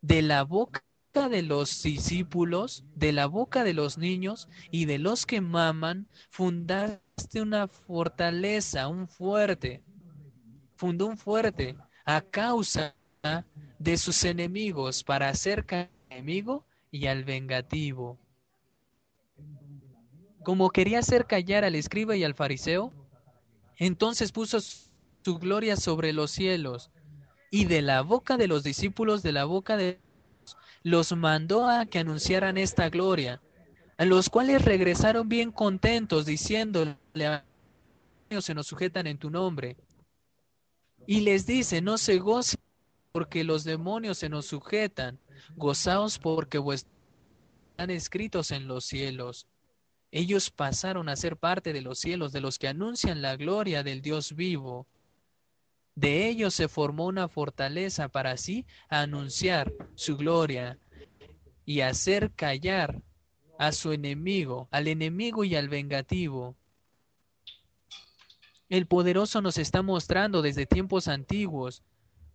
de 0.00 0.22
la 0.22 0.42
boca 0.42 0.82
de 1.30 1.42
los 1.42 1.82
discípulos, 1.82 2.84
de 2.94 3.12
la 3.12 3.26
boca 3.26 3.64
de 3.64 3.72
los 3.72 3.96
niños 3.96 4.48
y 4.70 4.84
de 4.84 4.98
los 4.98 5.24
que 5.24 5.40
maman, 5.40 6.08
fundaste 6.28 7.40
una 7.40 7.68
fortaleza, 7.68 8.88
un 8.88 9.08
fuerte, 9.08 9.82
fundó 10.74 11.06
un 11.06 11.16
fuerte 11.16 11.76
a 12.04 12.20
causa 12.20 12.94
de 13.78 13.96
sus 13.96 14.24
enemigos 14.24 15.02
para 15.02 15.28
hacer 15.30 15.64
enemigo 16.10 16.66
y 16.90 17.06
al 17.06 17.24
vengativo. 17.24 18.18
Como 20.46 20.70
quería 20.70 21.00
hacer 21.00 21.26
callar 21.26 21.64
al 21.64 21.74
escriba 21.74 22.14
y 22.14 22.22
al 22.22 22.36
fariseo, 22.36 22.92
entonces 23.78 24.30
puso 24.30 24.60
su 24.60 25.38
gloria 25.40 25.76
sobre 25.76 26.12
los 26.12 26.30
cielos 26.30 26.92
y 27.50 27.64
de 27.64 27.82
la 27.82 28.02
boca 28.02 28.36
de 28.36 28.46
los 28.46 28.62
discípulos, 28.62 29.24
de 29.24 29.32
la 29.32 29.44
boca 29.44 29.76
de 29.76 29.98
los 30.84 31.10
mandó 31.16 31.68
a 31.68 31.84
que 31.86 31.98
anunciaran 31.98 32.58
esta 32.58 32.90
gloria, 32.90 33.42
a 33.98 34.04
los 34.04 34.30
cuales 34.30 34.64
regresaron 34.64 35.28
bien 35.28 35.50
contentos 35.50 36.26
diciéndole 36.26 36.96
se 38.38 38.54
nos 38.54 38.68
sujetan 38.68 39.08
en 39.08 39.18
tu 39.18 39.30
nombre. 39.30 39.76
Y 41.08 41.22
les 41.22 41.44
dice, 41.44 41.80
no 41.80 41.98
se 41.98 42.20
gocen 42.20 42.60
porque 43.10 43.42
los 43.42 43.64
demonios 43.64 44.18
se 44.18 44.28
nos 44.28 44.46
sujetan. 44.46 45.18
Gozaos 45.56 46.20
porque 46.20 46.58
vuestros 46.58 46.94
están 47.72 47.90
escritos 47.90 48.52
en 48.52 48.68
los 48.68 48.84
cielos. 48.84 49.48
Ellos 50.16 50.50
pasaron 50.50 51.10
a 51.10 51.16
ser 51.16 51.36
parte 51.36 51.74
de 51.74 51.82
los 51.82 51.98
cielos, 51.98 52.32
de 52.32 52.40
los 52.40 52.58
que 52.58 52.68
anuncian 52.68 53.20
la 53.20 53.36
gloria 53.36 53.82
del 53.82 54.00
Dios 54.00 54.34
vivo. 54.34 54.86
De 55.94 56.26
ellos 56.26 56.54
se 56.54 56.68
formó 56.68 57.04
una 57.04 57.28
fortaleza 57.28 58.08
para 58.08 58.30
así 58.30 58.64
anunciar 58.88 59.74
su 59.94 60.16
gloria 60.16 60.78
y 61.66 61.82
hacer 61.82 62.32
callar 62.32 63.02
a 63.58 63.72
su 63.72 63.92
enemigo, 63.92 64.68
al 64.70 64.88
enemigo 64.88 65.44
y 65.44 65.54
al 65.54 65.68
vengativo. 65.68 66.56
El 68.70 68.86
poderoso 68.86 69.42
nos 69.42 69.58
está 69.58 69.82
mostrando 69.82 70.40
desde 70.40 70.64
tiempos 70.64 71.08
antiguos 71.08 71.82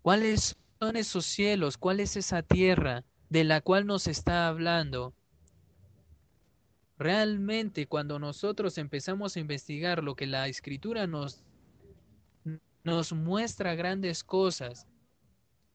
cuáles 0.04 0.56
son 0.80 0.98
esos 0.98 1.26
cielos? 1.26 1.80
¿Cuál 1.80 2.00
es 2.00 2.16
esa 2.16 2.44
tierra 2.44 3.06
de 3.32 3.44
la 3.44 3.60
cual 3.60 3.88
nos 3.88 4.06
está 4.06 4.48
hablando? 4.48 5.16
Realmente 7.02 7.88
cuando 7.88 8.20
nosotros 8.20 8.78
empezamos 8.78 9.36
a 9.36 9.40
investigar 9.40 10.04
lo 10.04 10.16
que 10.16 10.28
la 10.28 10.48
escritura 10.48 11.08
nos, 11.08 11.42
nos 12.84 13.12
muestra 13.12 13.74
grandes 13.74 14.24
cosas, 14.24 14.86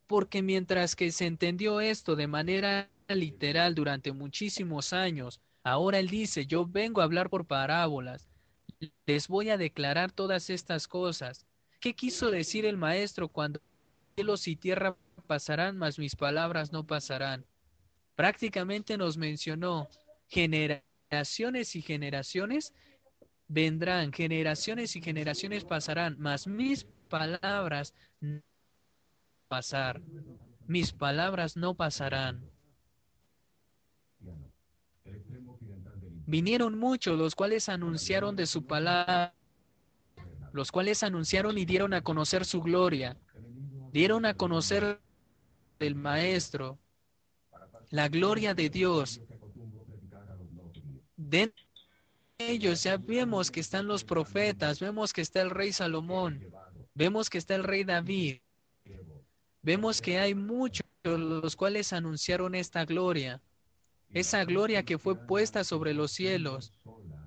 porque 0.07 0.41
mientras 0.41 0.95
que 0.95 1.11
se 1.11 1.27
entendió 1.27 1.81
esto 1.81 2.15
de 2.15 2.29
manera 2.29 2.89
literal 3.09 3.75
durante 3.75 4.13
muchísimos 4.13 4.93
años, 4.93 5.41
ahora 5.65 5.99
él 5.99 6.09
dice, 6.11 6.47
yo 6.47 6.65
vengo 6.65 7.01
a 7.01 7.05
hablar 7.05 7.29
por 7.29 7.45
parábolas, 7.45 8.29
les 9.05 9.27
voy 9.27 9.51
a 9.51 9.59
declarar 9.59 10.13
todas 10.13 10.49
estas 10.49 10.87
cosas. 10.87 11.45
¿Qué 11.81 11.97
quiso 11.97 12.31
decir 12.31 12.65
el 12.65 12.77
maestro 12.77 13.27
cuando 13.27 13.61
cielos 14.15 14.47
y 14.47 14.55
tierra 14.55 14.97
pasarán, 15.27 15.77
mas 15.77 15.99
mis 15.99 16.15
palabras 16.15 16.71
no 16.71 16.87
pasarán. 16.87 17.45
Prácticamente 18.15 18.97
nos 18.97 19.17
mencionó 19.17 19.89
generaciones 21.09 21.77
y 21.77 21.83
generaciones 21.83 22.73
vendrán, 23.49 24.13
generaciones 24.13 24.97
y 24.97 25.03
generaciones 25.03 25.65
pasarán, 25.65 26.17
mas 26.19 26.47
mis 26.47 26.85
palabras 27.09 27.95
no 28.21 28.43
pasar. 29.49 30.01
Mis 30.67 30.93
palabras 30.93 31.57
no 31.57 31.75
pasarán. 31.75 32.51
Vinieron 36.27 36.77
muchos, 36.77 37.17
los 37.17 37.37
cuales 37.37 37.69
anunciaron 37.69 38.35
de 38.35 38.47
su 38.47 38.67
palabra, 38.67 39.33
los 40.53 40.73
cuales 40.73 41.05
anunciaron 41.05 41.57
y 41.57 41.65
dieron 41.65 41.95
a 41.95 42.03
conocer 42.03 42.45
su 42.45 42.61
gloria 42.63 43.17
dieron 43.97 44.27
a 44.27 44.35
conocer 44.35 45.01
el 45.79 45.95
Maestro, 45.95 46.79
la 47.89 48.11
gloria 48.11 48.53
de 48.53 48.69
Dios. 48.69 49.23
De 51.17 51.53
ellos 52.39 52.83
ya 52.83 52.99
vemos 52.99 53.51
que 53.51 53.61
están 53.61 53.87
los 53.87 54.05
profetas, 54.05 54.81
vemos 54.81 55.13
que 55.13 55.23
está 55.23 55.41
el 55.41 55.51
rey 55.51 55.73
Salomón, 55.73 56.45
vemos 56.95 57.31
que 57.31 57.39
está 57.39 57.55
el 57.55 57.65
rey 57.65 57.85
David, 57.85 58.41
vemos 59.63 60.03
que 60.03 60.19
hay 60.19 60.35
muchos 60.35 60.87
los 61.05 61.57
cuales 61.57 61.93
anunciaron 61.93 62.55
esta 62.55 62.85
gloria, 62.85 63.41
esa 64.13 64.45
gloria 64.45 64.83
que 64.85 64.99
fue 64.99 65.27
puesta 65.27 65.65
sobre 65.65 65.95
los 65.95 66.13
cielos 66.13 66.73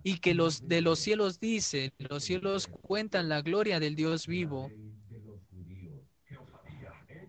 y 0.04 0.20
que 0.20 0.34
los 0.34 0.68
de 0.68 0.82
los 0.82 1.00
cielos 1.00 1.40
dice, 1.40 1.94
los 1.98 2.24
cielos 2.24 2.68
cuentan 2.68 3.30
la 3.30 3.42
gloria 3.42 3.80
del 3.80 3.96
Dios 3.96 4.28
vivo 4.28 4.72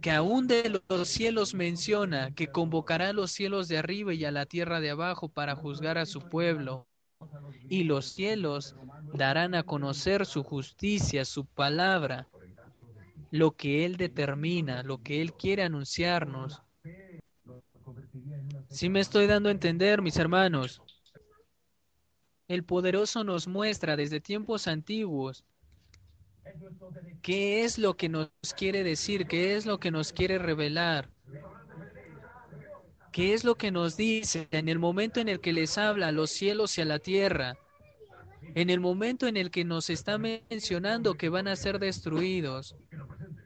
que 0.01 0.11
aún 0.11 0.47
de 0.47 0.81
los 0.89 1.09
cielos 1.09 1.55
menciona 1.55 2.35
que 2.35 2.49
convocará 2.49 3.11
a 3.11 3.13
los 3.13 3.31
cielos 3.31 3.69
de 3.69 3.79
arriba 3.79 4.15
y 4.15 4.25
a 4.25 4.31
la 4.31 4.47
tierra 4.47 4.81
de 4.81 4.91
abajo 4.91 5.29
para 5.29 5.55
juzgar 5.55 5.99
a 5.99 6.07
su 6.07 6.21
pueblo. 6.21 6.87
Y 7.69 7.85
los 7.85 8.07
cielos 8.07 8.75
darán 9.13 9.55
a 9.55 9.63
conocer 9.63 10.25
su 10.25 10.43
justicia, 10.43 11.25
su 11.25 11.45
palabra, 11.45 12.29
lo 13.31 13.53
que 13.53 13.85
Él 13.85 13.97
determina, 13.97 14.83
lo 14.83 15.03
que 15.03 15.21
Él 15.21 15.35
quiere 15.35 15.63
anunciarnos. 15.65 16.63
Si 18.71 18.89
me 18.89 19.01
estoy 19.01 19.27
dando 19.27 19.49
a 19.51 19.53
entender, 19.53 20.01
mis 20.01 20.17
hermanos. 20.17 20.81
el 22.49 22.65
poderoso 22.65 23.23
nos 23.23 23.47
muestra 23.47 23.97
desde 23.97 24.21
tiempos 24.21 24.67
antiguos 24.67 25.45
qué 27.23 27.65
es 27.65 27.79
lo 27.79 27.97
que 27.97 28.09
nos 28.09 28.31
quiere 28.57 28.83
decir, 28.83 29.27
qué 29.27 29.57
es 29.57 29.67
lo 29.67 29.79
que 29.79 29.91
nos 29.91 30.13
quiere 30.13 30.39
revelar. 30.39 31.09
¿Qué 33.13 33.35
es 33.35 33.43
lo 33.43 33.57
que 33.57 33.73
nos 33.73 33.97
dice 33.97 34.47
en 34.53 34.69
el 34.69 34.79
momento 34.79 35.21
en 35.21 35.29
el 35.29 35.41
que 35.41 35.53
les 35.53 35.79
habla 35.79 36.09
a 36.09 36.13
los 36.13 36.31
cielos 36.31 36.79
y 36.79 36.83
a 36.83 36.85
la 36.85 37.01
tierra? 37.01 37.59
En 38.55 38.71
el 38.71 38.81
momento 38.81 39.27
en 39.27 39.37
el 39.37 39.51
que 39.51 39.65
nos 39.65 39.91
está 39.91 40.17
mencionando 40.17 41.15
que 41.15 41.29
van 41.29 41.49
a 41.49 41.57
ser 41.57 41.79
destruidos 41.81 42.77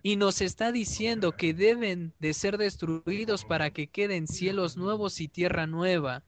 y 0.03 0.17
nos 0.17 0.43
está 0.43 0.71
diciendo 0.71 1.33
que 1.33 1.55
deben 1.55 2.13
de 2.19 2.35
ser 2.35 2.59
destruidos 2.59 3.47
para 3.47 3.71
que 3.71 3.87
queden 3.87 4.27
cielos 4.29 4.77
nuevos 4.77 5.21
y 5.21 5.29
tierra 5.29 5.67
nueva. 5.67 6.23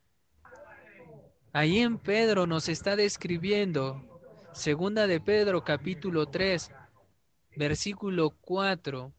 Ahí 1.52 1.78
en 1.78 1.98
Pedro 1.98 2.46
nos 2.46 2.68
está 2.70 2.96
describiendo, 2.96 4.15
segunda 4.56 5.06
de 5.06 5.20
Pedro 5.20 5.62
capítulo 5.62 6.26
3, 6.26 6.70
versículo 7.56 8.30
4, 8.40 9.12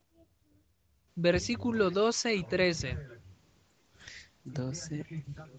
versículo 1.15 1.91
12 1.91 2.35
y 2.35 2.43
13. 2.43 2.97
12 4.45 5.05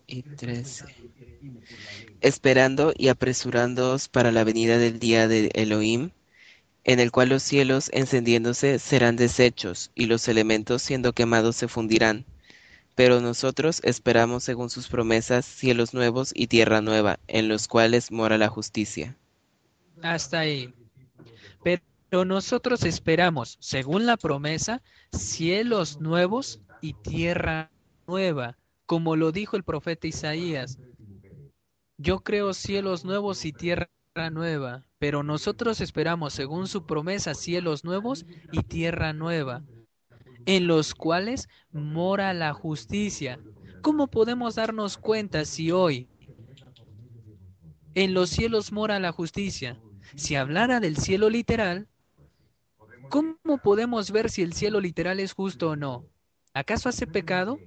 y 0.07 0.23
13. 0.23 0.85
Esperando 2.21 2.93
y 2.97 3.09
apresurándoos 3.09 4.09
para 4.09 4.33
la 4.33 4.43
venida 4.43 4.79
del 4.79 4.99
día 4.99 5.29
de 5.29 5.51
Elohim, 5.55 6.11
en 6.83 6.99
el 6.99 7.13
cual 7.13 7.29
los 7.29 7.45
cielos 7.45 7.89
encendiéndose 7.93 8.81
serán 8.81 9.15
deshechos, 9.15 9.93
y 9.95 10.07
los 10.07 10.27
elementos 10.27 10.83
siendo 10.83 11.13
quemados 11.13 11.55
se 11.55 11.69
fundirán. 11.69 12.27
Pero 12.97 13.21
nosotros 13.21 13.81
esperamos 13.85 14.43
según 14.43 14.71
sus 14.71 14.89
promesas 14.89 15.47
cielos 15.47 15.95
nuevos 15.95 16.33
y 16.35 16.49
tierra 16.49 16.81
nueva, 16.81 17.21
en 17.29 17.47
los 17.47 17.69
cuales 17.69 18.11
mora 18.11 18.39
la 18.39 18.49
justicia. 18.49 19.17
Hasta 20.03 20.41
ahí. 20.41 20.75
Pero 21.63 22.25
nosotros 22.25 22.85
esperamos, 22.85 23.59
según 23.61 24.07
la 24.07 24.17
promesa, 24.17 24.83
cielos 25.13 26.01
nuevos 26.01 26.61
y 26.81 26.95
tierra 26.95 27.71
nueva 28.07 28.57
como 28.89 29.17
lo 29.17 29.33
dijo 29.33 29.55
el 29.55 29.65
profeta 29.65 30.07
Isaías. 30.07 30.79
Yo 31.99 32.21
creo 32.21 32.55
cielos 32.55 33.05
nuevos 33.05 33.45
y 33.45 33.53
tierra 33.53 33.91
nueva, 34.33 34.87
pero 34.99 35.23
nosotros 35.23 35.83
esperamos, 35.83 36.33
según 36.33 36.67
su 36.69 36.87
promesa, 36.87 37.35
cielos 37.35 37.85
nuevos 37.85 38.25
y 38.51 38.63
tierra 38.63 39.13
nueva, 39.13 39.63
en 40.47 40.67
los 40.67 40.95
cuales 40.95 41.51
mora 41.71 42.33
la 42.33 42.55
justicia. 42.55 43.39
¿Cómo 43.83 44.07
podemos 44.07 44.55
darnos 44.55 44.97
cuenta 44.97 45.45
si 45.45 45.71
hoy 45.71 46.09
en 47.95 48.15
los 48.15 48.31
cielos 48.31 48.73
mora 48.73 48.99
la 49.01 49.13
justicia? 49.13 49.79
Si 50.19 50.35
hablara 50.35 50.81
del 50.81 50.97
cielo 50.97 51.31
literal, 51.31 51.87
¿cómo 53.09 53.59
podemos 53.63 54.11
ver 54.11 54.31
si 54.31 54.43
el 54.43 54.53
cielo 54.53 54.81
literal 54.81 55.21
es 55.21 55.33
justo 55.33 55.71
o 55.71 55.77
no? 55.77 56.05
¿Acaso 56.53 56.89
hace 56.89 57.07
pecado? 57.07 57.61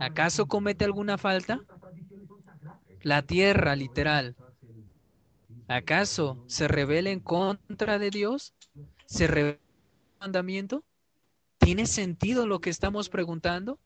¿Acaso 0.00 0.46
comete 0.46 0.86
alguna 0.86 1.18
falta? 1.18 1.60
La 3.02 3.20
tierra, 3.20 3.76
literal. 3.76 4.34
¿Acaso 5.68 6.42
se 6.46 6.68
revela 6.68 7.10
en 7.10 7.20
contra 7.20 7.98
de 7.98 8.08
Dios? 8.08 8.54
¿Se 9.04 9.26
revela 9.26 9.58
el 9.58 10.20
mandamiento? 10.20 10.82
¿Tiene 11.58 11.84
sentido 11.84 12.46
lo 12.46 12.62
que 12.62 12.70
estamos 12.70 13.10
preguntando? 13.10 13.78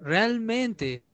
Realmente 0.00 1.04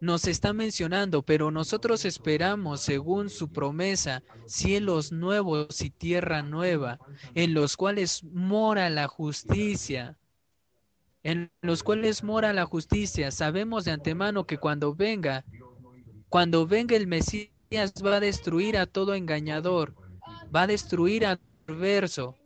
nos 0.00 0.26
está 0.26 0.52
mencionando, 0.52 1.22
pero 1.22 1.50
nosotros 1.50 2.04
esperamos, 2.04 2.80
según 2.80 3.30
su 3.30 3.48
promesa, 3.48 4.22
cielos 4.46 5.12
nuevos 5.12 5.80
y 5.80 5.90
tierra 5.90 6.42
nueva, 6.42 6.98
en 7.34 7.54
los 7.54 7.76
cuales 7.76 8.22
mora 8.24 8.90
la 8.90 9.08
justicia 9.08 10.18
en 11.26 11.50
los 11.60 11.82
cuales 11.82 12.22
mora 12.22 12.52
la 12.52 12.66
justicia. 12.66 13.32
Sabemos 13.32 13.84
de 13.84 13.90
antemano 13.90 14.46
que 14.46 14.58
cuando 14.58 14.94
venga, 14.94 15.44
cuando 16.28 16.68
venga 16.68 16.94
el 16.94 17.08
Mesías 17.08 17.50
va 18.04 18.14
a 18.14 18.20
destruir 18.20 18.78
a 18.78 18.86
todo 18.86 19.12
engañador, 19.12 19.92
va 20.54 20.62
a 20.62 20.66
destruir 20.68 21.26
a 21.26 21.40
perverso, 21.64 22.36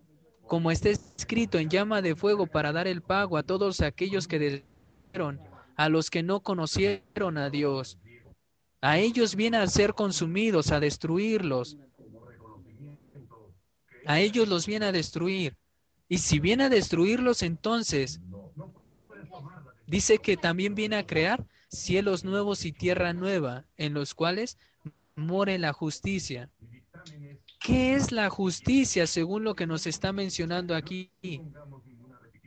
como 0.47 0.71
está 0.71 0.89
escrito 0.89 1.59
en 1.59 1.69
llama 1.69 2.01
de 2.01 2.17
fuego 2.17 2.47
para 2.47 2.73
dar 2.73 2.87
el 2.87 3.03
pago 3.03 3.37
a 3.37 3.43
todos 3.43 3.83
aquellos 3.83 4.27
que 4.27 4.39
destruyeron, 4.39 5.43
a 5.81 5.89
los 5.89 6.11
que 6.11 6.23
no 6.23 6.41
conocieron 6.41 7.39
a 7.39 7.49
Dios. 7.49 7.99
A 8.83 8.99
ellos 8.99 9.35
viene 9.35 9.57
a 9.57 9.67
ser 9.67 9.95
consumidos, 9.95 10.73
a 10.73 10.81
destruirlos. 10.81 11.79
A 14.05 14.21
ellos 14.21 14.47
los 14.47 14.67
viene 14.67 14.87
a 14.87 14.93
destruir. 14.93 15.57
Y 16.07 16.19
si 16.19 16.39
viene 16.39 16.65
a 16.65 16.69
destruirlos, 16.69 17.43
entonces 17.43 18.21
Dice 19.91 20.19
que 20.19 20.37
también 20.37 20.77
viene 20.77 20.97
a 20.97 21.07
crear 21.07 21.45
cielos 21.69 22.23
nuevos 22.23 22.65
y 22.65 22.71
tierra 22.71 23.13
nueva, 23.13 23.65
en 23.77 23.93
los 23.93 24.15
cuales 24.15 24.57
more 25.17 25.59
la 25.59 25.73
justicia. 25.73 26.49
¿Qué 27.59 27.95
es 27.95 28.13
la 28.13 28.31
justicia 28.31 29.09
según 29.09 29.43
lo 29.43 29.57
que 29.57 29.67
nos 29.67 29.89
está 29.89 30.13
mencionando 30.13 30.77
aquí? 30.77 31.11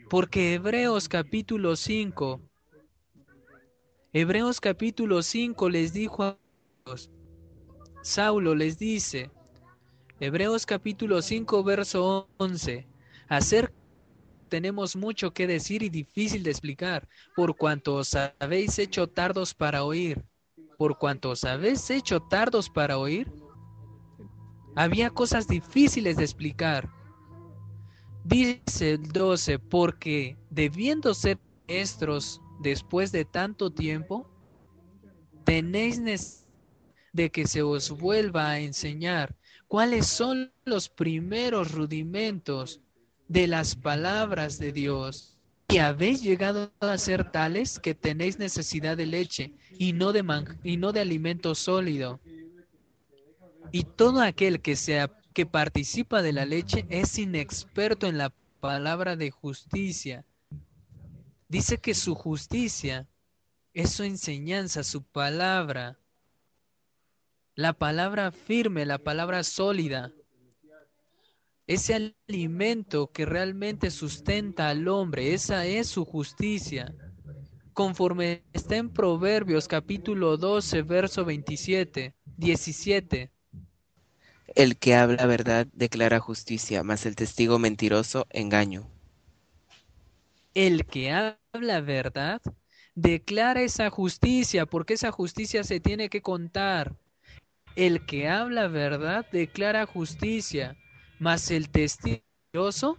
Porque 0.10 0.54
Hebreos 0.54 1.10
capítulo 1.10 1.76
5, 1.76 2.40
Hebreos 4.16 4.62
capítulo 4.62 5.24
5 5.24 5.70
les 5.70 5.92
dijo 5.92 6.24
a 6.24 6.38
Saulo 8.04 8.54
les 8.54 8.78
dice, 8.78 9.32
Hebreos 10.20 10.68
capítulo 10.68 11.20
5 11.20 11.64
verso 11.64 12.30
11, 12.38 12.88
acerca 13.28 13.74
tenemos 14.50 14.96
mucho 14.96 15.34
que 15.34 15.48
decir 15.48 15.82
y 15.82 15.90
difícil 15.90 16.44
de 16.44 16.52
explicar, 16.52 17.10
por 17.36 17.56
cuanto 17.58 17.96
os 17.96 18.16
habéis 18.40 18.78
hecho 18.78 19.08
tardos 19.08 19.56
para 19.56 19.84
oír. 19.84 20.24
Por 20.78 21.00
cuanto 21.00 21.32
os 21.32 21.44
habéis 21.44 21.90
hecho 21.90 22.20
tardos 22.20 22.70
para 22.70 23.00
oír, 23.00 23.32
había 24.76 25.10
cosas 25.10 25.48
difíciles 25.48 26.18
de 26.18 26.24
explicar. 26.24 26.88
Dice 28.24 28.92
el 28.92 29.12
12, 29.12 29.58
porque 29.58 30.38
debiendo 30.52 31.16
ser 31.16 31.40
maestros 31.68 32.43
después 32.62 33.12
de 33.12 33.26
tanto 33.26 33.72
tiempo, 33.72 34.30
tenéis 35.44 36.46
de 37.12 37.30
que 37.30 37.48
se 37.48 37.62
os 37.62 37.92
vuelva 37.92 38.50
a 38.50 38.60
enseñar 38.60 39.36
cuáles 39.68 40.08
son 40.08 40.52
los 40.66 40.90
primeros 40.90 41.72
rudimentos 41.72 42.82
de 43.28 43.48
las 43.48 43.76
palabras 43.76 44.60
de 44.60 44.72
Dios. 44.72 45.38
Y 45.70 45.78
habéis 45.78 46.22
llegado 46.22 46.72
a 46.80 46.98
ser 46.98 47.32
tales 47.32 47.80
que 47.80 47.96
tenéis 47.96 48.38
necesidad 48.38 48.98
de 48.98 49.08
leche 49.08 49.54
y 49.80 49.94
no 49.94 50.12
de, 50.14 50.24
y 50.64 50.78
no 50.78 50.92
de 50.92 51.00
alimento 51.00 51.56
sólido. 51.56 52.20
Y 53.72 53.84
todo 53.84 54.22
aquel 54.22 54.62
que, 54.62 54.76
sea, 54.76 55.10
que 55.34 55.46
participa 55.46 56.22
de 56.22 56.34
la 56.34 56.46
leche 56.46 56.86
es 56.90 57.18
inexperto 57.18 58.06
en 58.06 58.20
la 58.20 58.32
palabra 58.60 59.16
de 59.16 59.32
justicia. 59.32 60.24
Dice 61.54 61.78
que 61.78 61.94
su 61.94 62.16
justicia 62.16 63.08
es 63.74 63.92
su 63.92 64.04
enseñanza, 64.04 64.84
su 64.84 65.04
palabra. 65.04 66.00
La 67.56 67.74
palabra 67.74 68.32
firme, 68.32 68.86
la 68.86 68.98
palabra 68.98 69.44
sólida 69.44 70.12
ese 71.68 72.14
alimento 72.28 73.12
que 73.12 73.26
realmente 73.26 73.90
sustenta 73.90 74.70
al 74.70 74.88
hombre, 74.88 75.34
esa 75.34 75.66
es 75.66 75.88
su 75.88 76.06
justicia. 76.06 76.94
Conforme 77.74 78.44
está 78.54 78.76
en 78.76 78.90
Proverbios 78.90 79.68
capítulo 79.68 80.38
12, 80.38 80.82
verso 80.82 81.24
27, 81.24 82.14
17. 82.38 83.32
El 84.56 84.78
que 84.78 84.96
habla 84.96 85.26
verdad 85.26 85.68
declara 85.74 86.20
justicia, 86.20 86.84
mas 86.84 87.06
el 87.06 87.16
testigo 87.16 87.58
mentiroso 87.60 88.28
engaño. 88.30 88.93
El 90.54 90.86
que 90.86 91.12
habla 91.12 91.82
verdad 91.82 92.42
declara 92.96 93.62
esa 93.62 93.90
justicia, 93.90 94.66
porque 94.66 94.94
esa 94.94 95.12
justicia 95.12 95.64
se 95.64 95.80
tiene 95.80 96.10
que 96.10 96.22
contar. 96.22 96.96
El 97.76 98.06
que 98.06 98.28
habla 98.30 98.68
verdad 98.68 99.26
declara 99.32 99.86
justicia 99.86 100.78
mas 101.24 101.52
el 101.52 101.70
testimoso 101.70 102.98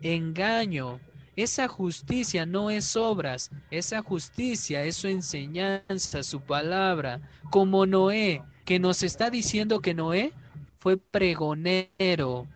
engaño. 0.00 0.98
Esa 1.36 1.68
justicia 1.68 2.46
no 2.46 2.70
es 2.70 2.96
obras, 2.96 3.50
esa 3.70 4.02
justicia 4.02 4.82
es 4.84 4.96
su 4.96 5.08
enseñanza, 5.08 6.22
su 6.22 6.40
palabra, 6.40 7.20
como 7.50 7.84
Noé, 7.84 8.42
que 8.64 8.78
nos 8.78 9.02
está 9.02 9.28
diciendo 9.30 9.80
que 9.80 9.92
Noé 9.92 10.32
fue 10.78 10.96
pregonero. 10.96 12.48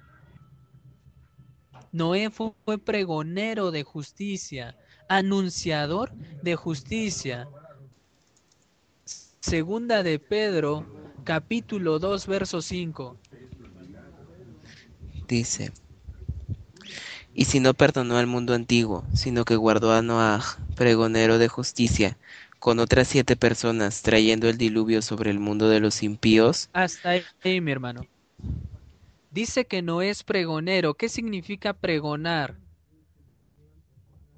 Noé 1.94 2.28
fue, 2.28 2.50
fue 2.64 2.76
pregonero 2.76 3.70
de 3.70 3.84
justicia, 3.84 4.76
anunciador 5.08 6.10
de 6.42 6.56
justicia. 6.56 7.46
segunda 9.40 10.02
de 10.02 10.18
Pedro, 10.18 10.84
capítulo 11.22 12.00
2, 12.00 12.26
verso 12.26 12.60
5. 12.62 13.16
Dice, 15.28 15.72
y 17.32 17.44
si 17.44 17.60
no 17.60 17.74
perdonó 17.74 18.16
al 18.16 18.26
mundo 18.26 18.54
antiguo, 18.54 19.04
sino 19.14 19.44
que 19.44 19.54
guardó 19.54 19.92
a 19.92 20.02
Noah, 20.02 20.42
pregonero 20.74 21.38
de 21.38 21.46
justicia, 21.46 22.18
con 22.58 22.80
otras 22.80 23.06
siete 23.06 23.36
personas, 23.36 24.02
trayendo 24.02 24.48
el 24.48 24.58
diluvio 24.58 25.00
sobre 25.00 25.30
el 25.30 25.38
mundo 25.38 25.68
de 25.68 25.78
los 25.78 26.02
impíos. 26.02 26.70
Hasta 26.72 27.10
ahí, 27.10 27.60
mi 27.60 27.70
hermano. 27.70 28.04
Dice 29.34 29.64
que 29.64 29.82
no 29.82 30.00
es 30.00 30.22
pregonero. 30.22 30.94
¿Qué 30.94 31.08
significa 31.08 31.72
pregonar? 31.72 32.56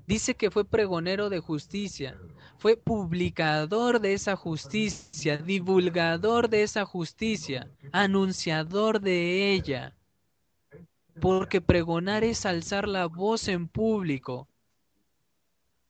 Dice 0.06 0.34
que 0.34 0.50
fue 0.50 0.64
pregonero 0.64 1.28
de 1.28 1.38
justicia, 1.38 2.18
fue 2.56 2.78
publicador 2.78 4.00
de 4.00 4.14
esa 4.14 4.36
justicia, 4.36 5.36
divulgador 5.36 6.48
de 6.48 6.62
esa 6.62 6.86
justicia, 6.86 7.70
anunciador 7.92 9.02
de 9.02 9.52
ella. 9.52 9.94
Porque 11.20 11.60
pregonar 11.60 12.24
es 12.24 12.46
alzar 12.46 12.88
la 12.88 13.04
voz 13.04 13.48
en 13.48 13.68
público. 13.68 14.48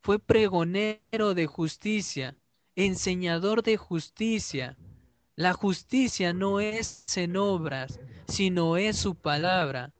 Fue 0.02 0.18
pregonero 0.18 1.34
de 1.34 1.46
justicia, 1.46 2.36
enseñador 2.74 3.62
de 3.62 3.76
justicia. 3.76 4.76
La 5.36 5.52
justicia 5.52 6.32
no 6.32 6.60
es 6.60 7.04
en 7.18 7.36
obras, 7.36 8.00
sino 8.26 8.78
es 8.78 8.96
su 8.96 9.14
palabra. 9.14 9.92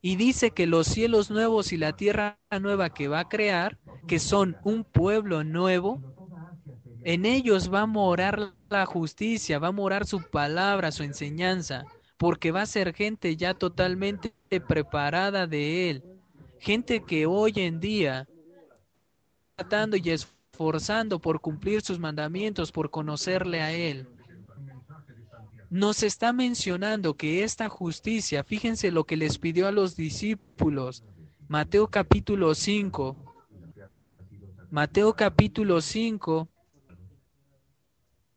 Y 0.00 0.14
dice 0.14 0.52
que 0.52 0.68
los 0.68 0.86
cielos 0.86 1.32
nuevos 1.32 1.72
y 1.72 1.76
la 1.76 1.96
tierra 1.96 2.38
nueva 2.60 2.88
que 2.90 3.08
va 3.08 3.18
a 3.18 3.28
crear, 3.28 3.76
que 4.06 4.20
son 4.20 4.56
un 4.62 4.84
pueblo 4.84 5.42
nuevo, 5.42 6.00
en 7.02 7.26
ellos 7.26 7.74
va 7.74 7.80
a 7.80 7.86
morar 7.86 8.54
la 8.70 8.86
justicia, 8.86 9.58
va 9.58 9.68
a 9.68 9.72
morar 9.72 10.06
su 10.06 10.22
palabra, 10.22 10.92
su 10.92 11.02
enseñanza, 11.02 11.84
porque 12.16 12.52
va 12.52 12.62
a 12.62 12.66
ser 12.66 12.94
gente 12.94 13.34
ya 13.34 13.54
totalmente 13.54 14.32
preparada 14.68 15.48
de 15.48 15.90
Él. 15.90 16.04
Gente 16.60 17.02
que 17.02 17.26
hoy 17.26 17.52
en 17.56 17.80
día 17.80 18.28
tratando 19.56 19.96
y 19.96 20.10
esforzando 20.10 21.18
por 21.18 21.40
cumplir 21.40 21.80
sus 21.80 21.98
mandamientos, 21.98 22.70
por 22.70 22.90
conocerle 22.90 23.60
a 23.60 23.72
Él 23.72 24.06
nos 25.70 26.02
está 26.02 26.32
mencionando 26.32 27.14
que 27.14 27.44
esta 27.44 27.68
justicia, 27.68 28.44
fíjense 28.44 28.90
lo 28.90 29.04
que 29.04 29.16
les 29.16 29.38
pidió 29.38 29.66
a 29.66 29.72
los 29.72 29.96
discípulos, 29.96 31.04
Mateo 31.48 31.88
capítulo 31.88 32.54
5, 32.54 33.16
Mateo 34.70 35.14
capítulo 35.14 35.80
5, 35.80 36.48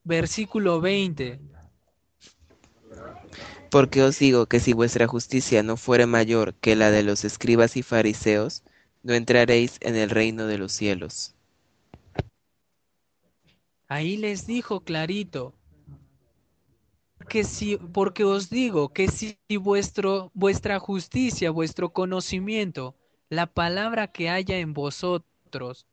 versículo 0.03 0.81
20. 0.81 1.39
Porque 3.69 4.03
os 4.03 4.19
digo 4.19 4.47
que 4.47 4.59
si 4.59 4.73
vuestra 4.73 5.07
justicia 5.07 5.63
no 5.63 5.77
fuere 5.77 6.05
mayor 6.05 6.53
que 6.55 6.75
la 6.75 6.91
de 6.91 7.03
los 7.03 7.23
escribas 7.23 7.77
y 7.77 7.83
fariseos, 7.83 8.63
no 9.03 9.13
entraréis 9.13 9.77
en 9.79 9.95
el 9.95 10.09
reino 10.09 10.47
de 10.47 10.57
los 10.57 10.73
cielos. 10.73 11.35
Ahí 13.87 14.15
les 14.17 14.47
dijo 14.47 14.81
clarito, 14.81 15.53
si, 17.43 17.77
porque 17.77 18.23
os 18.23 18.49
digo 18.49 18.89
que 18.89 19.07
si 19.07 19.37
vuestro, 19.57 20.31
vuestra 20.33 20.79
justicia, 20.79 21.51
vuestro 21.51 21.91
conocimiento, 21.91 22.95
la 23.29 23.47
palabra 23.47 24.07
que 24.07 24.29
haya 24.29 24.59
en 24.59 24.73
vosotros, 24.73 25.87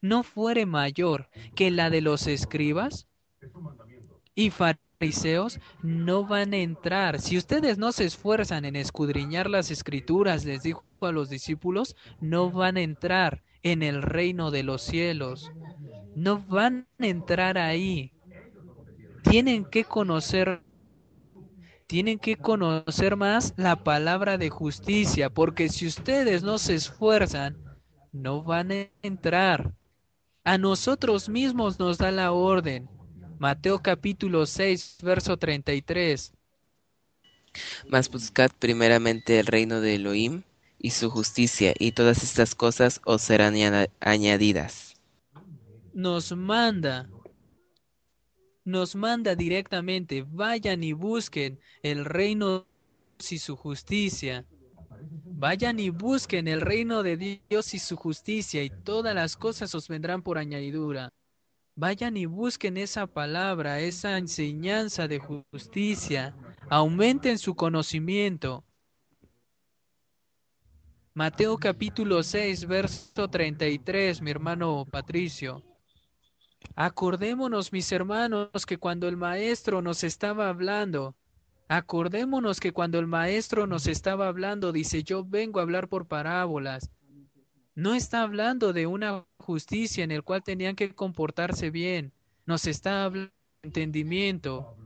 no 0.00 0.22
fuere 0.22 0.66
mayor 0.66 1.28
que 1.54 1.70
la 1.70 1.90
de 1.90 2.02
los 2.02 2.26
escribas 2.26 3.06
y 4.34 4.50
fariseos, 4.50 5.60
no 5.82 6.24
van 6.24 6.52
a 6.52 6.58
entrar. 6.58 7.20
Si 7.20 7.36
ustedes 7.36 7.78
no 7.78 7.92
se 7.92 8.04
esfuerzan 8.04 8.64
en 8.64 8.76
escudriñar 8.76 9.48
las 9.48 9.70
escrituras, 9.70 10.44
les 10.44 10.62
dijo 10.62 10.84
a 11.00 11.12
los 11.12 11.28
discípulos, 11.28 11.96
no 12.20 12.50
van 12.50 12.76
a 12.76 12.82
entrar 12.82 13.42
en 13.62 13.82
el 13.82 14.02
reino 14.02 14.50
de 14.50 14.62
los 14.62 14.82
cielos. 14.82 15.50
No 16.14 16.38
van 16.40 16.86
a 16.98 17.06
entrar 17.06 17.58
ahí 17.58 18.14
tienen 19.34 19.64
que 19.64 19.84
conocer 19.84 20.60
tienen 21.94 22.18
que 22.18 22.34
conocer 22.34 23.14
más 23.14 23.54
la 23.56 23.76
palabra 23.76 24.36
de 24.36 24.50
justicia, 24.50 25.30
porque 25.30 25.68
si 25.68 25.86
ustedes 25.86 26.42
no 26.42 26.58
se 26.58 26.74
esfuerzan, 26.74 27.56
no 28.10 28.42
van 28.42 28.72
a 28.72 28.88
entrar. 29.00 29.72
A 30.42 30.58
nosotros 30.58 31.28
mismos 31.28 31.78
nos 31.78 31.96
da 31.98 32.10
la 32.10 32.32
orden. 32.32 32.88
Mateo 33.38 33.80
capítulo 33.80 34.44
6, 34.44 34.96
verso 35.04 35.36
33. 35.36 36.32
Mas 37.88 38.10
buscad 38.10 38.50
primeramente 38.58 39.38
el 39.38 39.46
reino 39.46 39.80
de 39.80 39.94
Elohim 39.94 40.42
y 40.80 40.90
su 40.90 41.10
justicia, 41.10 41.74
y 41.78 41.92
todas 41.92 42.24
estas 42.24 42.56
cosas 42.56 43.00
os 43.04 43.22
serán 43.22 43.54
añadidas. 44.00 44.96
Nos 45.92 46.32
manda 46.32 47.08
nos 48.64 48.94
manda 48.94 49.34
directamente, 49.34 50.24
vayan 50.26 50.82
y 50.82 50.92
busquen 50.92 51.60
el 51.82 52.04
reino 52.04 52.66
y 53.30 53.38
su 53.38 53.56
justicia. 53.56 54.44
Vayan 55.36 55.78
y 55.78 55.90
busquen 55.90 56.48
el 56.48 56.60
reino 56.60 57.02
de 57.02 57.40
Dios 57.48 57.74
y 57.74 57.78
su 57.78 57.96
justicia 57.96 58.62
y 58.62 58.70
todas 58.70 59.14
las 59.14 59.36
cosas 59.36 59.74
os 59.74 59.88
vendrán 59.88 60.22
por 60.22 60.38
añadidura. 60.38 61.12
Vayan 61.76 62.16
y 62.16 62.26
busquen 62.26 62.76
esa 62.76 63.06
palabra, 63.06 63.80
esa 63.80 64.16
enseñanza 64.16 65.08
de 65.08 65.18
justicia. 65.18 66.34
Aumenten 66.70 67.38
su 67.38 67.54
conocimiento. 67.54 68.64
Mateo 71.14 71.58
capítulo 71.58 72.22
6, 72.22 72.66
verso 72.66 73.28
33, 73.28 74.20
mi 74.22 74.30
hermano 74.30 74.86
Patricio. 74.90 75.62
Acordémonos, 76.76 77.72
mis 77.72 77.90
hermanos, 77.92 78.66
que 78.66 78.78
cuando 78.78 79.06
el 79.06 79.16
maestro 79.16 79.80
nos 79.80 80.02
estaba 80.02 80.48
hablando, 80.48 81.14
acordémonos 81.68 82.58
que 82.58 82.72
cuando 82.72 82.98
el 82.98 83.06
maestro 83.06 83.66
nos 83.66 83.86
estaba 83.86 84.26
hablando, 84.26 84.72
dice, 84.72 85.04
yo 85.04 85.24
vengo 85.24 85.60
a 85.60 85.62
hablar 85.62 85.88
por 85.88 86.06
parábolas. 86.06 86.90
No 87.76 87.94
está 87.94 88.22
hablando 88.22 88.72
de 88.72 88.86
una 88.86 89.24
justicia 89.38 90.02
en 90.02 90.10
el 90.10 90.24
cual 90.24 90.42
tenían 90.42 90.74
que 90.74 90.94
comportarse 90.94 91.70
bien. 91.70 92.12
Nos 92.44 92.66
está 92.66 93.04
hablando 93.04 93.32
de 93.62 93.68
entendimiento. 93.68 94.76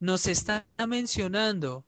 Nos 0.00 0.26
está 0.26 0.66
mencionando 0.88 1.84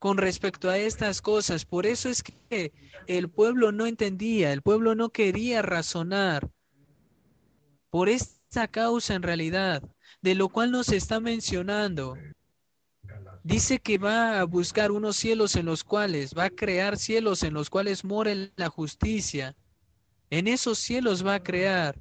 con 0.00 0.16
respecto 0.16 0.70
a 0.70 0.78
estas 0.78 1.20
cosas. 1.20 1.66
Por 1.66 1.86
eso 1.86 2.08
es 2.08 2.22
que 2.22 2.72
el 3.06 3.28
pueblo 3.28 3.70
no 3.70 3.86
entendía, 3.86 4.52
el 4.52 4.62
pueblo 4.62 4.94
no 4.94 5.10
quería 5.10 5.60
razonar. 5.62 6.50
Por 7.90 8.08
esta 8.08 8.66
causa 8.66 9.14
en 9.14 9.22
realidad, 9.22 9.82
de 10.22 10.34
lo 10.34 10.48
cual 10.48 10.70
nos 10.70 10.88
está 10.88 11.20
mencionando. 11.20 12.16
Dice 13.44 13.78
que 13.78 13.98
va 13.98 14.40
a 14.40 14.44
buscar 14.44 14.90
unos 14.90 15.16
cielos 15.16 15.54
en 15.54 15.66
los 15.66 15.84
cuales, 15.84 16.34
va 16.36 16.44
a 16.44 16.50
crear 16.50 16.96
cielos 16.96 17.42
en 17.42 17.52
los 17.52 17.68
cuales 17.68 18.02
more 18.02 18.52
la 18.56 18.70
justicia. 18.70 19.54
En 20.30 20.48
esos 20.48 20.78
cielos 20.78 21.26
va 21.26 21.34
a 21.34 21.42
crear. 21.42 22.00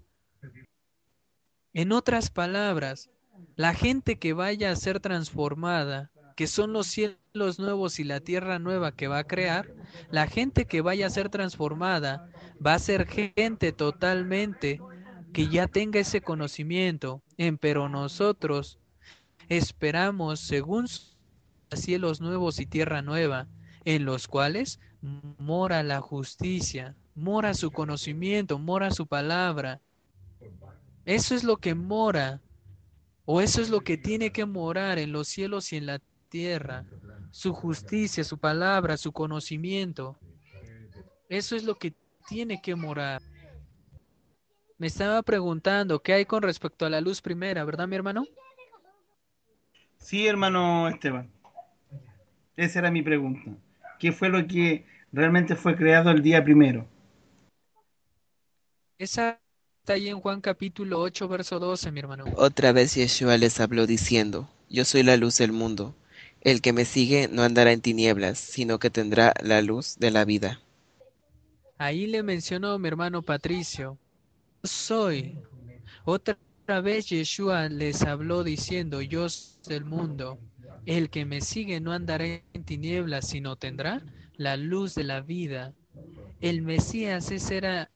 En 1.74 1.92
otras 1.92 2.30
palabras, 2.30 3.10
la 3.58 3.74
gente 3.74 4.18
que 4.20 4.32
vaya 4.32 4.72
a 4.72 4.76
ser 4.78 5.02
transformada 5.02 6.12
que 6.40 6.48
son 6.48 6.72
los 6.72 6.88
cielos 6.88 7.60
nuevos 7.60 8.00
y 8.00 8.06
la 8.06 8.22
tierra 8.22 8.60
nueva 8.60 8.94
que 8.94 9.10
va 9.10 9.18
a 9.18 9.24
crear, 9.26 9.76
la 10.10 10.26
gente 10.26 10.64
que 10.68 10.80
vaya 10.80 11.08
a 11.08 11.10
ser 11.10 11.28
transformada 11.28 12.30
va 12.66 12.76
a 12.76 12.80
ser 12.80 13.06
gente 13.06 13.74
totalmente 13.74 14.80
que 15.34 15.50
ya 15.50 15.68
tenga 15.68 16.00
ese 16.00 16.22
conocimiento, 16.22 17.22
en, 17.36 17.58
pero 17.58 17.90
nosotros 17.90 18.80
esperamos 19.50 20.40
según 20.40 20.88
cielos 21.74 22.22
nuevos 22.22 22.62
y 22.62 22.66
tierra 22.66 23.02
nueva, 23.02 23.50
en 23.84 24.06
los 24.06 24.30
cuales 24.30 24.80
mora 25.40 25.84
la 25.84 26.00
justicia, 26.00 26.96
mora 27.16 27.54
su 27.54 27.70
conocimiento, 27.70 28.60
mora 28.60 28.92
su 28.92 29.08
palabra. 29.08 29.82
Eso 31.04 31.36
es 31.36 31.44
lo 31.44 31.58
que 31.58 31.76
mora, 31.76 32.40
o 33.26 33.42
eso 33.42 33.62
es 33.62 33.70
lo 33.70 33.82
que 33.82 33.98
tiene 33.98 34.32
que 34.32 34.46
morar 34.46 35.00
en 35.00 35.12
los 35.12 35.28
cielos 35.28 35.74
y 35.74 35.76
en 35.76 35.86
la 35.86 36.00
tierra, 36.30 36.86
su 37.32 37.54
justicia, 37.54 38.24
su 38.24 38.38
palabra, 38.38 38.98
su 38.98 39.12
conocimiento. 39.12 40.18
Eso 41.28 41.56
es 41.56 41.64
lo 41.64 41.76
que 41.76 41.94
tiene 42.28 42.62
que 42.62 42.76
morar. 42.76 43.22
Me 44.78 44.88
estaba 44.88 45.22
preguntando 45.24 46.02
qué 46.02 46.14
hay 46.14 46.26
con 46.26 46.42
respecto 46.42 46.86
a 46.86 46.90
la 46.90 47.02
luz 47.02 47.22
primera, 47.22 47.66
¿verdad, 47.66 47.88
mi 47.88 47.96
hermano? 47.96 48.26
Sí, 49.98 50.26
hermano 50.26 50.88
Esteban. 50.88 51.30
Esa 52.56 52.80
era 52.80 52.92
mi 52.92 53.02
pregunta. 53.02 53.52
¿Qué 54.00 54.12
fue 54.12 54.30
lo 54.30 54.46
que 54.48 54.86
realmente 55.12 55.56
fue 55.56 55.76
creado 55.76 56.12
el 56.12 56.22
día 56.22 56.44
primero? 56.44 56.88
Exacto. 58.98 59.42
está 59.82 59.94
ahí 59.94 60.10
en 60.10 60.20
Juan 60.20 60.42
capítulo 60.42 61.00
8, 61.00 61.28
verso 61.28 61.60
12, 61.60 61.92
mi 61.92 62.00
hermano. 62.00 62.26
Otra 62.36 62.72
vez 62.72 62.96
Yeshua 62.96 63.38
les 63.38 63.60
habló 63.60 63.86
diciendo, 63.86 64.50
Yo 64.70 64.86
soy 64.86 65.04
la 65.04 65.18
luz 65.18 65.38
del 65.38 65.52
mundo. 65.52 65.96
El 66.42 66.62
que 66.62 66.74
me 66.74 66.86
sigue 66.86 67.28
no 67.28 67.44
andará 67.44 67.72
en 67.74 67.82
tinieblas, 67.82 68.40
sino 68.40 68.80
que 68.80 68.90
tendrá 68.90 69.34
la 69.44 69.62
luz 69.62 69.98
de 69.98 70.12
la 70.12 70.24
vida. 70.26 70.62
Ahí 71.78 72.08
le 72.08 72.24
mencionó 72.24 72.78
mi 72.80 72.88
hermano 72.88 73.22
Patricio. 73.22 73.98
Soy. 74.64 75.38
Otra 76.06 76.38
vez 76.82 77.08
Yeshua 77.10 77.70
les 77.70 78.04
habló 78.04 78.44
diciendo, 78.44 79.02
Yo 79.02 79.30
soy 79.30 79.76
el 79.76 79.86
mundo. 79.86 80.40
El 80.86 81.10
que 81.10 81.26
me 81.26 81.42
sigue 81.42 81.80
no 81.80 81.92
andará 81.92 82.26
en 82.26 82.64
tinieblas, 82.64 83.28
sino 83.28 83.56
tendrá 83.56 84.02
la 84.36 84.58
luz 84.58 84.96
de 84.96 85.04
la 85.04 85.22
vida. 85.22 85.74
El 86.42 86.62
Mesías 86.62 87.32
es, 87.32 87.52
era, 87.52 87.92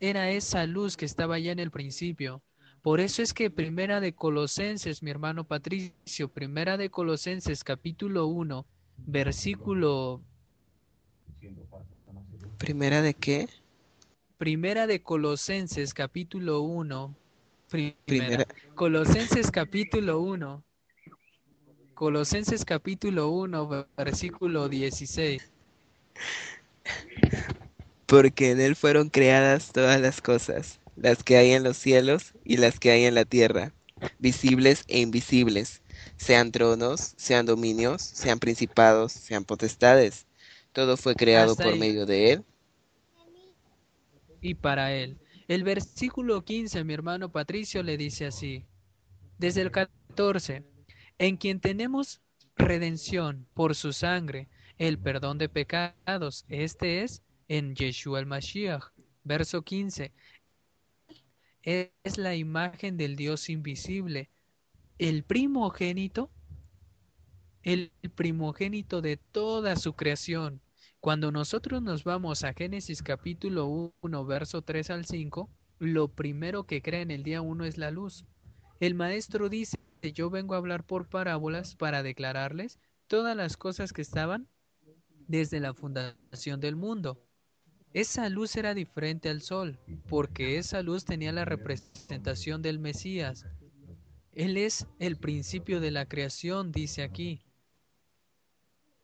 era 0.00 0.30
esa 0.30 0.66
luz 0.66 0.96
que 0.96 1.04
estaba 1.04 1.38
ya 1.38 1.52
en 1.52 1.58
el 1.58 1.70
principio. 1.70 2.42
Por 2.84 3.00
eso 3.00 3.22
es 3.22 3.32
que 3.32 3.48
Primera 3.48 3.98
de 3.98 4.12
Colosenses, 4.12 5.02
mi 5.02 5.10
hermano 5.10 5.44
Patricio, 5.44 6.28
Primera 6.28 6.76
de 6.76 6.90
Colosenses 6.90 7.64
capítulo 7.64 8.26
1, 8.26 8.66
versículo... 9.06 10.20
¿Primera 12.58 13.00
de 13.00 13.14
qué? 13.14 13.48
Primera 14.36 14.86
de 14.86 15.02
Colosenses 15.02 15.94
capítulo 15.94 16.60
1. 16.60 17.16
Primera. 17.70 17.96
Primera. 18.04 18.46
Colosenses 18.74 19.50
capítulo 19.50 20.20
1. 20.20 20.62
Colosenses 21.94 22.66
capítulo 22.66 23.30
1, 23.30 23.86
versículo 23.96 24.68
16. 24.68 25.50
Porque 28.04 28.50
en 28.50 28.60
él 28.60 28.76
fueron 28.76 29.08
creadas 29.08 29.72
todas 29.72 29.98
las 30.02 30.20
cosas, 30.20 30.80
las 30.96 31.22
que 31.22 31.36
hay 31.36 31.52
en 31.52 31.62
los 31.62 31.76
cielos 31.76 32.34
y 32.44 32.56
las 32.56 32.78
que 32.78 32.90
hay 32.90 33.04
en 33.04 33.14
la 33.14 33.24
tierra, 33.24 33.72
visibles 34.18 34.84
e 34.88 35.00
invisibles, 35.00 35.82
sean 36.16 36.52
tronos, 36.52 37.14
sean 37.16 37.46
dominios, 37.46 38.02
sean 38.02 38.38
principados, 38.38 39.12
sean 39.12 39.44
potestades. 39.44 40.26
Todo 40.72 40.96
fue 40.96 41.14
creado 41.14 41.56
por 41.56 41.76
medio 41.76 42.06
de 42.06 42.32
él 42.32 42.44
y 44.44 44.54
para 44.54 44.92
él. 44.92 45.16
El 45.48 45.64
versículo 45.64 46.44
15, 46.44 46.84
mi 46.84 46.94
hermano 46.94 47.30
Patricio 47.30 47.82
le 47.82 47.96
dice 47.96 48.26
así, 48.26 48.64
desde 49.38 49.62
el 49.62 49.70
14, 49.70 50.62
en 51.18 51.36
quien 51.36 51.60
tenemos 51.60 52.20
redención 52.56 53.46
por 53.54 53.74
su 53.74 53.92
sangre, 53.92 54.48
el 54.78 54.98
perdón 54.98 55.38
de 55.38 55.48
pecados. 55.48 56.44
Este 56.48 57.02
es 57.02 57.22
en 57.48 57.74
Yeshua 57.74 58.20
el 58.20 58.26
Mashiach. 58.26 58.84
Verso 59.24 59.62
15, 59.62 60.12
es 61.64 62.18
la 62.18 62.34
imagen 62.34 62.96
del 62.96 63.16
Dios 63.16 63.48
invisible, 63.48 64.30
el 64.98 65.24
primogénito, 65.24 66.30
el 67.62 67.90
primogénito 68.14 69.00
de 69.00 69.16
toda 69.16 69.76
su 69.76 69.94
creación. 69.94 70.60
Cuando 71.00 71.32
nosotros 71.32 71.82
nos 71.82 72.04
vamos 72.04 72.44
a 72.44 72.52
Génesis 72.52 73.02
capítulo 73.02 73.92
1, 74.02 74.24
verso 74.26 74.62
3 74.62 74.90
al 74.90 75.04
5, 75.06 75.50
lo 75.78 76.08
primero 76.08 76.64
que 76.64 76.82
crea 76.82 77.00
en 77.00 77.10
el 77.10 77.22
día 77.22 77.40
1 77.40 77.64
es 77.64 77.78
la 77.78 77.90
luz. 77.90 78.24
El 78.80 78.94
maestro 78.94 79.48
dice, 79.48 79.78
yo 80.02 80.28
vengo 80.28 80.54
a 80.54 80.58
hablar 80.58 80.84
por 80.84 81.08
parábolas 81.08 81.76
para 81.76 82.02
declararles 82.02 82.78
todas 83.06 83.36
las 83.36 83.56
cosas 83.56 83.92
que 83.92 84.02
estaban 84.02 84.48
desde 85.26 85.60
la 85.60 85.72
fundación 85.72 86.60
del 86.60 86.76
mundo. 86.76 87.22
Esa 87.94 88.28
luz 88.28 88.56
era 88.56 88.74
diferente 88.74 89.28
al 89.28 89.40
sol, 89.40 89.78
porque 90.08 90.58
esa 90.58 90.82
luz 90.82 91.04
tenía 91.04 91.30
la 91.30 91.44
representación 91.44 92.60
del 92.60 92.80
Mesías. 92.80 93.46
Él 94.32 94.56
es 94.56 94.88
el 94.98 95.16
principio 95.16 95.78
de 95.78 95.92
la 95.92 96.06
creación, 96.06 96.72
dice 96.72 97.04
aquí. 97.04 97.40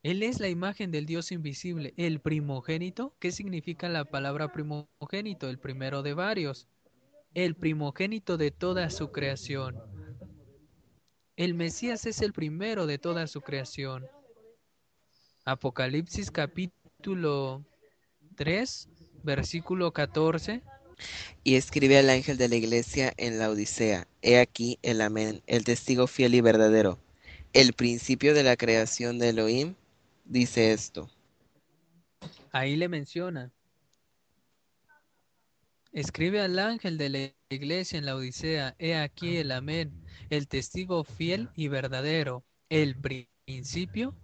Él 0.02 0.24
es 0.24 0.40
la 0.40 0.48
imagen 0.48 0.90
del 0.90 1.06
Dios 1.06 1.30
invisible, 1.30 1.94
el 1.96 2.18
primogénito. 2.18 3.14
¿Qué 3.20 3.30
significa 3.30 3.88
la 3.88 4.06
palabra 4.06 4.50
primogénito? 4.50 5.48
El 5.48 5.60
primero 5.60 6.02
de 6.02 6.14
varios. 6.14 6.66
El 7.32 7.54
primogénito 7.54 8.36
de 8.38 8.50
toda 8.50 8.90
su 8.90 9.12
creación. 9.12 9.80
El 11.36 11.54
Mesías 11.54 12.06
es 12.06 12.22
el 12.22 12.32
primero 12.32 12.88
de 12.88 12.98
toda 12.98 13.28
su 13.28 13.40
creación. 13.40 14.04
Apocalipsis 15.44 16.32
capítulo 16.32 17.64
3, 18.40 18.88
versículo 19.22 19.92
14. 19.92 20.62
y 21.44 21.56
escribe 21.56 21.98
al 21.98 22.08
ángel 22.08 22.38
de 22.38 22.48
la 22.48 22.56
iglesia 22.56 23.12
en 23.18 23.38
la 23.38 23.50
Odisea, 23.50 24.08
He 24.22 24.38
aquí 24.40 24.78
el 24.80 25.02
amén, 25.02 25.42
el 25.46 25.62
testigo 25.64 26.06
fiel 26.06 26.34
y 26.34 26.40
verdadero, 26.40 26.98
el 27.52 27.74
principio 27.74 28.32
de 28.32 28.42
la 28.42 28.56
creación 28.56 29.18
de 29.18 29.28
Elohim, 29.28 29.74
dice 30.24 30.72
esto. 30.72 31.10
Ahí 32.50 32.76
le 32.76 32.88
menciona. 32.88 33.52
Escribe 35.92 36.40
al 36.40 36.58
ángel 36.58 36.96
de 36.96 37.08
la 37.10 37.18
iglesia 37.50 37.98
en 37.98 38.06
la 38.06 38.16
Odisea, 38.16 38.74
he 38.78 38.96
aquí 38.96 39.36
el 39.36 39.52
amén, 39.52 39.92
el 40.30 40.48
testigo 40.48 41.04
fiel 41.04 41.50
y 41.56 41.68
verdadero, 41.68 42.42
el 42.70 42.96
principio 42.96 44.16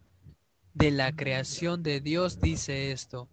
de 0.72 0.90
la 0.90 1.14
creación 1.14 1.82
de 1.82 2.00
Dios 2.00 2.40
dice 2.40 2.92
esto. 2.92 3.28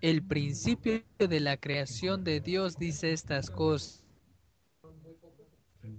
El 0.00 0.22
principio 0.26 1.02
de 1.18 1.40
la 1.40 1.56
creación 1.56 2.24
de 2.24 2.40
Dios 2.40 2.76
dice 2.78 3.12
estas 3.12 3.50
cosas. 3.50 4.02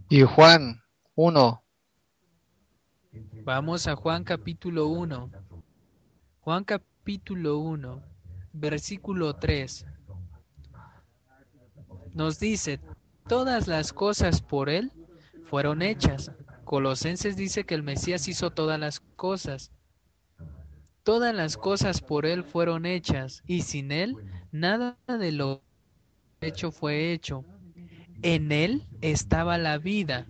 Y 0.10 0.24
Juan 0.24 0.82
1, 1.16 1.62
Vamos 3.43 3.88
a 3.88 3.95
Juan 3.95 4.24
capítulo 4.24 4.88
1. 4.88 5.32
Juan 6.41 6.64
capítulo 6.64 7.58
1, 7.58 8.04
versículo 8.54 9.36
3. 9.36 9.86
Nos 12.14 12.39
dice, 12.39 12.80
todas 13.28 13.68
las 13.68 13.93
cosas 13.93 14.41
por 14.41 14.70
Él 14.70 14.91
fueron 15.43 15.82
hechas. 15.82 16.32
Colosenses 16.64 17.36
dice 17.36 17.66
que 17.66 17.74
el 17.74 17.84
Mesías 17.84 18.28
hizo 18.28 18.52
todas 18.52 18.80
las 18.80 18.99
cosas. 18.99 19.72
Todas 21.04 21.34
las 21.34 21.58
cosas 21.58 22.02
por 22.02 22.26
Él 22.26 22.43
fueron 22.43 22.86
hechas 22.86 23.41
y 23.47 23.62
sin 23.62 23.91
Él 23.91 24.16
nada 24.52 24.97
de 25.08 25.32
lo 25.32 25.64
hecho 26.42 26.71
fue 26.71 27.12
hecho. 27.12 27.43
En 28.21 28.51
Él 28.51 28.86
estaba 29.01 29.58
la 29.58 29.78
vida 29.78 30.28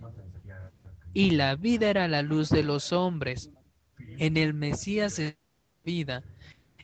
y 1.12 1.32
la 1.32 1.56
vida 1.56 1.90
era 1.90 2.08
la 2.08 2.22
luz 2.22 2.48
de 2.48 2.62
los 2.62 2.92
hombres. 2.92 3.50
En 4.18 4.36
el 4.36 4.54
Mesías 4.54 5.18
es 5.18 5.36
vida 5.84 6.22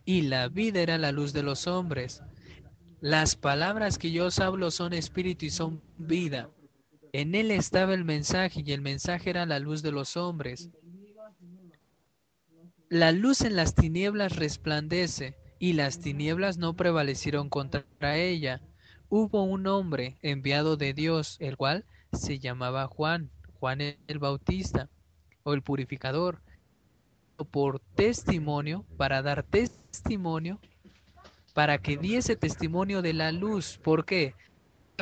y 0.05 0.23
la 0.23 0.49
vida 0.49 0.81
era 0.81 0.99
la 0.99 1.13
luz 1.13 1.33
de 1.33 1.43
los 1.43 1.67
hombres. 1.67 2.23
Las 3.01 3.37
palabras 3.37 3.97
que 3.97 4.11
yo 4.11 4.27
os 4.27 4.39
hablo 4.39 4.71
son 4.71 4.93
espíritu 4.93 5.47
y 5.47 5.51
son 5.51 5.81
vida. 5.99 6.51
En 7.13 7.35
él 7.35 7.51
estaba 7.51 7.95
el 7.95 8.05
mensaje 8.05 8.63
y 8.67 8.73
el 8.73 8.81
mensaje 8.81 9.31
era 9.31 9.47
la 9.47 9.59
luz 9.59 9.83
de 9.83 9.93
los 9.93 10.17
hombres. 10.17 10.71
La 12.91 13.13
luz 13.13 13.43
en 13.43 13.55
las 13.55 13.75
tinieblas 13.75 14.37
resplandece 14.37 15.37
y 15.59 15.75
las 15.75 16.01
tinieblas 16.01 16.57
no 16.57 16.73
prevalecieron 16.73 17.51
contra 17.51 18.17
ella. 18.17 18.63
Hubo 19.11 19.43
un 19.43 19.67
hombre 19.67 20.17
enviado 20.23 20.79
de 20.79 20.95
Dios, 20.95 21.37
el 21.39 21.59
cual 21.59 21.85
se 22.15 22.39
llamaba 22.39 22.87
Juan, 22.87 23.31
Juan 23.61 23.83
el 23.83 24.19
Bautista 24.19 24.89
o 25.43 25.53
el 25.53 25.61
purificador, 25.61 26.41
por 27.51 27.81
testimonio, 27.95 28.87
para 28.97 29.21
dar 29.21 29.43
testimonio, 29.43 30.59
para 31.53 31.77
que 31.77 31.99
diese 31.99 32.37
testimonio 32.37 33.03
de 33.03 33.13
la 33.13 33.33
luz. 33.33 33.79
¿Por 33.83 34.07
qué? 34.07 34.35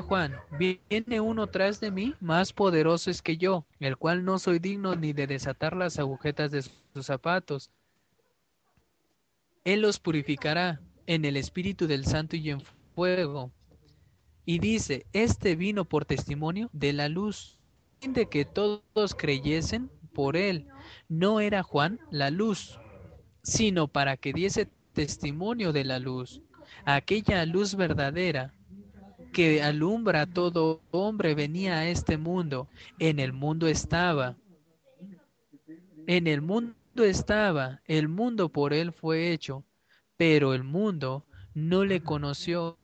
Juan, 0.03 0.35
viene 0.59 1.21
uno 1.21 1.47
tras 1.47 1.79
de 1.79 1.93
mí 1.93 2.17
más 2.19 2.53
poderoso 2.53 3.13
es 3.13 3.23
que 3.23 3.37
yo, 3.37 3.65
el 3.79 3.97
cual 3.97 4.25
no 4.25 4.41
soy 4.41 4.59
digno 4.59 4.97
ni 4.97 5.13
de 5.13 5.29
desatar 5.29 5.77
las 5.77 6.01
agujetas 6.01 6.51
de 6.51 6.63
sus 6.63 7.07
zapatos. 7.07 7.71
Él 9.67 9.81
los 9.81 9.99
purificará 9.99 10.81
en 11.09 11.25
el 11.25 11.37
espíritu 11.37 11.89
del 11.89 12.07
santo 12.07 12.37
y 12.37 12.51
en 12.51 12.61
fuego. 12.95 13.51
Y 14.45 14.61
dice, 14.61 15.07
este 15.13 15.57
vino 15.57 15.85
por 15.85 16.05
testimonio 16.05 16.71
de 16.73 16.93
la 16.93 17.09
luz, 17.09 17.59
de 18.01 18.29
que 18.29 18.45
todos 18.45 19.17
creyesen 19.17 19.91
por 20.15 20.37
él. 20.37 20.69
No 21.09 21.41
era 21.41 21.65
Juan 21.65 21.99
la 22.13 22.31
luz, 22.31 22.79
sino 23.43 23.89
para 23.89 24.17
que 24.17 24.33
diese 24.33 24.69
testimonio 24.93 25.73
de 25.73 25.83
la 25.83 25.99
luz, 25.99 26.43
aquella 26.85 27.45
luz 27.45 27.75
verdadera 27.75 28.55
que 29.33 29.65
alumbra 29.65 30.23
a 30.23 30.27
todo 30.27 30.81
hombre 30.93 31.35
venía 31.35 31.79
a 31.79 31.89
este 31.89 32.19
mundo. 32.19 32.69
En 33.01 33.19
el 33.19 33.33
mundo 33.33 33.67
estaba. 33.67 34.37
En 36.07 36.29
el 36.29 36.41
mundo 36.41 36.73
estaba. 37.05 37.81
El 37.85 38.09
mundo 38.09 38.49
por 38.49 38.73
él 38.73 38.93
fue 38.93 39.33
hecho. 39.33 39.65
Pero 40.17 40.55
el 40.55 40.65
mundo 40.65 41.27
no 41.55 41.85
le 41.85 42.03
conoció. 42.03 42.79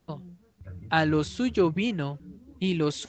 A 0.91 1.05
lo 1.05 1.25
suyo 1.25 1.73
vino 1.73 2.19
y 2.59 2.75
los 2.75 3.09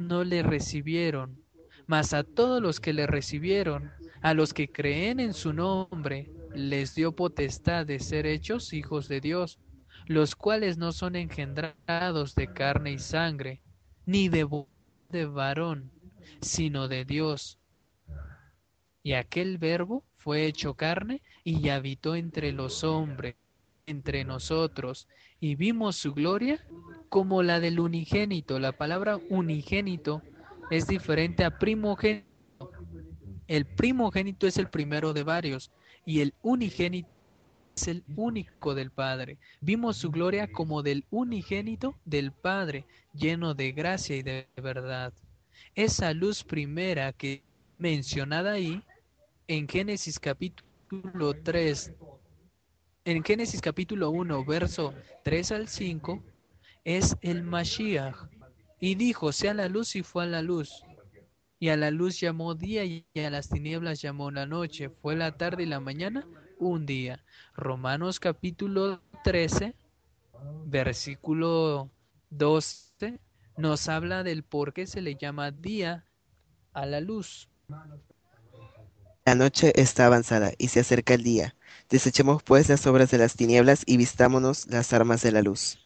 no 0.00 0.24
le 0.24 0.42
recibieron, 0.42 1.40
mas 1.86 2.12
a 2.12 2.24
todos 2.24 2.60
los 2.60 2.80
que 2.80 2.92
le 2.92 3.06
recibieron, 3.06 3.90
a 4.20 4.34
los 4.34 4.52
que 4.52 4.70
creen 4.70 5.20
en 5.20 5.32
su 5.32 5.52
nombre, 5.52 6.30
les 6.54 6.94
dio 6.94 7.12
potestad 7.12 7.86
de 7.86 8.00
ser 8.00 8.26
hechos 8.26 8.72
hijos 8.72 9.08
de 9.08 9.20
Dios, 9.20 9.60
los 10.06 10.34
cuales 10.34 10.78
no 10.78 10.92
son 10.92 11.16
engendrados 11.16 12.34
de 12.34 12.52
carne 12.52 12.92
y 12.92 12.98
sangre, 12.98 13.60
ni 14.04 14.28
de, 14.28 14.48
de 15.10 15.26
varón, 15.26 15.90
sino 16.40 16.88
de 16.88 17.04
Dios. 17.04 17.58
Y 19.02 19.12
aquel 19.12 19.58
verbo 19.58 20.04
fue 20.26 20.44
hecho 20.44 20.74
carne 20.74 21.22
y 21.44 21.68
habitó 21.68 22.16
entre 22.16 22.50
los 22.50 22.82
hombres, 22.82 23.36
entre 23.86 24.24
nosotros, 24.24 25.06
y 25.38 25.54
vimos 25.54 25.94
su 25.94 26.14
gloria 26.14 26.60
como 27.08 27.44
la 27.44 27.60
del 27.60 27.78
unigénito. 27.78 28.58
La 28.58 28.72
palabra 28.72 29.20
unigénito 29.28 30.22
es 30.68 30.88
diferente 30.88 31.44
a 31.44 31.56
primogénito. 31.60 32.26
El 33.46 33.66
primogénito 33.66 34.48
es 34.48 34.56
el 34.56 34.68
primero 34.68 35.12
de 35.12 35.22
varios 35.22 35.70
y 36.04 36.22
el 36.22 36.34
unigénito 36.42 37.08
es 37.76 37.86
el 37.86 38.02
único 38.16 38.74
del 38.74 38.90
Padre. 38.90 39.38
Vimos 39.60 39.96
su 39.96 40.10
gloria 40.10 40.50
como 40.50 40.82
del 40.82 41.04
unigénito 41.12 41.94
del 42.04 42.32
Padre, 42.32 42.84
lleno 43.14 43.54
de 43.54 43.70
gracia 43.70 44.16
y 44.16 44.24
de 44.24 44.48
verdad. 44.56 45.12
Esa 45.76 46.12
luz 46.14 46.42
primera 46.42 47.12
que 47.12 47.44
mencionada 47.78 48.54
ahí 48.54 48.82
en 49.48 49.68
Génesis 49.68 50.18
capítulo 50.18 51.34
3, 51.42 51.92
en 53.04 53.22
Génesis 53.22 53.60
capítulo 53.60 54.10
1, 54.10 54.44
verso 54.44 54.92
3 55.24 55.52
al 55.52 55.68
5, 55.68 56.22
es 56.84 57.16
el 57.22 57.42
Mashiach. 57.42 58.16
Y 58.80 58.94
dijo, 58.94 59.32
sea 59.32 59.54
la 59.54 59.68
luz 59.68 59.96
y 59.96 60.02
fue 60.02 60.24
a 60.24 60.26
la 60.26 60.42
luz. 60.42 60.82
Y 61.58 61.70
a 61.70 61.76
la 61.76 61.90
luz 61.90 62.20
llamó 62.20 62.54
día 62.54 62.84
y 62.84 63.06
a 63.16 63.30
las 63.30 63.48
tinieblas 63.48 64.02
llamó 64.02 64.30
la 64.30 64.44
noche. 64.44 64.90
Fue 64.90 65.16
la 65.16 65.36
tarde 65.36 65.62
y 65.62 65.66
la 65.66 65.80
mañana 65.80 66.26
un 66.58 66.84
día. 66.84 67.24
Romanos 67.54 68.20
capítulo 68.20 69.00
13, 69.24 69.74
versículo 70.66 71.90
12, 72.30 73.20
nos 73.56 73.88
habla 73.88 74.22
del 74.22 74.42
por 74.42 74.74
qué 74.74 74.86
se 74.86 75.00
le 75.00 75.14
llama 75.14 75.50
día 75.50 76.04
a 76.72 76.84
la 76.84 77.00
luz. 77.00 77.48
La 79.26 79.34
noche 79.34 79.72
está 79.74 80.06
avanzada 80.06 80.52
y 80.56 80.68
se 80.68 80.78
acerca 80.78 81.12
el 81.14 81.24
día. 81.24 81.56
Desechemos 81.90 82.44
pues 82.44 82.68
las 82.68 82.86
obras 82.86 83.10
de 83.10 83.18
las 83.18 83.34
tinieblas 83.34 83.82
y 83.84 83.96
vistámonos 83.96 84.68
las 84.68 84.92
armas 84.92 85.20
de 85.20 85.32
la 85.32 85.42
luz. 85.42 85.80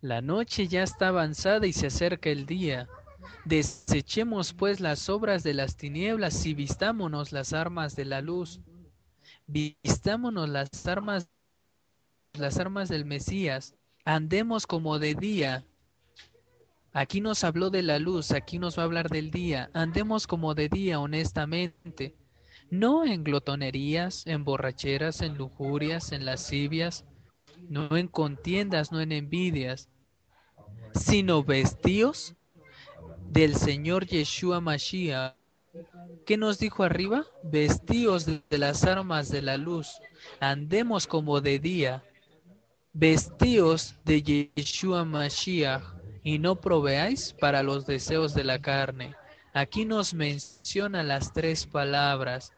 La 0.00 0.22
noche 0.22 0.66
ya 0.66 0.82
está 0.82 1.08
avanzada 1.08 1.66
y 1.66 1.74
se 1.74 1.88
acerca 1.88 2.30
el 2.30 2.46
día. 2.46 2.88
Desechemos 3.44 4.54
pues 4.54 4.80
las 4.80 5.10
obras 5.10 5.42
de 5.42 5.52
las 5.52 5.76
tinieblas 5.76 6.46
y 6.46 6.54
vistámonos 6.54 7.32
las 7.32 7.52
armas 7.52 7.96
de 7.96 8.06
la 8.06 8.22
luz. 8.22 8.60
Vistámonos 9.46 10.48
las 10.48 10.86
armas 10.86 11.28
las 12.32 12.56
armas 12.56 12.88
del 12.88 13.04
Mesías. 13.04 13.74
Andemos 14.06 14.66
como 14.66 14.98
de 14.98 15.14
día. 15.14 15.66
Aquí 16.94 17.20
nos 17.20 17.44
habló 17.44 17.68
de 17.68 17.82
la 17.82 17.98
luz, 17.98 18.30
aquí 18.32 18.58
nos 18.58 18.78
va 18.78 18.84
a 18.84 18.86
hablar 18.86 19.10
del 19.10 19.30
día. 19.30 19.68
Andemos 19.74 20.26
como 20.26 20.54
de 20.54 20.70
día 20.70 20.98
honestamente 20.98 22.14
no 22.72 23.04
en 23.04 23.22
glotonerías, 23.22 24.26
en 24.26 24.44
borracheras, 24.44 25.20
en 25.20 25.36
lujurias, 25.36 26.10
en 26.10 26.24
lascivias, 26.24 27.04
no 27.68 27.98
en 27.98 28.08
contiendas, 28.08 28.90
no 28.90 29.02
en 29.02 29.12
envidias, 29.12 29.90
sino 30.94 31.44
vestidos 31.44 32.34
del 33.28 33.56
Señor 33.56 34.06
Yeshua 34.06 34.62
Mashiach. 34.62 35.34
¿Qué 36.24 36.38
nos 36.38 36.58
dijo 36.58 36.82
arriba? 36.82 37.26
Vestidos 37.42 38.24
de 38.24 38.58
las 38.58 38.84
armas 38.84 39.28
de 39.28 39.42
la 39.42 39.58
luz, 39.58 40.00
andemos 40.40 41.06
como 41.06 41.42
de 41.42 41.58
día, 41.58 42.02
vestidos 42.94 43.96
de 44.06 44.22
Yeshua 44.56 45.04
Mashiach, 45.04 45.82
y 46.24 46.38
no 46.38 46.56
proveáis 46.56 47.34
para 47.34 47.62
los 47.62 47.84
deseos 47.84 48.32
de 48.32 48.44
la 48.44 48.62
carne. 48.62 49.14
Aquí 49.52 49.84
nos 49.84 50.14
menciona 50.14 51.02
las 51.02 51.34
tres 51.34 51.66
palabras, 51.66 52.50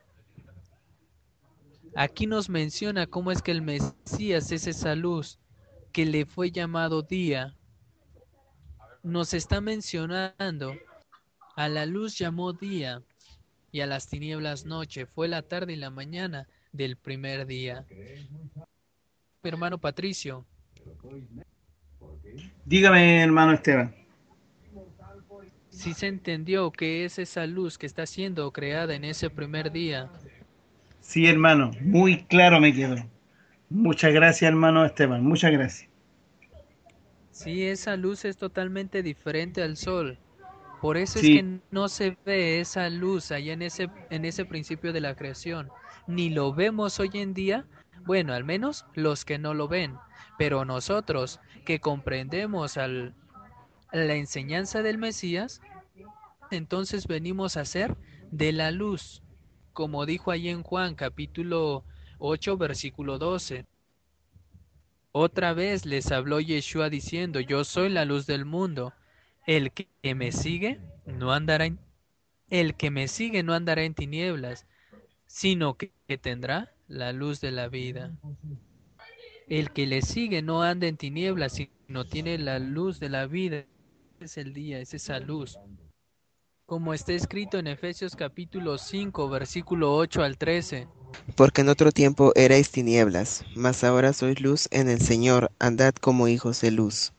Aquí 1.96 2.26
nos 2.26 2.48
menciona 2.48 3.06
cómo 3.06 3.30
es 3.30 3.40
que 3.40 3.52
el 3.52 3.62
Mesías 3.62 4.50
es 4.50 4.66
esa 4.66 4.94
luz 4.94 5.38
que 5.92 6.04
le 6.04 6.26
fue 6.26 6.50
llamado 6.50 7.02
día. 7.02 7.54
Nos 9.02 9.32
está 9.32 9.60
mencionando, 9.60 10.74
a 11.56 11.68
la 11.68 11.86
luz 11.86 12.18
llamó 12.18 12.52
día 12.52 13.02
y 13.70 13.80
a 13.80 13.86
las 13.86 14.08
tinieblas 14.08 14.64
noche. 14.64 15.06
Fue 15.06 15.28
la 15.28 15.42
tarde 15.42 15.74
y 15.74 15.76
la 15.76 15.90
mañana 15.90 16.48
del 16.72 16.96
primer 16.96 17.46
día. 17.46 17.86
Hermano 19.44 19.78
Patricio. 19.78 20.44
Dígame, 22.64 23.22
hermano 23.22 23.52
Esteban. 23.52 23.94
Si 25.70 25.92
se 25.92 26.06
entendió 26.06 26.72
que 26.72 27.04
es 27.04 27.18
esa 27.18 27.46
luz 27.46 27.78
que 27.78 27.86
está 27.86 28.06
siendo 28.06 28.52
creada 28.52 28.94
en 28.94 29.04
ese 29.04 29.30
primer 29.30 29.70
día. 29.70 30.10
Sí, 31.04 31.26
hermano, 31.26 31.70
muy 31.82 32.24
claro 32.24 32.60
me 32.60 32.72
quedó. 32.72 32.96
Muchas 33.68 34.12
gracias, 34.14 34.48
hermano 34.48 34.86
Esteban, 34.86 35.22
muchas 35.22 35.52
gracias. 35.52 35.90
Sí, 37.30 37.64
esa 37.64 37.96
luz 37.96 38.24
es 38.24 38.38
totalmente 38.38 39.02
diferente 39.02 39.62
al 39.62 39.76
sol. 39.76 40.18
Por 40.80 40.96
eso 40.96 41.18
es 41.18 41.26
que 41.26 41.58
no 41.70 41.88
se 41.88 42.16
ve 42.24 42.58
esa 42.58 42.88
luz 42.88 43.30
allá 43.32 43.52
en 43.52 43.60
ese, 43.60 43.90
en 44.08 44.24
ese 44.24 44.46
principio 44.46 44.94
de 44.94 45.02
la 45.02 45.14
creación. 45.14 45.68
Ni 46.06 46.30
lo 46.30 46.54
vemos 46.54 46.98
hoy 46.98 47.10
en 47.14 47.34
día, 47.34 47.66
bueno, 48.06 48.32
al 48.32 48.44
menos 48.44 48.86
los 48.94 49.26
que 49.26 49.38
no 49.38 49.52
lo 49.52 49.68
ven. 49.68 49.96
Pero 50.38 50.64
nosotros 50.64 51.38
que 51.66 51.80
comprendemos 51.80 52.78
al, 52.78 53.14
la 53.92 54.14
enseñanza 54.14 54.82
del 54.82 54.96
Mesías, 54.96 55.60
entonces 56.50 57.06
venimos 57.06 57.58
a 57.58 57.66
ser 57.66 57.94
de 58.30 58.52
la 58.52 58.70
luz 58.70 59.23
como 59.74 60.06
dijo 60.06 60.30
ahí 60.30 60.48
en 60.48 60.62
Juan 60.62 60.94
capítulo 60.94 61.84
8 62.18 62.56
versículo 62.56 63.18
12. 63.18 63.66
Otra 65.12 65.52
vez 65.52 65.84
les 65.84 66.10
habló 66.12 66.40
Yeshua 66.40 66.88
diciendo, 66.88 67.40
yo 67.40 67.64
soy 67.64 67.90
la 67.90 68.04
luz 68.04 68.26
del 68.26 68.44
mundo. 68.44 68.94
El 69.46 69.72
que 69.72 69.88
me 70.14 70.32
sigue 70.32 70.80
no 71.06 71.32
andará 71.32 71.66
en, 71.66 71.78
el 72.48 72.74
que 72.76 72.90
me 72.90 73.08
sigue 73.08 73.42
no 73.42 73.52
andará 73.52 73.82
en 73.82 73.94
tinieblas, 73.94 74.66
sino 75.26 75.74
que, 75.74 75.92
que 76.08 76.18
tendrá 76.18 76.72
la 76.88 77.12
luz 77.12 77.40
de 77.40 77.50
la 77.50 77.68
vida. 77.68 78.12
El 79.48 79.72
que 79.72 79.86
le 79.86 80.02
sigue 80.02 80.40
no 80.40 80.62
anda 80.62 80.86
en 80.86 80.96
tinieblas, 80.96 81.52
sino 81.52 82.04
tiene 82.04 82.38
la 82.38 82.58
luz 82.58 83.00
de 83.00 83.08
la 83.08 83.26
vida. 83.26 83.66
Es 84.20 84.38
el 84.38 84.54
día, 84.54 84.78
es 84.78 84.94
esa 84.94 85.18
luz 85.18 85.58
como 86.66 86.94
está 86.94 87.12
escrito 87.12 87.58
en 87.58 87.66
Efesios 87.66 88.16
capítulo 88.16 88.78
5, 88.78 89.28
versículo 89.28 89.94
8 89.96 90.22
al 90.22 90.38
13. 90.38 90.88
Porque 91.36 91.60
en 91.60 91.68
otro 91.68 91.92
tiempo 91.92 92.32
erais 92.34 92.70
tinieblas, 92.70 93.44
mas 93.54 93.84
ahora 93.84 94.14
sois 94.14 94.40
luz 94.40 94.68
en 94.70 94.88
el 94.88 95.00
Señor, 95.02 95.50
andad 95.58 95.94
como 95.94 96.26
hijos 96.26 96.62
de 96.62 96.70
luz. 96.70 97.12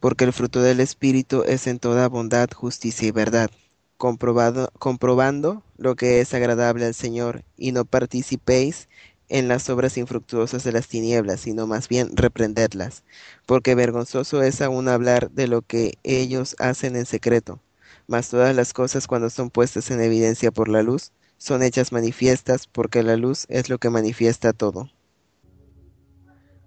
Porque 0.00 0.24
el 0.24 0.32
fruto 0.32 0.62
del 0.62 0.80
Espíritu 0.80 1.44
es 1.46 1.68
en 1.68 1.78
toda 1.78 2.08
bondad, 2.08 2.50
justicia 2.50 3.06
y 3.06 3.12
verdad, 3.12 3.50
comprobado, 3.98 4.70
comprobando 4.80 5.62
lo 5.76 5.94
que 5.94 6.20
es 6.20 6.34
agradable 6.34 6.84
al 6.84 6.94
Señor, 6.94 7.44
y 7.56 7.70
no 7.70 7.84
participéis 7.84 8.88
en 9.28 9.46
las 9.46 9.70
obras 9.70 9.96
infructuosas 9.96 10.64
de 10.64 10.72
las 10.72 10.88
tinieblas, 10.88 11.40
sino 11.40 11.68
más 11.68 11.88
bien 11.88 12.16
reprendedlas, 12.16 13.04
porque 13.46 13.76
vergonzoso 13.76 14.42
es 14.42 14.60
aún 14.60 14.88
hablar 14.88 15.30
de 15.30 15.46
lo 15.46 15.62
que 15.62 15.98
ellos 16.02 16.56
hacen 16.58 16.96
en 16.96 17.06
secreto 17.06 17.60
mas 18.08 18.30
todas 18.30 18.56
las 18.56 18.72
cosas 18.72 19.06
cuando 19.06 19.30
son 19.30 19.50
puestas 19.50 19.90
en 19.90 20.00
evidencia 20.00 20.50
por 20.50 20.68
la 20.68 20.82
luz, 20.82 21.12
son 21.36 21.62
hechas 21.62 21.92
manifiestas 21.92 22.66
porque 22.66 23.02
la 23.04 23.16
luz 23.16 23.46
es 23.48 23.68
lo 23.68 23.78
que 23.78 23.90
manifiesta 23.90 24.52
todo. 24.52 24.90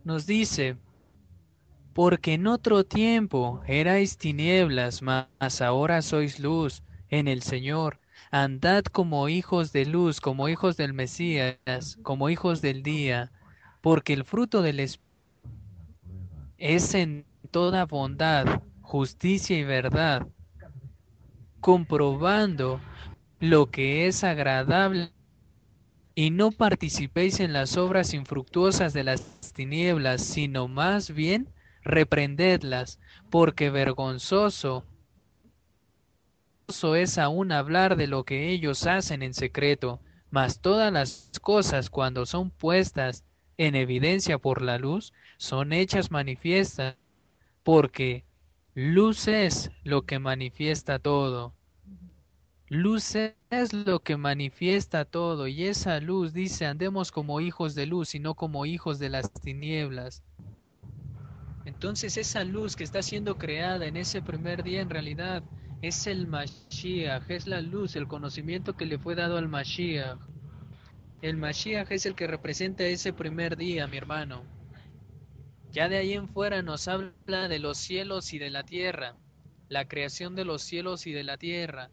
Nos 0.05 0.25
dice, 0.25 0.77
porque 1.93 2.33
en 2.35 2.47
otro 2.47 2.85
tiempo 2.85 3.61
erais 3.67 4.17
tinieblas, 4.17 5.01
mas 5.01 5.61
ahora 5.61 6.01
sois 6.01 6.39
luz 6.39 6.83
en 7.09 7.27
el 7.27 7.41
Señor. 7.43 7.99
Andad 8.31 8.83
como 8.85 9.27
hijos 9.27 9.73
de 9.73 9.85
luz, 9.85 10.21
como 10.21 10.47
hijos 10.47 10.77
del 10.77 10.93
Mesías, 10.93 11.97
como 12.01 12.29
hijos 12.29 12.61
del 12.61 12.83
día, 12.83 13.31
porque 13.81 14.13
el 14.13 14.23
fruto 14.23 14.61
del 14.61 14.79
Espíritu 14.79 15.11
es 16.57 16.93
en 16.93 17.25
toda 17.49 17.85
bondad, 17.85 18.61
justicia 18.81 19.57
y 19.57 19.63
verdad, 19.63 20.27
comprobando 21.61 22.81
lo 23.39 23.71
que 23.71 24.07
es 24.07 24.23
agradable 24.23 25.11
y 26.15 26.31
no 26.31 26.51
participéis 26.51 27.39
en 27.39 27.53
las 27.53 27.77
obras 27.77 28.13
infructuosas 28.13 28.93
de 28.93 29.03
las 29.03 29.53
tinieblas, 29.53 30.21
sino 30.23 30.67
más 30.67 31.11
bien 31.11 31.47
reprendedlas, 31.83 32.99
porque 33.29 33.69
vergonzoso 33.69 34.83
es 36.95 37.17
aún 37.17 37.51
hablar 37.51 37.95
de 37.95 38.07
lo 38.07 38.23
que 38.23 38.49
ellos 38.49 38.87
hacen 38.87 39.23
en 39.23 39.33
secreto, 39.33 39.99
mas 40.29 40.61
todas 40.61 40.91
las 40.91 41.31
cosas 41.41 41.89
cuando 41.89 42.25
son 42.25 42.49
puestas 42.49 43.25
en 43.57 43.75
evidencia 43.75 44.37
por 44.37 44.61
la 44.61 44.77
luz, 44.77 45.13
son 45.37 45.73
hechas 45.73 46.11
manifiestas, 46.11 46.95
porque 47.63 48.23
luz 48.73 49.27
es 49.27 49.69
lo 49.83 50.03
que 50.03 50.19
manifiesta 50.19 50.99
todo. 50.99 51.53
Luz 52.69 53.15
es 53.15 53.73
lo 53.73 53.99
que 53.99 54.15
manifiesta 54.15 55.03
todo, 55.03 55.47
y 55.47 55.65
esa 55.65 55.99
luz 55.99 56.31
dice, 56.31 56.65
andemos 56.65 57.11
como 57.11 57.41
hijos 57.41 57.75
de 57.75 57.85
luz 57.85 58.15
y 58.15 58.19
no 58.19 58.33
como 58.33 58.65
hijos 58.65 58.97
de 58.97 59.09
las 59.09 59.29
tinieblas. 59.33 60.23
Entonces 61.65 62.15
esa 62.15 62.45
luz 62.45 62.77
que 62.77 62.85
está 62.85 63.01
siendo 63.01 63.37
creada 63.37 63.87
en 63.87 63.97
ese 63.97 64.21
primer 64.21 64.63
día 64.63 64.79
en 64.79 64.89
realidad 64.89 65.43
es 65.81 66.07
el 66.07 66.27
Mashiach, 66.27 67.29
es 67.29 67.47
la 67.47 67.59
luz, 67.59 67.97
el 67.97 68.07
conocimiento 68.07 68.77
que 68.77 68.85
le 68.85 68.97
fue 68.97 69.15
dado 69.15 69.37
al 69.37 69.49
Mashiach. 69.49 70.17
El 71.21 71.35
Mashiach 71.35 71.91
es 71.91 72.05
el 72.05 72.15
que 72.15 72.25
representa 72.25 72.85
ese 72.85 73.11
primer 73.11 73.57
día, 73.57 73.85
mi 73.87 73.97
hermano. 73.97 74.43
Ya 75.71 75.87
de 75.87 75.97
ahí 75.97 76.13
en 76.13 76.27
fuera 76.27 76.61
nos 76.61 76.87
habla 76.87 77.47
de 77.47 77.59
los 77.59 77.77
cielos 77.77 78.33
y 78.33 78.39
de 78.39 78.49
la 78.49 78.63
tierra, 78.63 79.15
la 79.69 79.87
creación 79.87 80.35
de 80.35 80.43
los 80.43 80.61
cielos 80.61 81.07
y 81.07 81.13
de 81.13 81.23
la 81.23 81.37
tierra. 81.37 81.89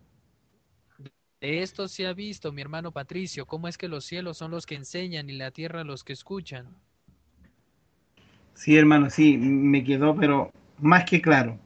De 1.41 1.63
esto 1.63 1.87
se 1.87 2.07
ha 2.09 2.13
visto, 2.13 2.51
mi 2.51 2.61
hermano 2.61 2.91
Patricio, 2.91 3.47
cómo 3.47 3.69
es 3.69 3.79
que 3.79 3.87
los 3.87 4.05
cielos 4.05 4.37
son 4.39 4.51
los 4.51 4.67
que 4.67 4.75
enseñan 4.75 5.31
y 5.31 5.35
la 5.35 5.53
tierra 5.53 5.85
los 5.85 6.03
que 6.03 6.13
escuchan. 6.13 6.77
Sí, 8.55 8.77
hermano, 8.77 9.09
sí, 9.11 9.39
me 9.39 9.85
quedó, 9.85 10.17
pero 10.17 10.51
más 10.79 11.05
que 11.05 11.23
claro. 11.23 11.59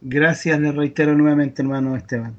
Gracias, 0.00 0.60
le 0.60 0.72
reitero 0.72 1.14
nuevamente, 1.14 1.62
hermano 1.62 1.96
Esteban. 1.96 2.34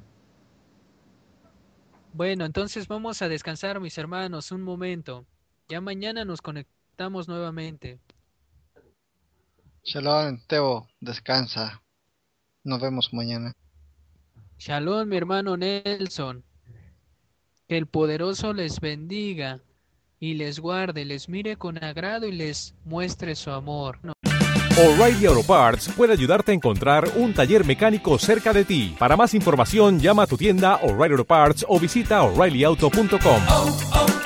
Bueno, 2.14 2.46
entonces 2.46 2.88
vamos 2.88 3.22
a 3.22 3.30
descansar, 3.30 3.80
mis 3.80 3.98
hermanos, 3.98 4.52
un 4.52 4.64
momento. 4.64 5.26
Ya 5.70 5.82
mañana 5.82 6.26
nos 6.26 6.42
conectamos 6.42 6.77
nuevamente. 7.00 8.00
Shalom, 9.84 10.40
Teo, 10.48 10.88
descansa. 11.00 11.82
Nos 12.64 12.82
vemos 12.82 13.14
mañana. 13.14 13.54
Shalom, 14.58 15.08
mi 15.08 15.18
hermano 15.18 15.56
Nelson. 15.56 16.44
Que 17.68 17.78
el 17.78 17.86
poderoso 17.86 18.54
les 18.54 18.80
bendiga 18.80 19.60
y 20.20 20.34
les 20.34 20.60
guarde, 20.60 21.06
les 21.06 21.30
mire 21.30 21.58
con 21.58 21.82
agrado 21.84 22.28
y 22.28 22.32
les 22.32 22.74
muestre 22.84 23.36
su 23.36 23.52
amor. 23.52 24.00
O'Reilly 24.78 25.26
Auto 25.26 25.44
Parts 25.44 25.90
puede 25.96 26.14
ayudarte 26.14 26.52
a 26.52 26.56
encontrar 26.56 27.10
un 27.16 27.34
taller 27.34 27.66
mecánico 27.66 28.18
cerca 28.20 28.54
de 28.54 28.64
ti. 28.64 28.96
Para 29.00 29.16
más 29.16 29.34
información, 29.34 30.00
llama 30.00 30.24
a 30.24 30.28
tu 30.28 30.38
tienda 30.38 30.76
O'Reilly 30.78 31.14
Auto 31.14 31.26
Parts 31.26 31.66
o 31.68 31.80
visita 31.80 32.22
oreillyauto.com. 32.24 33.42
oh, 33.50 33.78
oh, 33.94 34.17